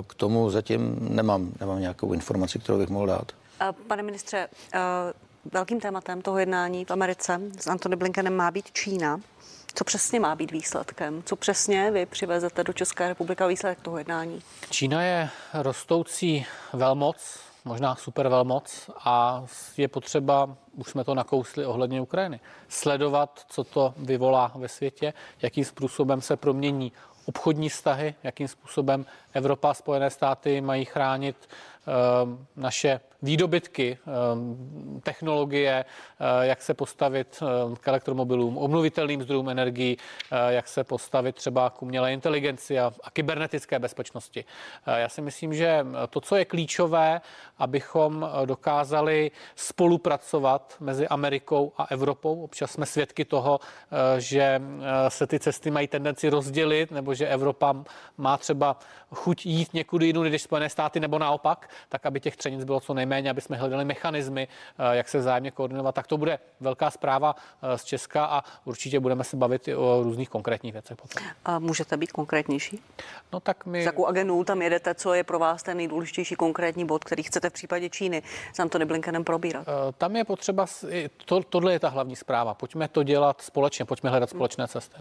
k 0.09 0.14
tomu 0.14 0.51
zatím 0.51 0.97
nemám, 1.01 1.53
nemám 1.61 1.81
nějakou 1.81 2.12
informaci, 2.12 2.59
kterou 2.59 2.79
bych 2.79 2.89
mohl 2.89 3.07
dát. 3.07 3.33
Pane 3.87 4.03
ministře, 4.03 4.49
eh, 4.74 4.79
velkým 5.53 5.81
tématem 5.81 6.22
toho 6.22 6.39
jednání 6.39 6.85
v 6.85 6.91
Americe 6.91 7.41
s 7.61 7.66
Antony 7.66 7.97
Blinkenem 7.97 8.37
má 8.37 8.51
být 8.51 8.72
Čína. 8.72 9.20
Co 9.74 9.85
přesně 9.85 10.20
má 10.20 10.35
být 10.35 10.51
výsledkem? 10.51 11.22
Co 11.26 11.37
přesně 11.37 11.91
vy 11.91 12.07
přivezete 12.07 12.64
do 12.64 12.72
České 12.72 13.09
republiky 13.09 13.43
a 13.43 13.47
výsledek 13.47 13.81
toho 13.81 13.99
jednání? 13.99 14.43
Čína 14.70 15.03
je 15.03 15.31
rostoucí 15.55 16.47
velmoc, 16.72 17.41
možná 17.64 17.97
super 17.97 18.29
velmoc 18.29 18.91
a 19.05 19.45
je 19.76 19.89
potřeba, 19.89 20.57
už 20.79 20.89
jsme 20.89 21.05
to 21.05 21.14
nakousli 21.14 21.66
ohledně 21.66 22.01
Ukrajiny, 22.01 22.41
sledovat, 22.68 23.45
co 23.49 23.64
to 23.64 23.95
vyvolá 23.97 24.53
ve 24.55 24.68
světě, 24.68 25.12
jakým 25.43 25.64
způsobem 25.64 26.20
se 26.20 26.37
promění 26.37 26.93
obchodní 27.26 27.68
vztahy, 27.68 28.14
jakým 28.22 28.49
způsobem 28.49 29.07
Evropa 29.33 29.70
a 29.70 29.74
Spojené 29.74 30.11
státy 30.11 30.61
mají 30.61 30.85
chránit 30.85 31.37
uh, 31.47 32.39
naše 32.57 33.01
výdobytky, 33.22 33.99
ehm, 34.07 35.01
technologie, 35.03 35.85
eh, 35.85 36.47
jak 36.47 36.62
se 36.62 36.74
postavit 36.74 37.43
ehm, 37.43 37.76
k 37.76 37.89
elektromobilům, 37.89 38.59
obnovitelným 38.59 39.22
zdrojům 39.22 39.49
energií, 39.49 39.97
eh, 40.31 40.53
jak 40.53 40.68
se 40.68 40.85
postavit 40.85 41.37
třeba 41.37 41.70
k 41.70 41.83
umělé 41.83 42.12
inteligenci 42.12 42.79
a, 42.79 42.93
a 43.05 43.11
kybernetické 43.11 43.79
bezpečnosti. 43.79 44.45
Eh, 44.87 45.01
já 45.01 45.09
si 45.09 45.22
myslím, 45.22 45.55
že 45.55 45.87
to, 46.11 46.20
co 46.20 46.37
je 46.37 46.45
klíčové, 46.45 47.20
abychom 47.59 48.31
dokázali 48.45 49.31
spolupracovat 49.57 50.68
mezi 50.81 51.09
Amerikou 51.09 51.73
a 51.79 51.85
Evropou. 51.85 52.43
Občas 52.45 52.71
jsme 52.71 52.87
svědky 52.87 53.25
toho, 53.25 53.61
že 54.19 54.62
se 55.09 55.27
ty 55.27 55.39
cesty 55.39 55.71
mají 55.71 55.89
tendenci 55.89 56.29
rozdělit, 56.29 56.91
nebo 56.91 57.14
že 57.14 57.29
Evropa 57.29 57.75
má 58.19 58.37
třeba 58.37 58.77
chuť 59.14 59.47
jít 59.47 59.75
někudy 59.75 60.07
jinou 60.07 60.23
než 60.23 60.43
Spojené 60.43 60.71
státy, 60.71 61.01
nebo 61.01 61.19
naopak. 61.19 61.69
tak 61.89 62.07
aby 62.07 62.21
těch 62.21 62.37
třenic 62.37 62.64
bylo 62.64 62.81
co 62.81 62.95
nejméně, 62.95 63.31
aby 63.31 63.41
jsme 63.41 63.57
hledali 63.57 63.85
mechanismy, 63.85 64.49
jak 64.93 65.09
se 65.09 65.19
vzájemně 65.19 65.51
koordinovat. 65.51 65.95
Tak 65.95 66.07
to 66.07 66.16
bude 66.19 66.39
velká 66.61 66.91
zpráva 66.91 67.35
z 67.77 67.85
Česka 67.85 68.25
a 68.25 68.43
určitě 68.64 69.01
budeme 69.01 69.25
se 69.25 69.37
bavit 69.37 69.69
i 69.69 69.75
o 69.75 70.03
různých 70.03 70.29
konkrétních 70.29 70.73
věcech 70.73 70.97
potom. 70.97 71.23
A 71.45 71.59
můžete 71.59 71.97
být 71.97 72.12
konkrétnější? 72.12 72.83
No 73.33 73.41
tak 73.41 73.66
my... 73.66 73.83
S 73.83 73.87
jakou 73.87 74.07
agendou 74.07 74.45
tam 74.45 74.62
jedete, 74.62 74.95
co 74.95 75.14
je 75.14 75.25
pro 75.25 75.39
vás 75.39 75.62
ten 75.62 75.77
nejdůležitější 75.77 76.35
konkrétní 76.35 76.85
bod, 76.85 77.05
který 77.05 77.23
chcete 77.23 77.51
v 77.51 77.53
případě 77.53 77.91
Číny 77.91 78.23
s 78.53 78.59
Antony 78.59 78.85
Blinkenem 78.85 79.25
probírat? 79.25 79.66
Tam 79.99 80.16
je 80.16 80.25
potřeba, 80.25 80.58
to, 81.25 81.43
tohle 81.43 81.73
je 81.73 81.79
ta 81.79 81.89
hlavní 81.89 82.17
zpráva. 82.17 82.55
Pojďme 82.55 82.89
to 82.89 83.03
dělat 83.03 83.41
společně, 83.41 83.85
pojďme 83.85 84.11
hledat 84.11 84.31
společné 84.31 84.69
cesty. 84.69 84.97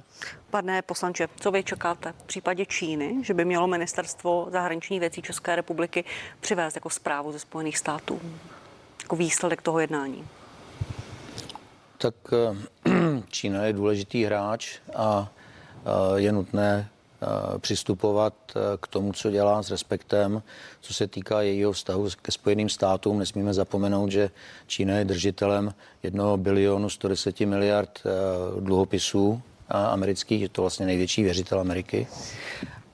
Pane 0.49 0.81
poslanče, 0.81 1.27
co 1.39 1.51
vy 1.51 1.63
čekáte 1.63 2.11
v 2.11 2.23
případě 2.23 2.65
Číny, 2.65 3.15
že 3.23 3.33
by 3.33 3.45
mělo 3.45 3.67
ministerstvo 3.67 4.47
zahraničních 4.51 4.99
věcí 4.99 5.21
České 5.21 5.55
republiky 5.55 6.03
přivést 6.39 6.75
jako 6.75 6.89
zprávu 6.89 7.31
ze 7.31 7.39
Spojených 7.39 7.77
států? 7.77 8.21
Jako 9.03 9.15
výsledek 9.15 9.61
toho 9.61 9.79
jednání? 9.79 10.27
Tak 11.97 12.15
eh, 12.33 12.91
Čína 13.29 13.63
je 13.63 13.73
důležitý 13.73 14.23
hráč 14.23 14.79
a 14.95 15.31
eh, 15.85 16.19
je 16.19 16.31
nutné 16.31 16.89
přistupovat 17.57 18.33
k 18.81 18.87
tomu, 18.87 19.13
co 19.13 19.31
dělá 19.31 19.63
s 19.63 19.71
respektem. 19.71 20.43
Co 20.81 20.93
se 20.93 21.07
týká 21.07 21.41
jejího 21.41 21.71
vztahu 21.71 22.07
ke 22.21 22.31
Spojeným 22.31 22.69
státům, 22.69 23.19
nesmíme 23.19 23.53
zapomenout, 23.53 24.11
že 24.11 24.29
Čína 24.67 24.95
je 24.95 25.05
držitelem 25.05 25.73
1 26.03 26.37
bilionu 26.37 26.89
110 26.89 27.39
miliard 27.39 28.03
dluhopisů 28.59 29.41
amerických, 29.69 30.41
je 30.41 30.49
to 30.49 30.61
vlastně 30.61 30.85
největší 30.85 31.23
věřitel 31.23 31.59
Ameriky. 31.59 32.07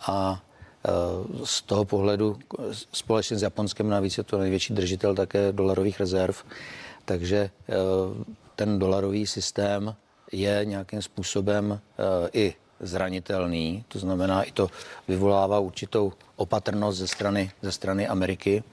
A 0.07 0.43
z 1.43 1.61
toho 1.61 1.86
pohledu 1.86 2.39
společně 2.71 3.38
s 3.38 3.41
Japonskem 3.41 3.89
navíc 3.89 4.17
je 4.17 4.24
to 4.24 4.38
největší 4.38 4.74
držitel 4.74 5.15
také 5.15 5.51
dolarových 5.51 5.99
rezerv. 5.99 6.43
Takže 7.05 7.49
ten 8.55 8.80
dolarový 8.80 9.28
systém 9.28 9.95
je 10.32 10.61
nějakým 10.65 11.01
způsobem 11.01 11.80
eh, 11.80 12.30
i 12.34 12.55
zranitelný, 12.84 13.86
to 13.88 13.99
znamená, 13.99 14.43
i 14.43 14.51
to 14.51 14.69
vyvolává 15.07 15.59
určitou 15.59 16.13
opatrnost 16.36 16.97
ze 16.97 17.07
strany, 17.07 17.51
ze 17.61 17.71
strany 17.71 18.07
Ameriky. 18.07 18.63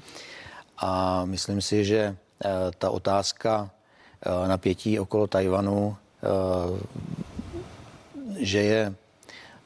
A 0.78 1.24
myslím 1.24 1.62
si, 1.62 1.84
že 1.84 2.00
eh, 2.00 2.48
ta 2.78 2.90
otázka 2.90 3.70
eh, 3.70 4.48
napětí 4.48 5.00
okolo 5.00 5.26
Tajvanu, 5.26 5.96
že 8.38 8.58
je 8.58 8.94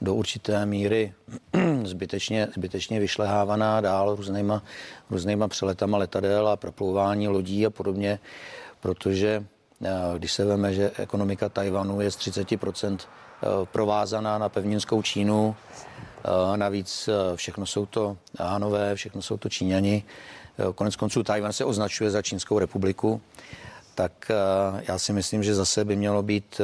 do 0.01 0.14
určité 0.14 0.66
míry 0.66 1.12
zbytečně, 1.84 2.49
zbytečně 2.55 3.01
vyšlehávaná 3.01 3.80
dál 3.80 4.14
různýma, 4.14 4.62
různýma 5.11 5.49
přeletama 5.49 5.99
letadel 5.99 6.49
a 6.49 6.57
proplouvání 6.57 7.28
lodí 7.28 7.66
a 7.66 7.70
podobně, 7.70 8.18
protože 8.80 9.45
Eh, 9.84 10.18
když 10.18 10.32
se 10.32 10.45
veme, 10.45 10.74
že 10.74 10.90
ekonomika 10.99 11.49
Tajvanu 11.49 12.01
je 12.01 12.11
z 12.11 12.16
30% 12.16 12.99
eh, 13.01 13.24
provázaná 13.64 14.39
na 14.39 14.49
pevninskou 14.49 15.03
Čínu, 15.03 15.57
eh, 16.24 16.57
navíc 16.57 17.09
všechno 17.35 17.66
jsou 17.66 17.87
to 17.87 18.16
Hánové, 18.39 18.95
všechno 18.95 19.22
jsou 19.22 19.37
to 19.37 19.49
Číňani. 19.49 20.03
Konec 20.74 20.97
konců 20.97 21.22
Tajvan 21.22 21.53
se 21.53 21.64
označuje 21.64 22.11
za 22.11 22.22
Čínskou 22.22 22.59
republiku, 22.59 23.20
tak 23.95 24.30
já 24.89 24.99
si 24.99 25.12
myslím, 25.12 25.43
že 25.43 25.55
zase 25.55 25.85
by 25.85 25.97
mělo 25.97 26.22
být 26.22 26.61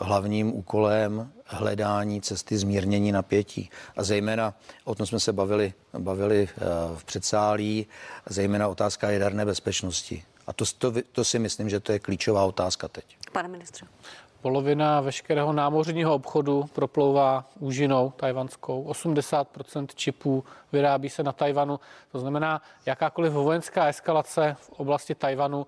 hlavním 0.00 0.54
úkolem 0.54 1.32
hledání 1.46 2.20
cesty 2.20 2.58
zmírnění 2.58 3.12
napětí. 3.12 3.70
A 3.96 4.02
zejména, 4.02 4.54
o 4.84 4.94
tom 4.94 5.06
jsme 5.06 5.20
se 5.20 5.32
bavili, 5.32 5.72
bavili 5.98 6.48
v 6.94 7.04
předsálí, 7.04 7.86
zejména 8.28 8.68
otázka 8.68 9.10
jaderné 9.10 9.44
bezpečnosti. 9.44 10.22
A 10.46 10.52
to, 10.52 10.64
to, 10.78 10.92
to 11.12 11.24
si 11.24 11.38
myslím, 11.38 11.70
že 11.70 11.80
to 11.80 11.92
je 11.92 11.98
klíčová 11.98 12.44
otázka 12.44 12.88
teď. 12.88 13.04
Pane 13.32 13.48
ministře. 13.48 13.86
Polovina 14.44 15.00
veškerého 15.00 15.52
námořního 15.52 16.14
obchodu 16.14 16.64
proplouvá 16.72 17.44
úžinou 17.60 18.12
tajvanskou. 18.16 18.84
80% 18.84 19.86
čipů 19.94 20.44
vyrábí 20.72 21.08
se 21.08 21.22
na 21.22 21.32
Tajvanu. 21.32 21.80
To 22.12 22.18
znamená, 22.18 22.62
jakákoliv 22.86 23.32
vojenská 23.32 23.86
eskalace 23.86 24.56
v 24.60 24.70
oblasti 24.70 25.14
Tajvanu 25.14 25.66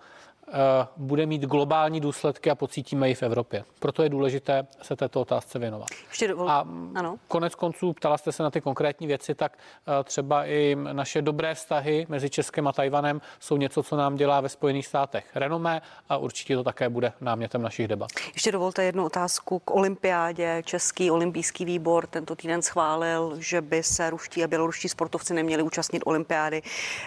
bude 0.96 1.26
mít 1.26 1.42
globální 1.42 2.00
důsledky 2.00 2.50
a 2.50 2.54
pocítíme 2.54 3.08
ji 3.08 3.14
v 3.14 3.22
Evropě. 3.22 3.64
Proto 3.78 4.02
je 4.02 4.08
důležité 4.08 4.66
se 4.82 4.96
této 4.96 5.20
otázce 5.20 5.58
věnovat. 5.58 5.88
Ještě 6.08 6.28
dovol... 6.28 6.50
A 6.50 6.66
ano. 6.94 7.18
konec 7.28 7.54
konců 7.54 7.92
ptala 7.92 8.18
jste 8.18 8.32
se 8.32 8.42
na 8.42 8.50
ty 8.50 8.60
konkrétní 8.60 9.06
věci, 9.06 9.34
tak 9.34 9.58
eh, 9.58 10.04
třeba 10.04 10.46
i 10.46 10.76
naše 10.92 11.22
dobré 11.22 11.54
vztahy 11.54 12.06
mezi 12.08 12.30
Českem 12.30 12.68
a 12.68 12.72
Tajvanem 12.72 13.20
jsou 13.40 13.56
něco, 13.56 13.82
co 13.82 13.96
nám 13.96 14.16
dělá 14.16 14.40
ve 14.40 14.48
Spojených 14.48 14.86
státech 14.86 15.26
renomé 15.34 15.82
a 16.08 16.16
určitě 16.16 16.56
to 16.56 16.64
také 16.64 16.88
bude 16.88 17.12
námětem 17.20 17.62
našich 17.62 17.88
debat. 17.88 18.10
Ještě 18.34 18.52
dovolte 18.52 18.84
jednu 18.84 19.04
otázku 19.04 19.58
k 19.58 19.70
olympiádě. 19.70 20.62
Český 20.64 21.10
olympijský 21.10 21.64
výbor 21.64 22.06
tento 22.06 22.36
týden 22.36 22.62
schválil, 22.62 23.36
že 23.38 23.60
by 23.60 23.82
se 23.82 24.10
ruští 24.10 24.44
a 24.44 24.46
běloruští 24.46 24.88
sportovci 24.88 25.34
neměli 25.34 25.62
účastnit 25.62 26.02
olympiády. 26.06 26.62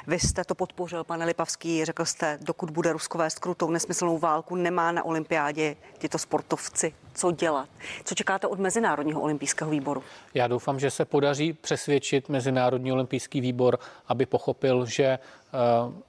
Vy 0.08 0.20
jste 0.20 0.44
to 0.44 0.56
podpořil, 0.56 1.04
pane 1.04 1.26
Lipavský, 1.26 1.86
řekl 1.86 2.06
jste, 2.06 2.38
dokud 2.42 2.70
bude 2.70 2.94
Ruskové 2.94 3.29
vést 3.30 3.40
krutou 3.40 3.70
nesmyslnou 3.70 4.18
válku, 4.18 4.56
nemá 4.56 4.92
na 4.92 5.06
olympiádě 5.06 5.76
tyto 5.98 6.18
sportovci 6.18 6.94
co 7.14 7.32
dělat. 7.32 7.70
Co 8.06 8.16
čekáte 8.16 8.48
od 8.48 8.60
Mezinárodního 8.60 9.22
olympijského 9.22 9.72
výboru? 9.72 10.04
Já 10.34 10.48
doufám, 10.48 10.80
že 10.80 10.92
se 10.92 11.06
podaří 11.06 11.54
přesvědčit 11.54 12.30
Mezinárodní 12.30 12.92
olympijský 12.92 13.42
výbor, 13.42 13.80
aby 14.08 14.26
pochopil, 14.26 14.86
že 14.86 15.20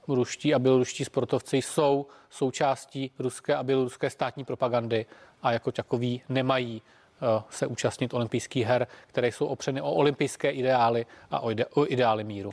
uh, 0.07 0.15
ruští 0.15 0.53
a 0.53 0.59
běloruští 0.59 1.05
sportovci 1.05 1.57
jsou 1.57 2.05
součástí 2.29 3.11
ruské 3.19 3.55
a 3.55 3.63
běloruské 3.63 4.09
státní 4.09 4.45
propagandy 4.45 5.05
a 5.41 5.51
jako 5.51 5.71
takový 5.71 6.21
nemají 6.29 6.81
uh, 6.81 7.43
se 7.49 7.67
účastnit 7.67 8.13
olympijských 8.13 8.65
her, 8.65 8.87
které 9.07 9.27
jsou 9.27 9.45
opřeny 9.45 9.81
o 9.81 9.91
olympijské 9.91 10.51
ideály 10.51 11.05
a 11.31 11.39
o, 11.39 11.49
ide- 11.49 11.65
o 11.73 11.91
ideály 11.91 12.23
míru. 12.23 12.51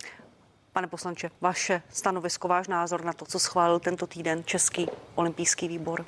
Pane 0.72 0.86
poslanče, 0.86 1.30
vaše 1.40 1.82
stanovisko, 1.90 2.48
váš 2.48 2.68
názor 2.68 3.04
na 3.04 3.12
to, 3.12 3.24
co 3.24 3.38
schválil 3.38 3.78
tento 3.78 4.06
týden 4.06 4.44
Český 4.44 4.86
olympijský 5.14 5.68
výbor? 5.68 6.04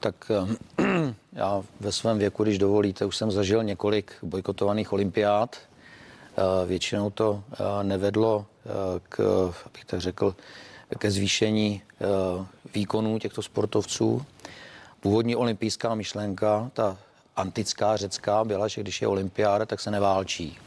Tak 0.00 0.30
eh, 0.30 1.14
já 1.32 1.62
ve 1.80 1.92
svém 1.92 2.18
věku, 2.18 2.42
když 2.42 2.58
dovolíte, 2.58 3.04
už 3.04 3.16
jsem 3.16 3.30
zažil 3.30 3.62
několik 3.62 4.12
bojkotovaných 4.22 4.92
olympiád. 4.92 5.56
Eh, 5.56 6.66
většinou 6.66 7.10
to 7.10 7.42
eh, 7.52 7.84
nevedlo 7.84 8.46
k, 9.08 9.20
abych 9.66 9.84
tak 9.84 10.00
řekl, 10.00 10.36
ke 10.98 11.10
zvýšení 11.10 11.82
výkonů 12.74 13.18
těchto 13.18 13.42
sportovců. 13.42 14.26
Původní 15.00 15.36
olympijská 15.36 15.94
myšlenka, 15.94 16.70
ta 16.72 16.96
antická 17.36 17.96
řecká, 17.96 18.44
byla, 18.44 18.68
že 18.68 18.80
když 18.80 19.02
je 19.02 19.08
olympiáda, 19.08 19.66
tak 19.66 19.80
se 19.80 19.90
neválčí. 19.90 20.58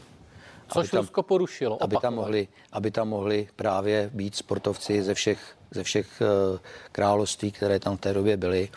Což 0.67 0.91
tam, 0.91 1.01
Rusko 1.01 1.23
porušilo. 1.23 1.83
Aby 1.83 1.97
tam, 2.01 2.15
mohli, 2.15 2.47
aby 2.71 2.91
tam 2.91 3.09
mohli 3.09 3.47
právě 3.55 4.09
být 4.13 4.35
sportovci 4.35 5.03
ze 5.03 5.13
všech, 5.13 5.39
ze 5.71 5.83
všech 5.83 6.21
uh, 6.21 6.59
království, 6.91 7.51
které 7.51 7.79
tam 7.79 7.97
v 7.97 7.99
té 8.01 8.13
době 8.13 8.37
byly. 8.37 8.69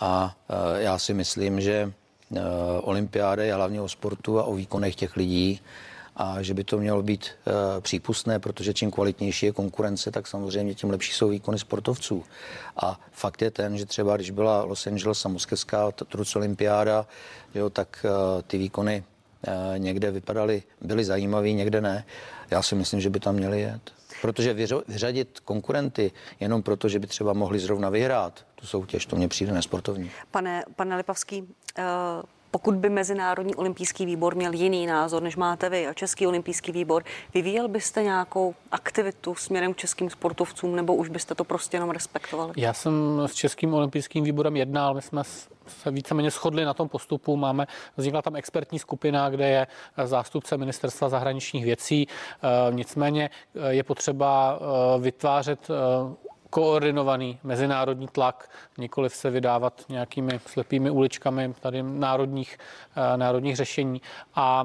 A 0.00 0.36
uh, 0.50 0.56
já 0.76 0.98
si 0.98 1.14
myslím, 1.14 1.60
že 1.60 1.92
uh, 2.30 2.38
olympiáda 2.80 3.42
je 3.42 3.54
hlavně 3.54 3.80
o 3.80 3.88
sportu 3.88 4.38
a 4.38 4.44
o 4.44 4.54
výkonech 4.54 4.94
těch 4.94 5.16
lidí 5.16 5.60
a 6.16 6.42
že 6.42 6.54
by 6.54 6.64
to 6.64 6.78
mělo 6.78 7.02
být 7.02 7.30
přípustné, 7.80 8.38
protože 8.38 8.74
čím 8.74 8.90
kvalitnější 8.90 9.46
je 9.46 9.52
konkurence, 9.52 10.10
tak 10.10 10.26
samozřejmě 10.26 10.74
tím 10.74 10.90
lepší 10.90 11.12
jsou 11.12 11.28
výkony 11.28 11.58
sportovců. 11.58 12.24
A 12.76 13.00
fakt 13.12 13.42
je 13.42 13.50
ten, 13.50 13.78
že 13.78 13.86
třeba 13.86 14.16
když 14.16 14.30
byla 14.30 14.62
Los 14.64 14.86
Angeles 14.86 15.24
a 15.24 15.28
moskevská 15.28 15.90
truc 15.90 16.36
olympiáda, 16.36 17.06
jo, 17.54 17.70
tak 17.70 18.06
ty 18.46 18.58
výkony 18.58 19.04
Eh, 19.04 19.11
někde 19.76 20.10
vypadaly, 20.10 20.62
byly 20.80 21.04
zajímavý, 21.04 21.54
někde 21.54 21.80
ne. 21.80 22.04
Já 22.50 22.62
si 22.62 22.74
myslím, 22.74 23.00
že 23.00 23.10
by 23.10 23.20
tam 23.20 23.34
měli 23.34 23.60
jet. 23.60 23.92
Protože 24.20 24.54
vyřadit 24.88 25.40
konkurenty 25.40 26.12
jenom 26.40 26.62
proto, 26.62 26.88
že 26.88 26.98
by 26.98 27.06
třeba 27.06 27.32
mohli 27.32 27.58
zrovna 27.58 27.90
vyhrát 27.90 28.46
tu 28.54 28.66
soutěž, 28.66 29.06
to 29.06 29.16
mě 29.16 29.28
přijde 29.28 29.52
nesportovní. 29.52 30.10
Pane, 30.30 30.64
pane 30.76 30.96
Lipavský, 30.96 31.42
uh 31.42 32.22
pokud 32.52 32.74
by 32.74 32.90
Mezinárodní 32.90 33.54
olympijský 33.54 34.06
výbor 34.06 34.34
měl 34.34 34.52
jiný 34.52 34.86
názor, 34.86 35.22
než 35.22 35.36
máte 35.36 35.68
vy 35.68 35.86
a 35.86 35.92
Český 35.92 36.26
olympijský 36.26 36.72
výbor, 36.72 37.04
vyvíjel 37.34 37.68
byste 37.68 38.02
nějakou 38.02 38.54
aktivitu 38.70 39.34
směrem 39.34 39.74
k 39.74 39.76
českým 39.76 40.10
sportovcům, 40.10 40.76
nebo 40.76 40.94
už 40.94 41.08
byste 41.08 41.34
to 41.34 41.44
prostě 41.44 41.76
jenom 41.76 41.90
respektovali? 41.90 42.52
Já 42.56 42.72
jsem 42.72 43.22
s 43.26 43.34
Českým 43.34 43.74
olympijským 43.74 44.24
výborem 44.24 44.56
jednal, 44.56 44.94
my 44.94 45.02
jsme 45.02 45.22
se 45.66 45.90
víceméně 45.90 46.30
shodli 46.30 46.64
na 46.64 46.74
tom 46.74 46.88
postupu. 46.88 47.36
Máme, 47.36 47.66
vznikla 47.96 48.22
tam 48.22 48.36
expertní 48.36 48.78
skupina, 48.78 49.30
kde 49.30 49.48
je 49.48 49.66
zástupce 50.04 50.56
ministerstva 50.56 51.08
zahraničních 51.08 51.64
věcí. 51.64 52.06
E, 52.08 52.74
nicméně 52.74 53.30
e, 53.54 53.74
je 53.74 53.82
potřeba 53.82 54.58
e, 54.58 55.00
vytvářet 55.00 55.68
koordinovaný 56.52 57.38
mezinárodní 57.42 58.08
tlak, 58.08 58.50
nikoliv 58.78 59.14
se 59.14 59.30
vydávat 59.30 59.84
nějakými 59.88 60.40
slepými 60.46 60.90
uličkami 60.90 61.54
tady 61.60 61.82
národních, 61.82 62.58
národních 63.16 63.56
řešení. 63.56 64.02
A 64.34 64.64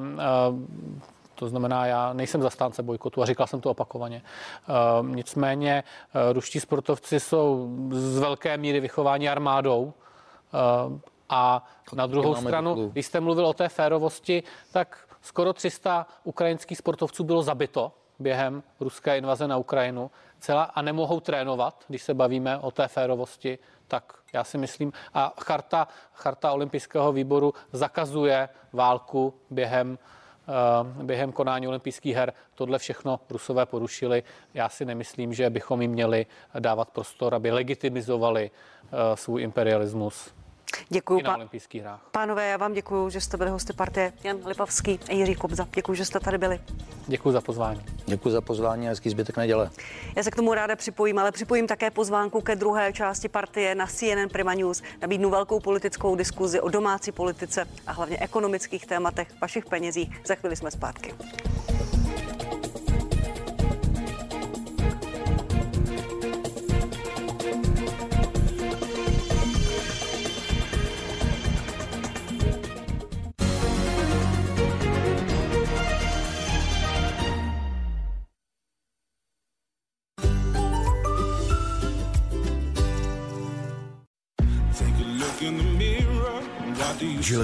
To 1.36 1.48
znamená, 1.48 1.86
já 1.86 2.14
nejsem 2.14 2.42
zastánce 2.42 2.84
bojkotu 2.84 3.22
a 3.22 3.26
říkal 3.26 3.48
jsem 3.48 3.62
to 3.62 3.72
opakovaně. 3.72 4.22
Nicméně 5.02 5.84
ruští 6.34 6.60
sportovci 6.60 7.20
jsou 7.20 7.70
z 7.92 8.18
velké 8.20 8.58
míry 8.58 8.80
vychováni 8.80 9.30
armádou 9.30 9.94
a 11.30 11.66
na 11.94 12.08
druhou 12.08 12.36
stranu, 12.36 12.90
když 12.90 13.06
jste 13.06 13.20
mluvil 13.20 13.46
o 13.46 13.54
té 13.54 13.70
férovosti, 13.70 14.44
tak 14.72 15.08
skoro 15.22 15.54
300 15.54 16.08
ukrajinských 16.24 16.78
sportovců 16.78 17.24
bylo 17.24 17.44
zabito 17.44 17.92
během 18.20 18.64
ruské 18.80 19.18
invaze 19.18 19.48
na 19.48 19.58
Ukrajinu 19.58 20.12
celá 20.40 20.64
a 20.64 20.82
nemohou 20.82 21.20
trénovat, 21.20 21.84
když 21.88 22.04
se 22.04 22.14
bavíme 22.14 22.58
o 22.58 22.72
té 22.72 22.88
férovosti, 22.88 23.60
tak 23.88 24.14
já 24.34 24.44
si 24.44 24.58
myslím, 24.58 24.94
a 25.14 25.34
charta, 25.42 25.88
charta 26.14 26.52
olympijského 26.52 27.14
výboru 27.14 27.54
zakazuje 27.72 28.50
válku 28.74 29.34
během 29.50 30.00
eh, 30.50 31.04
během 31.04 31.32
konání 31.32 31.68
olympijských 31.68 32.16
her. 32.16 32.34
Tohle 32.56 32.80
všechno 32.80 33.20
Rusové 33.30 33.66
porušili. 33.66 34.24
Já 34.54 34.70
si 34.70 34.86
nemyslím, 34.86 35.34
že 35.34 35.50
bychom 35.50 35.82
jim 35.82 35.92
měli 35.92 36.26
dávat 36.60 36.90
prostor, 36.90 37.36
aby 37.36 37.52
legitimizovali 37.52 38.52
eh, 38.52 39.18
svůj 39.18 39.42
imperialismus 39.42 40.34
Děkuji. 40.90 41.24
na 41.24 41.36
olympijských 41.36 41.82
hrách. 41.82 42.00
Pánové, 42.12 42.50
já 42.50 42.58
vám 42.58 42.74
děkuji, 42.74 43.10
že 43.10 43.22
jste 43.22 43.38
byli 43.38 43.50
hosty 43.50 43.74
partie. 43.74 44.14
Jan 44.24 44.38
Lipavský 44.46 45.00
a 45.10 45.14
Jiří 45.14 45.36
Kobza. 45.36 45.68
Děkuji, 45.76 45.94
že 45.94 46.06
jste 46.06 46.20
tady 46.20 46.38
byli. 46.38 46.60
Děkuji 47.08 47.32
za 47.32 47.42
pozvání. 47.42 47.86
Děkuji 48.06 48.30
za 48.30 48.42
pozvání 48.42 48.88
a 48.88 48.90
hezký 48.90 49.10
zbytek 49.10 49.38
neděle. 49.38 49.70
Já 50.16 50.24
se 50.24 50.32
k 50.32 50.36
tomu 50.36 50.54
ráda 50.54 50.76
připojím, 50.76 51.20
ale 51.20 51.32
připojím 51.32 51.68
také 51.68 51.92
pozvánku 51.92 52.42
ke 52.42 52.56
druhé 52.56 52.94
části 52.94 53.30
partie 53.30 53.76
na 53.76 53.88
CNN 53.88 54.30
Prima 54.32 54.54
News. 54.54 54.84
Nabídnu 55.02 55.30
velkou 55.30 55.60
politickou 55.60 56.16
diskuzi 56.16 56.62
o 56.62 56.70
domácí 56.70 57.12
politice 57.12 57.66
a 57.88 57.92
hlavně 57.92 58.18
ekonomických 58.20 58.86
tématech, 58.86 59.28
vašich 59.42 59.66
penězích. 59.66 60.22
Za 60.26 60.36
chvíli 60.36 60.56
jsme 60.56 60.72
zpátky. 60.72 61.14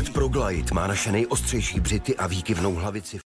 Gillette 0.04 0.20
Pro 0.20 0.28
Glide 0.28 0.74
má 0.74 0.88
naše 0.88 1.12
nejostřejší 1.12 1.80
břity 1.80 2.16
a 2.18 2.28
výkyvnou 2.28 2.76
hlavici 2.76 3.20